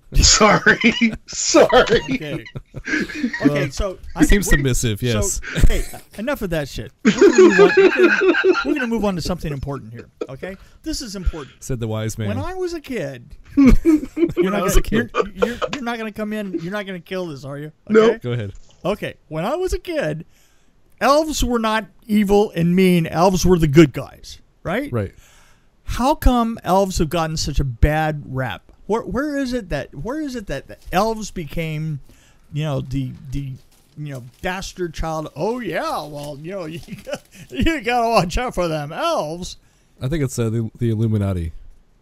Sorry, 0.14 1.12
sorry. 1.26 2.00
okay, 2.14 2.44
okay, 3.44 3.70
so 3.70 3.98
He 4.18 4.24
seems 4.24 4.46
we're- 4.46 4.56
submissive. 4.58 5.02
Yes. 5.02 5.40
So, 5.44 5.66
hey, 5.68 5.84
enough 6.18 6.40
of 6.42 6.50
that 6.50 6.68
shit. 6.68 6.92
We're 7.04 7.12
gonna, 7.12 7.38
move 7.38 7.60
on, 7.60 7.74
gonna, 7.76 8.32
we're 8.64 8.74
gonna 8.74 8.86
move 8.86 9.04
on 9.04 9.16
to 9.16 9.22
something 9.22 9.52
important 9.52 9.92
here. 9.92 10.08
Okay, 10.30 10.56
this 10.82 11.02
is 11.02 11.14
important. 11.14 11.62
Said 11.62 11.78
the 11.80 11.88
wise 11.88 12.16
man. 12.16 12.28
When 12.28 12.38
I 12.38 12.54
was 12.54 12.72
a 12.72 12.80
kid, 12.80 13.36
When 13.54 13.74
you're 14.36 14.46
I 14.54 14.58
not 14.58 14.62
was 14.62 14.76
a 14.76 14.80
gonna, 14.80 15.08
kid. 15.08 15.10
You're, 15.34 15.48
you're, 15.48 15.58
you're 15.74 15.82
not 15.82 15.98
gonna 15.98 16.12
come 16.12 16.32
in. 16.32 16.54
You're 16.60 16.72
not 16.72 16.86
gonna 16.86 17.00
kill 17.00 17.26
this, 17.26 17.44
are 17.44 17.58
you? 17.58 17.72
No. 17.88 18.02
Okay? 18.12 18.18
Go 18.18 18.32
ahead. 18.32 18.52
Okay, 18.84 19.14
when 19.28 19.44
I 19.44 19.56
was 19.56 19.72
a 19.74 19.78
kid, 19.78 20.24
elves 21.02 21.44
were 21.44 21.58
not 21.58 21.86
evil 22.06 22.50
and 22.56 22.74
mean. 22.74 23.06
Elves 23.06 23.44
were 23.44 23.58
the 23.58 23.68
good 23.68 23.92
guys, 23.92 24.40
right? 24.62 24.90
Right. 24.90 25.12
How 25.84 26.14
come 26.14 26.58
elves 26.64 26.96
have 26.98 27.10
gotten 27.10 27.36
such 27.36 27.60
a 27.60 27.64
bad 27.64 28.22
rap? 28.26 28.71
Where 28.92 29.00
where 29.02 29.38
is 29.38 29.54
it 29.54 29.70
that 29.70 29.94
where 29.94 30.20
is 30.20 30.36
it 30.36 30.48
that 30.48 30.68
the 30.68 30.76
elves 30.92 31.30
became, 31.30 32.00
you 32.52 32.64
know, 32.64 32.82
the 32.82 33.12
the 33.30 33.52
you 33.96 34.12
know 34.12 34.24
bastard 34.42 34.92
child? 34.92 35.30
Oh 35.34 35.60
yeah, 35.60 36.04
well 36.04 36.38
you 36.42 36.50
know 36.50 36.64
you 36.66 36.80
got, 36.96 37.22
you 37.48 37.80
gotta 37.80 38.08
watch 38.10 38.36
out 38.36 38.54
for 38.54 38.68
them 38.68 38.92
elves. 38.92 39.56
I 40.02 40.08
think 40.08 40.22
it's 40.22 40.38
uh, 40.38 40.50
the, 40.50 40.70
the 40.78 40.90
Illuminati. 40.90 41.52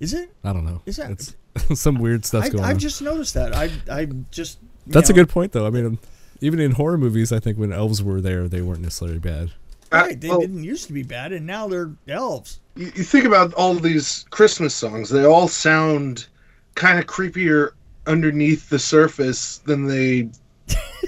Is 0.00 0.14
it? 0.14 0.32
I 0.42 0.52
don't 0.52 0.64
know. 0.64 0.82
Is 0.84 0.96
that- 0.96 1.10
It's 1.12 1.36
some 1.80 1.96
weird 2.00 2.24
stuff 2.24 2.46
I, 2.46 2.48
going 2.48 2.64
I've 2.64 2.70
on? 2.74 2.78
just 2.80 3.00
noticed 3.02 3.34
that. 3.34 3.54
I 3.54 3.70
I 3.88 4.06
just 4.32 4.58
you 4.86 4.92
That's 4.92 5.10
a 5.10 5.12
good 5.12 5.28
point, 5.28 5.52
though. 5.52 5.68
I 5.68 5.70
mean, 5.70 5.86
um, 5.86 5.98
even 6.40 6.58
in 6.58 6.72
horror 6.72 6.98
movies, 6.98 7.30
I 7.30 7.38
think 7.38 7.56
when 7.56 7.72
elves 7.72 8.02
were 8.02 8.20
there, 8.20 8.48
they 8.48 8.62
weren't 8.62 8.80
necessarily 8.82 9.20
bad. 9.20 9.52
right. 9.92 10.20
They 10.20 10.28
Uh, 10.28 10.32
well, 10.32 10.40
didn't 10.40 10.64
used 10.64 10.88
to 10.88 10.92
be 10.92 11.04
bad, 11.04 11.32
and 11.32 11.46
now 11.46 11.68
they're 11.68 11.92
elves. 12.08 12.58
you, 12.74 12.86
you 12.96 13.04
think 13.04 13.26
about 13.26 13.54
all 13.54 13.74
these 13.74 14.24
Christmas 14.30 14.74
songs; 14.74 15.08
they 15.10 15.24
all 15.24 15.46
sound 15.46 16.26
kind 16.74 16.98
of 16.98 17.06
creepier 17.06 17.70
underneath 18.06 18.68
the 18.70 18.78
surface 18.78 19.58
than 19.58 19.86
they. 19.86 20.28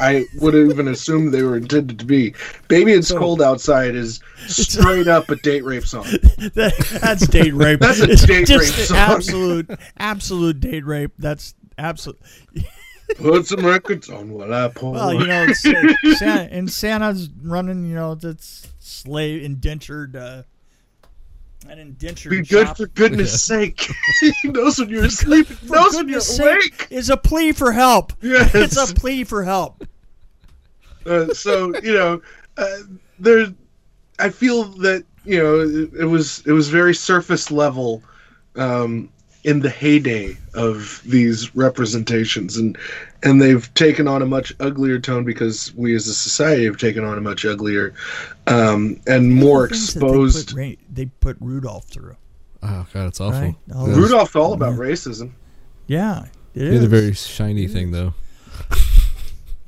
I 0.00 0.24
would 0.40 0.54
even 0.56 0.88
assume 0.88 1.30
they 1.30 1.42
were 1.42 1.56
intended 1.56 1.98
to 2.00 2.04
be. 2.04 2.34
"Baby, 2.66 2.92
It's 2.92 3.12
Cold 3.12 3.40
Outside" 3.40 3.94
is 3.94 4.20
straight 4.48 5.06
up 5.06 5.28
a 5.30 5.36
date 5.36 5.64
rape 5.64 5.86
song. 5.86 6.04
That- 6.54 6.98
that's 7.00 7.26
date 7.28 7.54
rape. 7.54 7.78
That's 7.80 8.00
a 8.00 8.10
It's 8.10 8.24
date 8.26 8.46
just 8.48 8.76
rape 8.76 8.86
song. 8.88 8.96
absolute, 8.96 9.70
absolute 9.98 10.58
date 10.60 10.84
rape. 10.84 11.12
That's 11.18 11.54
absolute. 11.78 12.18
Put 13.18 13.46
some 13.46 13.64
records 13.64 14.08
on 14.08 14.30
while 14.32 14.52
I 14.52 14.68
pour. 14.68 14.94
Well, 14.94 15.12
you 15.14 15.26
know, 15.26 15.44
it's, 15.48 15.64
uh, 15.66 16.14
Santa, 16.16 16.48
and 16.52 16.72
Santa's 16.72 17.28
running. 17.42 17.84
You 17.86 17.94
know, 17.94 18.14
that's 18.14 18.66
slave 18.80 19.42
indentured. 19.42 20.16
Uh, 20.16 20.42
an 21.68 21.78
indentured. 21.78 22.30
Be 22.30 22.42
good 22.42 22.66
shop. 22.68 22.76
for 22.76 22.86
goodness 22.88 23.42
sake. 23.46 23.88
he 24.42 24.48
knows 24.48 24.78
when 24.78 24.88
you're 24.88 25.04
asleep. 25.04 25.46
He 25.48 25.54
For 25.54 25.76
knows 25.76 25.94
when 25.94 26.08
you're 26.08 26.20
goodness 26.20 26.38
awake. 26.38 26.62
sake, 26.62 26.88
is 26.90 27.10
a 27.10 27.16
plea 27.16 27.52
for 27.52 27.72
help. 27.72 28.12
Yes. 28.20 28.54
It's 28.54 28.76
a 28.76 28.94
plea 28.94 29.24
for 29.24 29.44
help. 29.44 29.84
Uh, 31.04 31.26
so 31.34 31.76
you 31.82 31.92
know, 31.94 32.22
uh, 32.56 32.76
there. 33.18 33.52
I 34.20 34.28
feel 34.30 34.62
that 34.62 35.04
you 35.24 35.36
know 35.36 35.58
it, 35.58 35.90
it 36.02 36.04
was 36.04 36.44
it 36.46 36.52
was 36.52 36.68
very 36.68 36.94
surface 36.94 37.50
level 37.50 38.04
um, 38.54 39.08
in 39.42 39.58
the 39.58 39.68
heyday 39.68 40.36
of 40.54 41.02
these 41.04 41.56
representations, 41.56 42.56
and 42.56 42.78
and 43.24 43.40
they've 43.40 43.72
taken 43.74 44.08
on 44.08 44.22
a 44.22 44.26
much 44.26 44.52
uglier 44.60 44.98
tone 44.98 45.24
because 45.24 45.72
we 45.74 45.94
as 45.94 46.06
a 46.08 46.14
society 46.14 46.64
have 46.64 46.76
taken 46.76 47.04
on 47.04 47.18
a 47.18 47.20
much 47.20 47.44
uglier 47.44 47.94
um, 48.46 49.00
and 49.06 49.32
more 49.32 49.68
Things 49.68 49.94
that 49.94 50.00
they 50.00 50.06
exposed. 50.06 50.56
put 50.56 50.78
They 50.94 51.06
put 51.20 51.36
Rudolph 51.40 51.84
through. 51.86 52.16
Oh 52.62 52.86
god, 52.92 53.06
it's 53.08 53.20
awful. 53.20 53.40
Right? 53.40 53.54
All 53.74 53.88
Yeah. 53.88 53.96
Rudolph's 53.96 54.36
all 54.36 54.52
about 54.52 54.74
racism. 54.76 55.32
Yeah, 55.86 56.26
it 56.54 56.60
He 56.68 56.74
had 56.74 56.84
a 56.84 56.88
very 56.88 57.12
shiny 57.12 57.66
thing 57.66 57.90
though. 57.90 58.14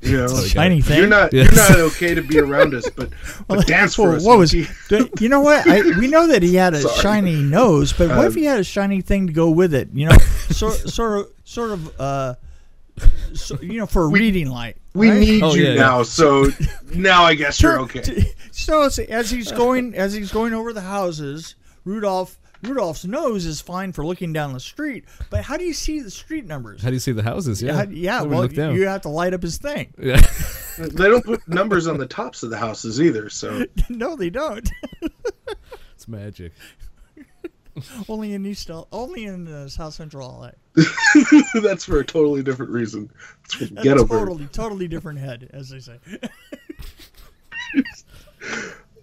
You 0.01 0.17
know, 0.17 0.19
That's 0.27 0.33
all 0.33 0.37
I 0.37 0.41
got. 0.43 0.49
shiny 0.49 0.81
thing. 0.81 0.97
you're 0.99 1.07
not 1.07 1.33
Yes. 1.33 1.51
you're 1.55 1.67
not 1.69 1.79
okay 1.93 2.13
to 2.13 2.21
be 2.21 2.37
around 2.39 2.75
us, 2.75 2.87
but, 2.95 3.09
but 3.47 3.65
dance 3.65 3.95
for 3.95 4.09
Well, 4.09 4.15
us. 4.17 4.23
what 4.23 4.37
was? 4.37 4.53
Mickey. 4.53 4.69
do- 4.89 5.09
You 5.19 5.29
know 5.29 5.41
what? 5.41 5.67
I, 5.67 5.81
we 5.97 6.07
know 6.07 6.27
that 6.27 6.43
he 6.43 6.53
had 6.55 6.75
a 6.75 6.81
Sorry. 6.81 7.01
shiny 7.01 7.35
nose, 7.41 7.91
but 7.91 8.09
what 8.09 8.25
if 8.27 8.33
Um, 8.33 8.37
he 8.37 8.45
had 8.45 8.59
a 8.59 8.63
shiny 8.63 9.01
thing 9.01 9.25
to 9.27 9.33
go 9.33 9.49
with 9.49 9.73
it? 9.73 9.89
You 9.93 10.09
know, 10.09 10.17
sort 10.51 10.75
sort 10.75 11.19
of 11.21 11.27
sort 11.43 11.71
of 11.71 11.99
uh, 11.99 12.35
so, 13.33 13.59
you 13.61 13.77
know, 13.79 13.85
for 13.85 14.03
a 14.03 14.07
reading 14.07 14.49
light. 14.49 14.77
We 14.93 15.09
right? 15.09 15.19
need 15.19 15.43
Oh, 15.43 15.53
you 15.53 15.63
yeah, 15.63 15.69
yeah. 15.73 15.79
now, 15.81 16.03
so 16.03 16.47
now 16.93 17.23
I 17.23 17.35
guess 17.35 17.61
you're 17.61 17.79
okay. 17.81 18.31
So 18.51 18.83
as- 18.83 18.99
as 18.99 19.29
he's 19.29 19.51
going 19.51 19.93
as 19.95 20.13
he's 20.13 20.31
going 20.31 20.53
over 20.53 20.71
the 20.73 20.81
houses, 20.81 21.55
Rudolph 21.83 22.37
Rudolph's 22.63 23.05
nose 23.05 23.45
is 23.45 23.59
fine 23.61 23.91
for 23.91 24.05
looking 24.05 24.31
down 24.33 24.53
the 24.53 24.59
street, 24.59 25.03
but 25.29 25.43
how 25.43 25.55
do 25.57 25.65
you 25.65 25.73
see 25.73 25.99
the 25.99 26.09
street 26.09 26.45
numbers? 26.47 26.81
How 26.81 26.87
do 26.89 26.93
you 26.95 26.99
see 26.99 27.11
the 27.11 27.21
houses? 27.21 27.61
Yeah, 27.61 27.75
How- 27.75 27.89
yeah. 27.91 28.19
Nobody 28.23 28.29
Well, 28.57 28.67
look 28.69 28.77
you 28.77 28.87
have 28.87 29.01
to 29.01 29.09
light 29.09 29.33
up 29.33 29.43
his 29.43 29.57
thing. 29.57 29.93
Yeah. 29.99 30.21
They 30.77 31.07
don't 31.07 31.23
put 31.23 31.47
numbers 31.47 31.87
on 31.87 31.97
the 31.99 32.05
tops 32.05 32.43
of 32.43 32.49
the 32.49 32.57
houses 32.57 32.99
either, 33.01 33.29
so 33.29 33.65
no, 33.89 34.17
they 34.17 34.29
don't. 34.29 34.69
it's 35.93 36.05
magic. 36.05 36.51
only 38.09 38.33
in 38.33 38.45
East, 38.45 38.69
L- 38.69 38.87
only 38.91 39.25
in 39.25 39.47
uh, 39.47 39.67
South 39.67 39.93
Central 39.93 40.27
LA. 40.41 40.83
that's 41.61 41.85
for 41.85 41.99
a 41.99 42.05
totally 42.05 42.41
different 42.43 42.71
reason. 42.71 43.09
It's 43.45 43.53
for 43.55 43.65
That's 43.65 43.83
ghetto 43.83 44.05
bird. 44.05 44.19
totally, 44.19 44.45
totally 44.47 44.87
different 44.87 45.19
head, 45.19 45.49
as 45.53 45.69
they 45.69 45.79
say. 45.79 45.97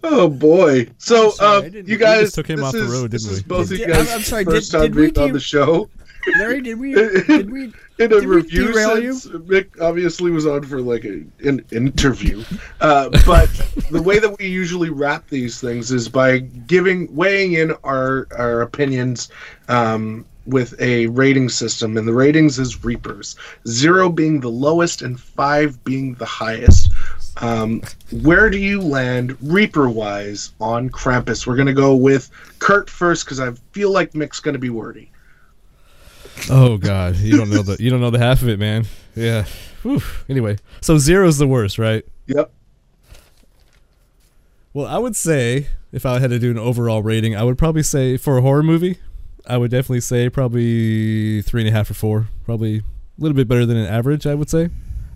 Oh 0.05 0.27
boy! 0.27 0.87
So, 0.97 1.27
I'm 1.27 1.31
sorry, 1.31 1.69
didn't- 1.69 1.87
you 1.87 1.97
guys 1.97 2.33
took 2.33 2.47
him 2.49 2.57
this 2.57 2.65
off 2.65 2.73
the 2.73 2.83
is- 2.83 2.91
road, 2.91 3.09
this 3.11 3.23
didn't 3.23 3.37
we? 3.37 3.43
both 3.43 3.69
Did- 3.69 3.79
you 3.79 3.87
guys' 3.87 4.11
I'm 4.13 4.21
sorry, 4.21 4.43
first 4.43 4.69
did- 4.71 4.77
time 4.77 4.81
did 4.87 4.95
we 4.95 5.11
being 5.11 5.27
on 5.29 5.33
the 5.33 5.39
show. 5.39 5.89
Larry, 6.37 6.61
did 6.61 6.79
we? 6.79 6.93
Did 6.93 7.51
we? 7.51 7.73
In 7.99 8.11
a 8.11 8.21
review 8.21 8.71
derail 8.71 9.01
you? 9.01 9.13
sense, 9.13 9.35
Mick 9.35 9.79
obviously 9.79 10.31
was 10.31 10.47
on 10.47 10.63
for 10.63 10.81
like 10.81 11.05
a, 11.05 11.23
an 11.43 11.63
interview, 11.71 12.43
uh, 12.81 13.09
but 13.25 13.49
the 13.91 14.01
way 14.01 14.17
that 14.19 14.35
we 14.39 14.47
usually 14.47 14.89
wrap 14.89 15.27
these 15.29 15.61
things 15.61 15.91
is 15.91 16.09
by 16.09 16.39
giving 16.39 17.13
weighing 17.15 17.53
in 17.53 17.73
our 17.83 18.27
our 18.35 18.61
opinions 18.61 19.29
um, 19.69 20.25
with 20.45 20.79
a 20.81 21.07
rating 21.07 21.49
system, 21.49 21.97
and 21.97 22.07
the 22.07 22.13
ratings 22.13 22.59
is 22.59 22.83
Reapers, 22.83 23.35
zero 23.67 24.09
being 24.09 24.39
the 24.39 24.49
lowest 24.49 25.01
and 25.01 25.19
five 25.19 25.81
being 25.83 26.15
the 26.15 26.25
highest. 26.25 26.91
Um, 27.37 27.81
where 28.21 28.49
do 28.49 28.57
you 28.57 28.81
land 28.81 29.37
Reaper 29.41 29.89
wise 29.89 30.51
on 30.59 30.89
Krampus? 30.89 31.47
We're 31.47 31.55
gonna 31.55 31.73
go 31.73 31.95
with 31.95 32.29
Kurt 32.59 32.89
first 32.89 33.25
because 33.25 33.39
I 33.39 33.51
feel 33.71 33.91
like 33.91 34.13
Mick's 34.13 34.39
gonna 34.39 34.59
be 34.59 34.69
wordy. 34.69 35.11
Oh 36.49 36.77
god, 36.77 37.15
you 37.17 37.37
don't 37.37 37.49
know 37.49 37.61
the 37.61 37.81
you 37.81 37.89
don't 37.89 38.01
know 38.01 38.09
the 38.09 38.19
half 38.19 38.41
of 38.41 38.49
it, 38.49 38.59
man. 38.59 38.85
Yeah. 39.15 39.45
Whew. 39.83 40.01
Anyway, 40.29 40.57
so 40.81 40.97
zero's 40.97 41.37
the 41.37 41.47
worst, 41.47 41.77
right? 41.77 42.05
Yep. 42.27 42.51
Well, 44.73 44.87
I 44.87 44.97
would 44.97 45.15
say 45.15 45.67
if 45.91 46.05
I 46.05 46.19
had 46.19 46.31
to 46.31 46.39
do 46.39 46.51
an 46.51 46.57
overall 46.57 47.03
rating, 47.03 47.35
I 47.35 47.43
would 47.43 47.57
probably 47.57 47.83
say 47.83 48.17
for 48.17 48.37
a 48.37 48.41
horror 48.41 48.63
movie, 48.63 48.97
I 49.45 49.57
would 49.57 49.71
definitely 49.71 50.01
say 50.01 50.29
probably 50.29 51.41
three 51.43 51.61
and 51.61 51.69
a 51.69 51.71
half 51.71 51.91
or 51.91 51.93
four. 51.93 52.27
Probably 52.45 52.77
a 52.79 52.83
little 53.19 53.35
bit 53.35 53.47
better 53.47 53.65
than 53.65 53.77
an 53.77 53.85
average, 53.85 54.25
I 54.25 54.33
would 54.33 54.49
say. 54.49 54.69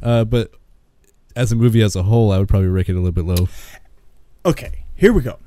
Uh, 0.04 0.26
but 0.26 0.52
as 1.36 1.52
a 1.52 1.56
movie 1.56 1.82
as 1.82 1.96
a 1.96 2.04
whole, 2.04 2.32
I 2.32 2.38
would 2.38 2.48
probably 2.48 2.68
rate 2.68 2.90
it 2.90 2.94
a 2.94 2.96
little 2.96 3.12
bit 3.12 3.26
low. 3.26 3.48
Okay, 4.46 4.84
here 4.96 5.12
we 5.14 5.22
go. 5.22 5.40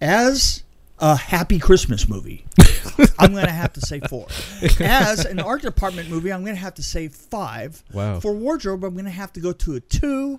As 0.00 0.64
a 1.00 1.16
happy 1.16 1.58
Christmas 1.58 2.08
movie, 2.08 2.44
I'm 3.18 3.32
going 3.32 3.46
to 3.46 3.50
have 3.50 3.72
to 3.74 3.80
say 3.80 4.00
four. 4.00 4.26
As 4.80 5.24
an 5.24 5.40
art 5.40 5.62
department 5.62 6.08
movie, 6.10 6.32
I'm 6.32 6.42
going 6.44 6.54
to 6.54 6.60
have 6.60 6.74
to 6.74 6.82
say 6.82 7.08
five. 7.08 7.82
Wow. 7.92 8.20
For 8.20 8.32
wardrobe, 8.32 8.84
I'm 8.84 8.92
going 8.92 9.04
to 9.06 9.10
have 9.10 9.32
to 9.34 9.40
go 9.40 9.52
to 9.52 9.74
a 9.76 9.80
two. 9.80 10.38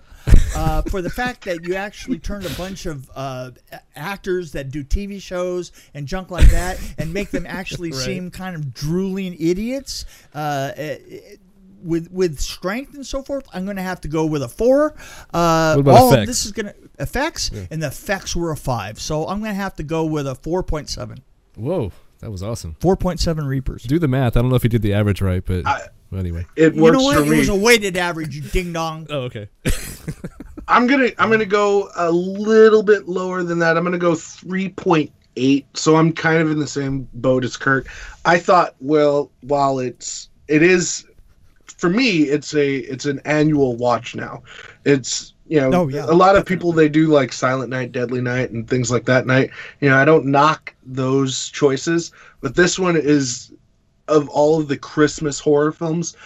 Uh, 0.54 0.82
for 0.82 1.02
the 1.02 1.10
fact 1.10 1.44
that 1.46 1.64
you 1.66 1.74
actually 1.74 2.18
turned 2.18 2.46
a 2.46 2.50
bunch 2.50 2.86
of 2.86 3.10
uh, 3.16 3.50
actors 3.96 4.52
that 4.52 4.70
do 4.70 4.84
TV 4.84 5.20
shows 5.20 5.72
and 5.94 6.06
junk 6.06 6.30
like 6.30 6.48
that 6.50 6.78
and 6.98 7.12
make 7.12 7.30
them 7.30 7.44
actually 7.46 7.90
Right. 7.92 8.00
seem 8.00 8.30
kind 8.30 8.54
of 8.54 8.72
drooling 8.72 9.34
idiots. 9.40 10.04
Uh, 10.32 10.70
it- 10.76 11.40
with 11.82 12.10
with 12.10 12.38
strength 12.40 12.94
and 12.94 13.06
so 13.06 13.22
forth, 13.22 13.46
I'm 13.52 13.64
going 13.64 13.76
to 13.76 13.82
have 13.82 14.00
to 14.02 14.08
go 14.08 14.24
with 14.26 14.42
a 14.42 14.48
four. 14.48 14.94
Uh, 15.32 15.74
What 15.74 15.80
about 15.80 15.94
all 15.98 16.14
of 16.14 16.26
this 16.26 16.44
is 16.46 16.52
going 16.52 16.66
to 16.66 16.74
effects, 16.98 17.50
and 17.70 17.82
the 17.82 17.88
effects 17.88 18.34
were 18.36 18.50
a 18.50 18.56
five. 18.56 19.00
So 19.00 19.26
I'm 19.26 19.40
going 19.40 19.50
to 19.52 19.60
have 19.60 19.74
to 19.76 19.82
go 19.82 20.04
with 20.04 20.26
a 20.26 20.34
four 20.34 20.62
point 20.62 20.88
seven. 20.88 21.18
Whoa, 21.56 21.92
that 22.20 22.30
was 22.30 22.42
awesome. 22.42 22.76
Four 22.80 22.96
point 22.96 23.20
seven 23.20 23.46
Reapers. 23.46 23.82
Do 23.82 23.98
the 23.98 24.08
math. 24.08 24.36
I 24.36 24.40
don't 24.42 24.50
know 24.50 24.56
if 24.56 24.64
you 24.64 24.70
did 24.70 24.82
the 24.82 24.94
average 24.94 25.20
right, 25.20 25.44
but 25.44 25.66
I- 25.66 25.88
anyway. 26.16 26.46
It 26.56 26.74
works 26.74 26.76
You 26.76 26.82
works 26.82 26.92
know 26.98 27.02
what? 27.04 27.26
for 27.26 27.34
It 27.34 27.38
was 27.38 27.48
a 27.48 27.54
weighted 27.56 27.96
average. 27.96 28.34
You 28.36 28.42
ding 28.42 28.72
dong. 28.72 29.06
Oh, 29.10 29.20
okay. 29.22 29.48
I'm 30.68 30.86
gonna 30.86 31.08
I'm 31.18 31.30
gonna 31.30 31.44
go 31.44 31.90
a 31.96 32.10
little 32.10 32.82
bit 32.82 33.08
lower 33.08 33.42
than 33.42 33.58
that. 33.58 33.76
I'm 33.76 33.84
gonna 33.84 33.98
go 33.98 34.14
three 34.14 34.68
point 34.70 35.10
eight. 35.36 35.66
So 35.76 35.96
I'm 35.96 36.12
kind 36.12 36.40
of 36.40 36.50
in 36.50 36.58
the 36.60 36.66
same 36.68 37.08
boat 37.14 37.44
as 37.44 37.56
Kurt. 37.56 37.86
I 38.24 38.38
thought, 38.38 38.76
well, 38.80 39.30
while 39.40 39.80
it's 39.80 40.28
it 40.48 40.62
is 40.62 41.04
for 41.82 41.90
me, 41.90 42.22
it's 42.22 42.54
a 42.54 42.76
it's 42.76 43.06
an 43.06 43.20
annual 43.24 43.74
watch 43.74 44.14
now. 44.14 44.44
It's 44.84 45.34
you 45.48 45.60
know 45.60 45.82
Oh, 45.82 45.88
yeah, 45.88 46.06
a 46.08 46.14
lot 46.14 46.36
of 46.36 46.46
people 46.46 46.70
they 46.70 46.88
do 46.88 47.08
like 47.08 47.32
Silent 47.32 47.70
Night, 47.70 47.90
Deadly 47.90 48.20
Night, 48.20 48.52
and 48.52 48.70
things 48.70 48.88
like 48.88 49.04
that. 49.06 49.26
Night, 49.26 49.50
you 49.80 49.90
know, 49.90 49.96
I 49.98 50.04
don't 50.04 50.26
knock 50.26 50.72
those 50.86 51.48
choices, 51.50 52.12
but 52.40 52.54
this 52.54 52.78
one 52.78 52.96
is 52.96 53.52
of 54.06 54.28
all 54.28 54.60
of 54.60 54.68
the 54.68 54.76
Christmas 54.76 55.40
horror 55.40 55.72
films, 55.72 56.16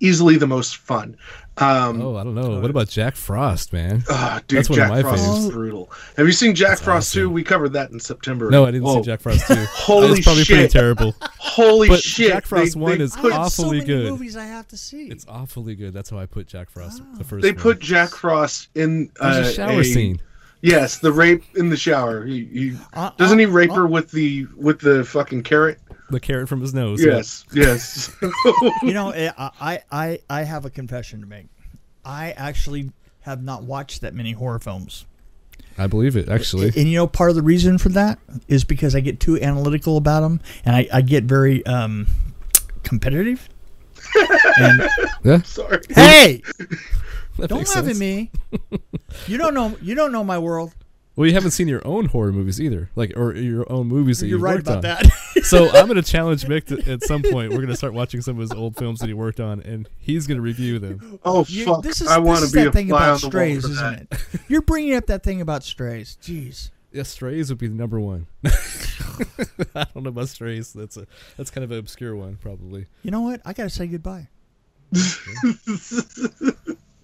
easily 0.00 0.36
the 0.36 0.46
most 0.46 0.76
fun. 0.76 1.16
Um, 1.58 2.02
Oh, 2.02 2.16
I 2.16 2.24
don't 2.24 2.34
know. 2.34 2.60
What 2.60 2.70
about 2.70 2.88
Jack 2.88 3.16
Frost, 3.16 3.72
man? 3.72 4.04
Ah, 4.10 4.42
dude, 4.46 4.58
That's 4.58 4.68
one 4.68 4.78
of 4.78 4.82
Jack 4.84 4.90
my 4.90 5.02
Frost 5.02 5.38
is 5.38 5.50
brutal. 5.50 5.90
Have 6.18 6.26
you 6.26 6.32
seen 6.32 6.54
Jack 6.54 6.78
Frost 6.78 7.08
awesome. 7.12 7.22
2? 7.22 7.30
We 7.30 7.42
covered 7.44 7.72
that 7.72 7.90
in 7.92 7.98
September. 8.00 8.50
No, 8.50 8.64
I 8.64 8.72
didn't 8.72 8.84
Whoa. 8.84 8.96
see 8.96 9.06
Jack 9.06 9.20
Frost 9.20 9.46
2. 9.46 9.54
Holy 9.70 10.18
it's 10.18 10.26
probably 10.26 10.44
pretty 10.44 10.62
shit. 10.64 10.70
terrible. 10.70 11.14
Holy 11.38 11.88
But 11.88 12.00
shit! 12.02 12.30
Jack 12.32 12.44
Frost 12.46 12.74
they, 12.74 12.80
1 12.80 12.98
they 12.98 13.04
is 13.04 13.16
put, 13.16 13.32
I 13.32 13.36
have 13.42 13.52
so 13.52 13.62
awfully 13.64 13.78
many 13.78 13.86
good. 13.86 14.10
movies 14.10 14.36
I 14.36 14.44
have 14.44 14.68
to 14.68 14.76
see. 14.76 15.06
It's 15.08 15.24
awfully 15.28 15.74
good. 15.74 15.94
That's 15.94 16.10
how 16.10 16.18
I 16.18 16.26
put 16.26 16.46
Jack 16.46 16.68
Frost, 16.68 17.02
the 17.16 17.24
first 17.24 17.42
they 17.42 17.52
one. 17.52 17.60
put 17.62 17.78
Jack 17.80 18.10
Frost 18.10 18.68
in 18.74 19.10
uh, 19.18 19.32
There's 19.34 19.48
a 19.48 19.52
shower 19.54 19.82
scene. 19.84 20.20
Yes, 20.62 20.98
the 20.98 21.12
rape 21.12 21.44
in 21.54 21.68
the 21.70 21.76
shower. 21.76 22.24
He, 22.24 22.44
he 22.46 22.76
Uh, 22.92 23.10
doesn't 23.16 23.38
he 23.38 23.44
uh, 23.46 23.50
rape 23.50 23.70
uh, 23.70 23.74
her 23.76 23.86
with 23.86 24.10
the 24.10 24.46
with 24.56 24.80
the 24.80 25.04
fucking 25.04 25.42
carrot? 25.44 25.78
The 26.10 26.20
carrot 26.20 26.48
from 26.48 26.60
his 26.60 26.72
nose. 26.72 27.04
yeah. 27.04 27.14
Yes, 27.16 27.44
yes. 27.52 28.16
You 28.82 28.92
know, 28.94 29.10
eh, 29.14 29.32
I, 29.36 29.82
I 29.90 30.18
I 30.30 30.42
have 30.44 30.64
a 30.64 30.70
confession 30.70 31.20
to 31.20 31.26
make. 31.26 31.46
I 32.04 32.30
actually 32.32 32.92
have 33.22 33.42
not 33.42 33.64
watched 33.64 34.02
that 34.02 34.14
many 34.14 34.32
horror 34.32 34.58
films. 34.60 35.04
I 35.78 35.88
believe 35.88 36.16
it, 36.16 36.28
actually. 36.28 36.66
And 36.68 36.88
you 36.88 36.96
know, 36.96 37.06
part 37.06 37.30
of 37.30 37.36
the 37.36 37.42
reason 37.42 37.76
for 37.78 37.88
that 37.90 38.18
is 38.48 38.64
because 38.64 38.94
I 38.94 39.00
get 39.00 39.18
too 39.20 39.38
analytical 39.40 39.96
about 39.96 40.20
them, 40.20 40.40
and 40.64 40.74
I, 40.76 40.88
I 40.92 41.00
get 41.02 41.24
very 41.24 41.66
um, 41.66 42.06
competitive. 42.82 43.48
and 44.58 44.88
Yeah. 45.24 45.42
Sorry. 45.42 45.80
hey, 45.90 46.42
That 47.38 47.48
don't 47.48 47.58
makes 47.58 47.74
laugh 47.74 47.84
sense. 47.84 47.96
at 47.96 48.00
me. 48.00 48.30
You 49.26 49.36
don't 49.38 49.52
know. 49.54 49.76
You 49.82 49.94
don't 49.96 50.12
know 50.12 50.22
my 50.24 50.38
world. 50.38 50.72
Well, 51.16 51.26
you 51.26 51.32
haven't 51.32 51.52
seen 51.52 51.66
your 51.66 51.80
own 51.86 52.04
horror 52.06 52.30
movies 52.30 52.60
either, 52.60 52.90
like 52.94 53.12
or 53.16 53.34
your 53.34 53.70
own 53.72 53.86
movies 53.88 54.20
that 54.20 54.26
You're 54.26 54.36
you've 54.36 54.42
right 54.42 54.56
worked 54.56 54.68
about 54.68 54.76
on. 55.04 55.10
that. 55.34 55.42
so 55.44 55.70
I'm 55.70 55.86
going 55.86 55.96
to 55.96 56.02
challenge 56.02 56.44
Mick 56.44 56.66
to, 56.66 56.92
at 56.92 57.02
some 57.02 57.22
point. 57.30 57.50
We're 57.50 57.56
going 57.56 57.68
to 57.68 57.76
start 57.76 57.94
watching 57.94 58.20
some 58.20 58.36
of 58.36 58.40
his 58.42 58.52
old 58.52 58.76
films 58.76 59.00
that 59.00 59.06
he 59.06 59.14
worked 59.14 59.40
on, 59.40 59.60
and 59.60 59.88
he's 59.98 60.26
going 60.26 60.36
to 60.36 60.42
review 60.42 60.78
them. 60.78 61.18
Oh 61.24 61.46
You- 61.48 61.64
fuck! 61.64 61.82
this 61.82 62.02
is 62.02 62.08
I 62.08 62.18
want 62.18 62.44
to 62.44 62.52
be 62.52 62.60
that 62.60 62.68
a 62.68 62.72
thing 62.72 62.88
fly 62.88 62.98
about 63.06 63.14
on 63.14 63.20
the 63.20 63.26
wall 63.26 63.30
strays, 63.30 63.64
for 63.64 63.70
isn't 63.72 64.10
that. 64.10 64.20
it? 64.34 64.40
You're 64.48 64.60
bringing 64.62 64.94
up 64.94 65.06
that 65.06 65.22
thing 65.22 65.40
about 65.40 65.64
strays. 65.64 66.18
Jeez. 66.22 66.70
Yeah, 66.92 67.02
Strays 67.02 67.50
would 67.50 67.58
be 67.58 67.66
the 67.68 67.74
number 67.74 68.00
one. 68.00 68.26
I 68.44 69.86
don't 69.92 69.96
know 70.04 70.08
about 70.08 70.28
Strays. 70.30 70.72
That's 70.72 70.96
a 70.96 71.06
that's 71.36 71.50
kind 71.50 71.62
of 71.62 71.70
an 71.70 71.78
obscure 71.78 72.16
one, 72.16 72.36
probably. 72.36 72.86
You 73.02 73.10
know 73.10 73.20
what? 73.20 73.42
I 73.44 73.52
gotta 73.52 73.68
say 73.68 73.86
goodbye. 73.86 74.28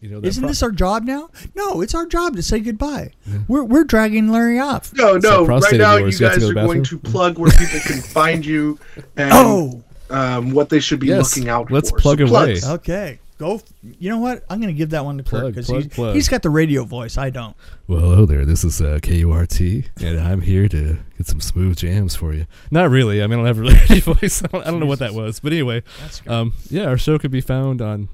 You 0.03 0.09
know, 0.11 0.20
that 0.20 0.26
Isn't 0.26 0.42
pro- 0.42 0.48
this 0.48 0.62
our 0.62 0.72
job 0.72 1.05
now? 1.05 1.30
No, 1.55 1.80
it's 1.80 1.94
our 1.94 2.05
job 2.07 2.34
to 2.36 2.42
say 2.42 2.59
goodbye. 2.61 3.12
We're 3.48 3.62
we're 3.62 3.84
dragging 3.84 4.28
Larry 4.30 4.59
off. 4.59 4.92
No, 4.94 5.18
So 5.20 5.44
no. 5.44 5.46
Right 5.46 5.74
now, 5.78 5.94
of 5.94 6.00
you 6.00 6.05
yours, 6.07 6.20
you 6.20 6.28
guys 6.28 6.38
go 6.38 6.50
are 6.50 6.55
going 6.55 6.82
to 6.82 6.98
plug 6.98 7.38
where 7.38 7.50
people 7.53 7.78
can 7.80 8.00
find 8.03 8.44
you 8.44 8.78
and 9.16 9.30
Oh, 9.32 9.82
um, 10.11 10.50
what 10.50 10.68
they 10.70 10.80
should 10.80 10.98
be 11.00 11.07
Yes, 11.07 11.34
looking 11.36 11.48
out 11.48 11.68
for. 11.68 11.74
let's 11.74 11.90
plug 11.92 12.18
So 12.18 12.24
away. 12.24 12.30
plugs. 12.61 12.68
okay. 12.68 13.20
Go. 13.38 13.55
f- 13.57 13.62
You 13.98 14.11
know 14.11 14.18
what? 14.18 14.44
I'm 14.50 14.61
going 14.61 14.72
to 14.74 14.76
give 14.78 14.90
that 14.90 15.05
one 15.05 15.18
to 15.18 15.24
Kurt 15.24 15.55
because 15.55 15.68
he's, 15.68 15.94
he's 15.94 16.28
got 16.28 16.42
the 16.42 16.50
radio 16.50 16.84
voice. 16.84 17.16
I 17.16 17.30
don't. 17.30 17.57
Well, 17.88 18.00
hello 18.00 18.26
there. 18.26 18.44
This 18.44 18.62
is 18.64 18.80
uh, 18.80 18.98
KURT, 19.03 19.61
and 20.00 20.20
I'm 20.20 20.40
here 20.42 20.68
to 20.68 20.98
get 21.16 21.26
some 21.28 21.40
smooth 21.40 21.76
jams 21.78 22.14
for 22.16 22.34
you. 22.34 22.46
Not 22.72 22.90
really. 22.90 23.22
I 23.22 23.26
mean, 23.28 23.38
I 23.38 23.53
don't 23.53 23.57
have 23.57 23.59
a 23.59 23.62
radio 23.94 24.14
voice. 24.14 24.42
I 24.44 24.48
don't, 24.48 24.66
I 24.66 24.70
don't 24.70 24.80
know 24.80 24.86
what 24.86 24.98
that 25.00 25.14
was, 25.14 25.38
but 25.40 25.53
anyway, 25.53 25.82
That's 26.00 26.20
good. 26.20 26.32
um, 26.32 26.53
yeah, 26.70 26.86
our 26.86 26.98
show 26.98 27.18
could 27.18 27.30
be 27.32 27.40
found 27.40 27.80
on, 27.80 28.09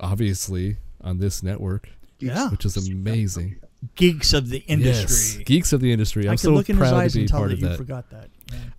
obviously, 0.00 0.76
on 1.00 1.18
this 1.18 1.42
network, 1.42 1.88
yeah. 2.18 2.48
which 2.50 2.64
is 2.64 2.76
amazing. 2.88 3.56
Geeks 3.94 4.32
of 4.32 4.48
the 4.48 4.58
Yes, 4.66 4.68
industry. 4.68 5.44
geeks 5.44 5.72
of 5.72 5.80
the 5.80 5.92
industry. 5.92 6.24
I'm 6.24 6.30
I 6.30 6.34
could 6.34 6.40
so 6.40 6.52
look 6.52 6.68
in 6.68 6.76
his 6.76 6.88
proud 6.88 6.94
eyes 7.00 7.12
to 7.12 7.18
be 7.18 7.22
and 7.22 7.28
tell 7.28 7.38
part 7.40 7.50
that 7.50 7.54
of 7.54 7.60
you 7.60 7.68
that. 7.68 7.76
forgot 7.76 8.10
that. 8.10 8.28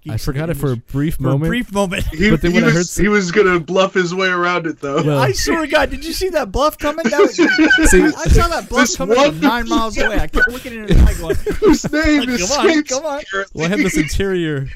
Yeah, 0.03 0.13
I 0.13 0.17
forgot 0.17 0.49
it 0.49 0.55
for 0.55 0.71
a 0.71 0.77
brief 0.77 1.15
for 1.17 1.23
moment. 1.23 1.43
a 1.43 1.47
brief 1.49 1.71
moment. 1.73 2.03
He, 2.07 2.29
But 2.29 2.41
then 2.41 2.51
he 2.51 2.55
when 2.55 2.63
I 2.63 2.73
was, 2.73 2.95
heard 2.95 3.03
he 3.03 3.09
was 3.09 3.31
gonna 3.31 3.59
bluff 3.59 3.93
his 3.93 4.15
way 4.15 4.27
around 4.29 4.65
it 4.65 4.79
though. 4.79 5.03
Well- 5.03 5.19
I 5.19 5.33
swear 5.33 5.61
to 5.61 5.67
God, 5.67 5.89
did 5.89 6.05
you 6.05 6.13
see 6.13 6.29
that 6.29 6.51
bluff 6.53 6.77
coming? 6.77 7.03
That 7.09 7.19
was, 7.19 7.35
See- 7.91 8.01
I, 8.01 8.05
I 8.07 8.11
saw 8.29 8.47
that 8.47 8.69
bluff 8.69 8.95
coming 8.95 9.17
one- 9.17 9.31
from 9.31 9.41
nine 9.41 9.67
miles 9.67 9.97
away. 9.97 10.17
I 10.17 10.27
kept 10.27 10.47
looking 10.47 10.73
in 10.73 10.87
his 10.87 11.01
eye 11.01 11.13
going, 11.19 11.35
Whose 11.35 11.91
name 11.91 12.21
Come 12.23 12.29
is 12.29 12.51
on, 12.57 12.83
come 12.83 13.05
on. 13.05 13.21
Well, 13.53 13.65
I 13.65 13.69
have 13.69 13.79
this 13.79 13.97
interior, 13.97 14.67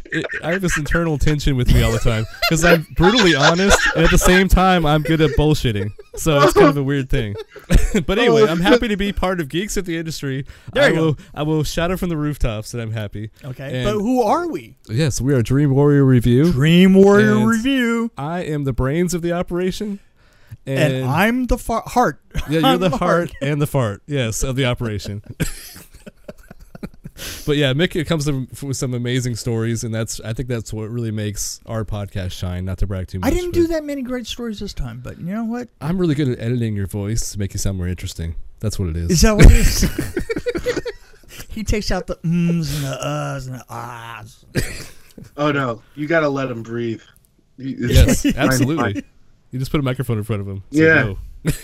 I 0.43 0.51
have 0.51 0.61
this 0.61 0.77
internal 0.77 1.17
tension 1.17 1.55
with 1.55 1.73
me 1.73 1.81
all 1.83 1.91
the 1.93 1.99
time 1.99 2.25
because 2.41 2.65
I'm 2.65 2.85
brutally 2.95 3.33
honest, 3.33 3.79
and 3.95 4.03
at 4.03 4.11
the 4.11 4.17
same 4.17 4.49
time, 4.49 4.85
I'm 4.85 5.03
good 5.03 5.21
at 5.21 5.31
bullshitting. 5.31 5.89
So 6.15 6.39
it's 6.41 6.53
kind 6.53 6.67
of 6.67 6.77
a 6.77 6.83
weird 6.83 7.09
thing. 7.09 7.35
but 8.05 8.19
anyway, 8.19 8.43
I'm 8.47 8.59
happy 8.59 8.87
to 8.89 8.97
be 8.97 9.11
part 9.13 9.39
of 9.39 9.49
Geeks 9.49 9.77
at 9.77 9.85
the 9.85 9.97
Industry. 9.97 10.45
There 10.73 10.83
I 10.83 10.87
you 10.89 10.93
go. 10.95 11.17
I 11.33 11.41
will 11.43 11.63
shout 11.63 11.89
it 11.89 11.97
from 11.97 12.09
the 12.09 12.17
rooftops 12.17 12.71
that 12.73 12.81
I'm 12.81 12.91
happy. 12.91 13.31
okay, 13.43 13.77
And- 13.77 13.85
but 13.85 13.93
who 13.99 14.21
are 14.21 14.47
we? 14.47 14.75
Yes, 14.89 15.21
we 15.21 15.33
are 15.33 15.41
Dream 15.41 15.71
Warrior 15.71 16.03
Review. 16.03 16.51
Dream 16.51 16.93
Warrior 16.93 17.37
And- 17.37 17.47
Review. 17.49 18.11
I 18.17 18.41
am 18.41 18.65
the 18.65 18.73
brains 18.73 19.13
of 19.13 19.21
the 19.21 19.31
operation, 19.31 19.99
and, 20.65 20.93
And, 20.93 21.05
I'm 21.05 21.45
the 21.47 21.57
far- 21.57 21.83
heart. 21.85 22.19
yeah, 22.49 22.59
you're 22.59 22.65
I'm 22.65 22.79
the 22.81 22.89
heart 22.97 23.31
and 23.41 23.61
the 23.61 23.67
fart, 23.67 24.01
yes, 24.07 24.43
of 24.43 24.55
the 24.57 24.65
operation. 24.65 25.21
but 27.45 27.55
yeah, 27.55 27.71
Mick 27.73 28.05
comes 28.07 28.29
with 28.29 28.75
some 28.75 28.93
amazing 28.93 29.35
stories, 29.37 29.85
and 29.85 29.93
that's 29.95 30.19
I 30.19 30.33
think 30.33 30.49
that's 30.49 30.73
what 30.73 30.89
really 30.89 31.11
makes 31.11 31.61
our 31.65 31.85
podcast 31.85 32.31
shine. 32.31 32.65
Not 32.65 32.79
to 32.79 32.87
brag 32.87 33.07
too 33.07 33.19
much. 33.19 33.31
I 33.31 33.33
didn't 33.33 33.51
do 33.53 33.67
that 33.67 33.85
many 33.85 34.01
great 34.01 34.27
stories 34.27 34.59
this 34.59 34.73
time, 34.73 34.99
but 35.01 35.17
you 35.17 35.33
know 35.33 35.45
what? 35.45 35.69
I'm 35.79 35.97
really 35.97 36.15
good 36.15 36.27
at 36.27 36.39
editing 36.39 36.75
your 36.75 36.87
voice 36.87 37.31
to 37.31 37.39
make 37.39 37.53
you 37.53 37.59
sound 37.59 37.77
more 37.77 37.87
interesting. 37.87 38.35
That's 38.59 38.77
what 38.77 38.89
it 38.89 38.97
is. 38.97 39.11
Is 39.11 39.21
that 39.21 39.35
what 39.37 39.45
it 39.45 39.51
is? 39.53 40.79
he 41.53 41.63
takes 41.63 41.91
out 41.91 42.07
the 42.07 42.17
ums 42.23 42.73
and 42.75 42.83
the 42.85 42.97
uhs 42.97 43.47
and 43.47 43.55
the 43.59 43.65
ahs. 43.69 44.45
Oh 45.37 45.51
no, 45.51 45.81
you 45.95 46.07
gotta 46.07 46.29
let 46.29 46.49
him 46.49 46.63
breathe. 46.63 47.01
You- 47.57 47.75
yes, 47.87 48.23
Fine, 48.23 48.33
absolutely. 48.35 49.03
You 49.51 49.59
just 49.59 49.71
put 49.71 49.79
a 49.79 49.83
microphone 49.83 50.17
in 50.17 50.23
front 50.23 50.41
of 50.41 50.47
him. 50.47 50.63
Yeah. 50.71 51.13
go. 51.45 51.51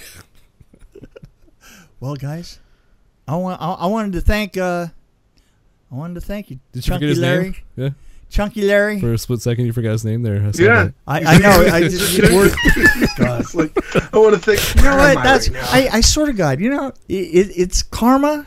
Well, 1.99 2.15
guys, 2.15 2.59
I 3.27 3.35
want 3.35 3.61
I, 3.61 3.71
I 3.73 3.85
wanted 3.87 4.13
to 4.13 4.21
thank 4.21 4.55
uh, 4.57 4.87
I 5.91 5.95
wanted 5.95 6.13
to 6.15 6.21
thank 6.21 6.49
you, 6.49 6.59
Did 6.71 6.77
you 6.77 6.81
Chunky 6.83 6.97
forget 6.99 7.09
his 7.09 7.19
Larry, 7.19 7.43
name? 7.43 7.55
Yeah. 7.75 7.89
Chunky 8.29 8.61
Larry. 8.61 8.99
For 9.01 9.11
a 9.13 9.17
split 9.17 9.41
second, 9.41 9.65
you 9.65 9.73
forgot 9.73 9.91
his 9.93 10.05
name 10.05 10.21
there. 10.21 10.35
I 10.37 10.51
Yeah. 10.53 10.89
I, 11.07 11.19
I 11.35 11.37
know. 11.39 11.49
I 11.49 11.81
just, 11.81 12.17
you 12.17 12.35
were- 12.37 12.49
God. 13.17 13.53
Like 13.53 14.13
I 14.13 14.17
want 14.17 14.35
to 14.35 14.39
think. 14.39 14.75
You 14.75 14.83
know 14.89 14.95
what? 14.97 15.23
That's 15.23 15.49
I, 15.73 15.89
I 15.91 16.01
swear 16.01 16.27
to 16.27 16.33
God. 16.33 16.59
You 16.61 16.69
know, 16.69 16.87
it, 17.09 17.13
it, 17.13 17.51
it's 17.57 17.81
karma. 17.83 18.45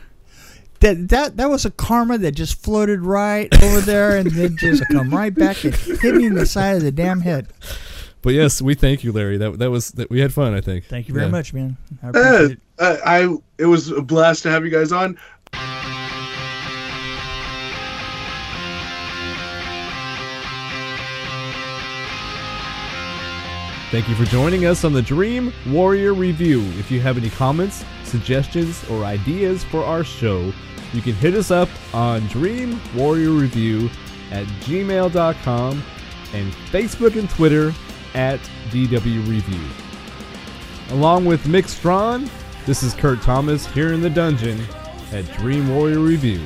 That 0.83 1.07
that 1.09 1.37
that 1.37 1.49
was 1.49 1.63
a 1.65 1.71
karma 1.71 2.17
that 2.17 2.33
just 2.33 2.61
floated 2.61 3.01
right 3.01 3.47
over 3.63 3.79
there 3.79 4.17
and 4.17 4.29
then 4.31 4.57
just 4.57 4.83
come 4.91 5.11
right 5.11 5.33
back 5.33 5.63
and 5.63 5.73
hit 5.73 6.13
me 6.15 6.25
in 6.25 6.33
the 6.35 6.45
side 6.45 6.75
of 6.75 6.81
the 6.83 6.91
damn 6.91 7.21
head. 7.21 7.47
But 8.21 8.33
yes, 8.33 8.61
we 8.61 8.73
thank 8.75 9.01
you, 9.03 9.13
Larry. 9.13 9.37
That 9.37 9.59
that 9.59 9.71
was 9.71 9.91
that 9.91 10.09
we 10.09 10.19
had 10.19 10.33
fun. 10.33 10.53
I 10.53 10.59
think. 10.59 10.83
Thank 10.85 11.07
you 11.07 11.13
very 11.13 11.27
Yeah. 11.27 11.31
much, 11.31 11.53
man. 11.53 11.77
I 12.03 12.07
Uh, 12.09 12.11
it. 12.49 12.59
uh, 12.79 12.97
I 13.05 13.37
it 13.57 13.65
was 13.65 13.91
a 13.91 14.01
blast 14.01 14.43
to 14.43 14.49
have 14.49 14.65
you 14.65 14.71
guys 14.71 14.91
on. 14.91 15.17
Thank 23.91 24.09
you 24.09 24.15
for 24.15 24.25
joining 24.25 24.65
us 24.65 24.83
on 24.83 24.91
the 24.93 25.03
Dream 25.03 25.53
Warrior 25.67 26.15
Review. 26.15 26.61
If 26.79 26.89
you 26.89 26.99
have 27.01 27.15
any 27.15 27.29
comments, 27.29 27.85
suggestions, 28.05 28.83
or 28.89 29.03
ideas 29.05 29.63
for 29.63 29.83
our 29.85 30.03
show, 30.03 30.51
you 30.93 31.01
can 31.01 31.13
hit 31.13 31.33
us 31.33 31.51
up 31.51 31.69
on 31.93 32.25
Dream 32.27 32.79
Warrior 32.95 33.31
Review 33.31 33.89
at 34.31 34.45
gmail.com 34.61 35.83
and 36.33 36.53
Facebook 36.71 37.17
and 37.17 37.29
Twitter 37.29 37.73
at 38.13 38.39
DW 38.69 39.27
Review. 39.27 39.61
Along 40.89 41.25
with 41.25 41.45
Mick 41.45 41.67
Strawn, 41.67 42.29
this 42.65 42.83
is 42.83 42.93
Kurt 42.93 43.21
Thomas 43.21 43.65
here 43.67 43.93
in 43.93 44.01
the 44.01 44.09
dungeon 44.09 44.61
at 45.11 45.25
Dream 45.37 45.67
Warrior 45.69 45.99
Review. 45.99 46.41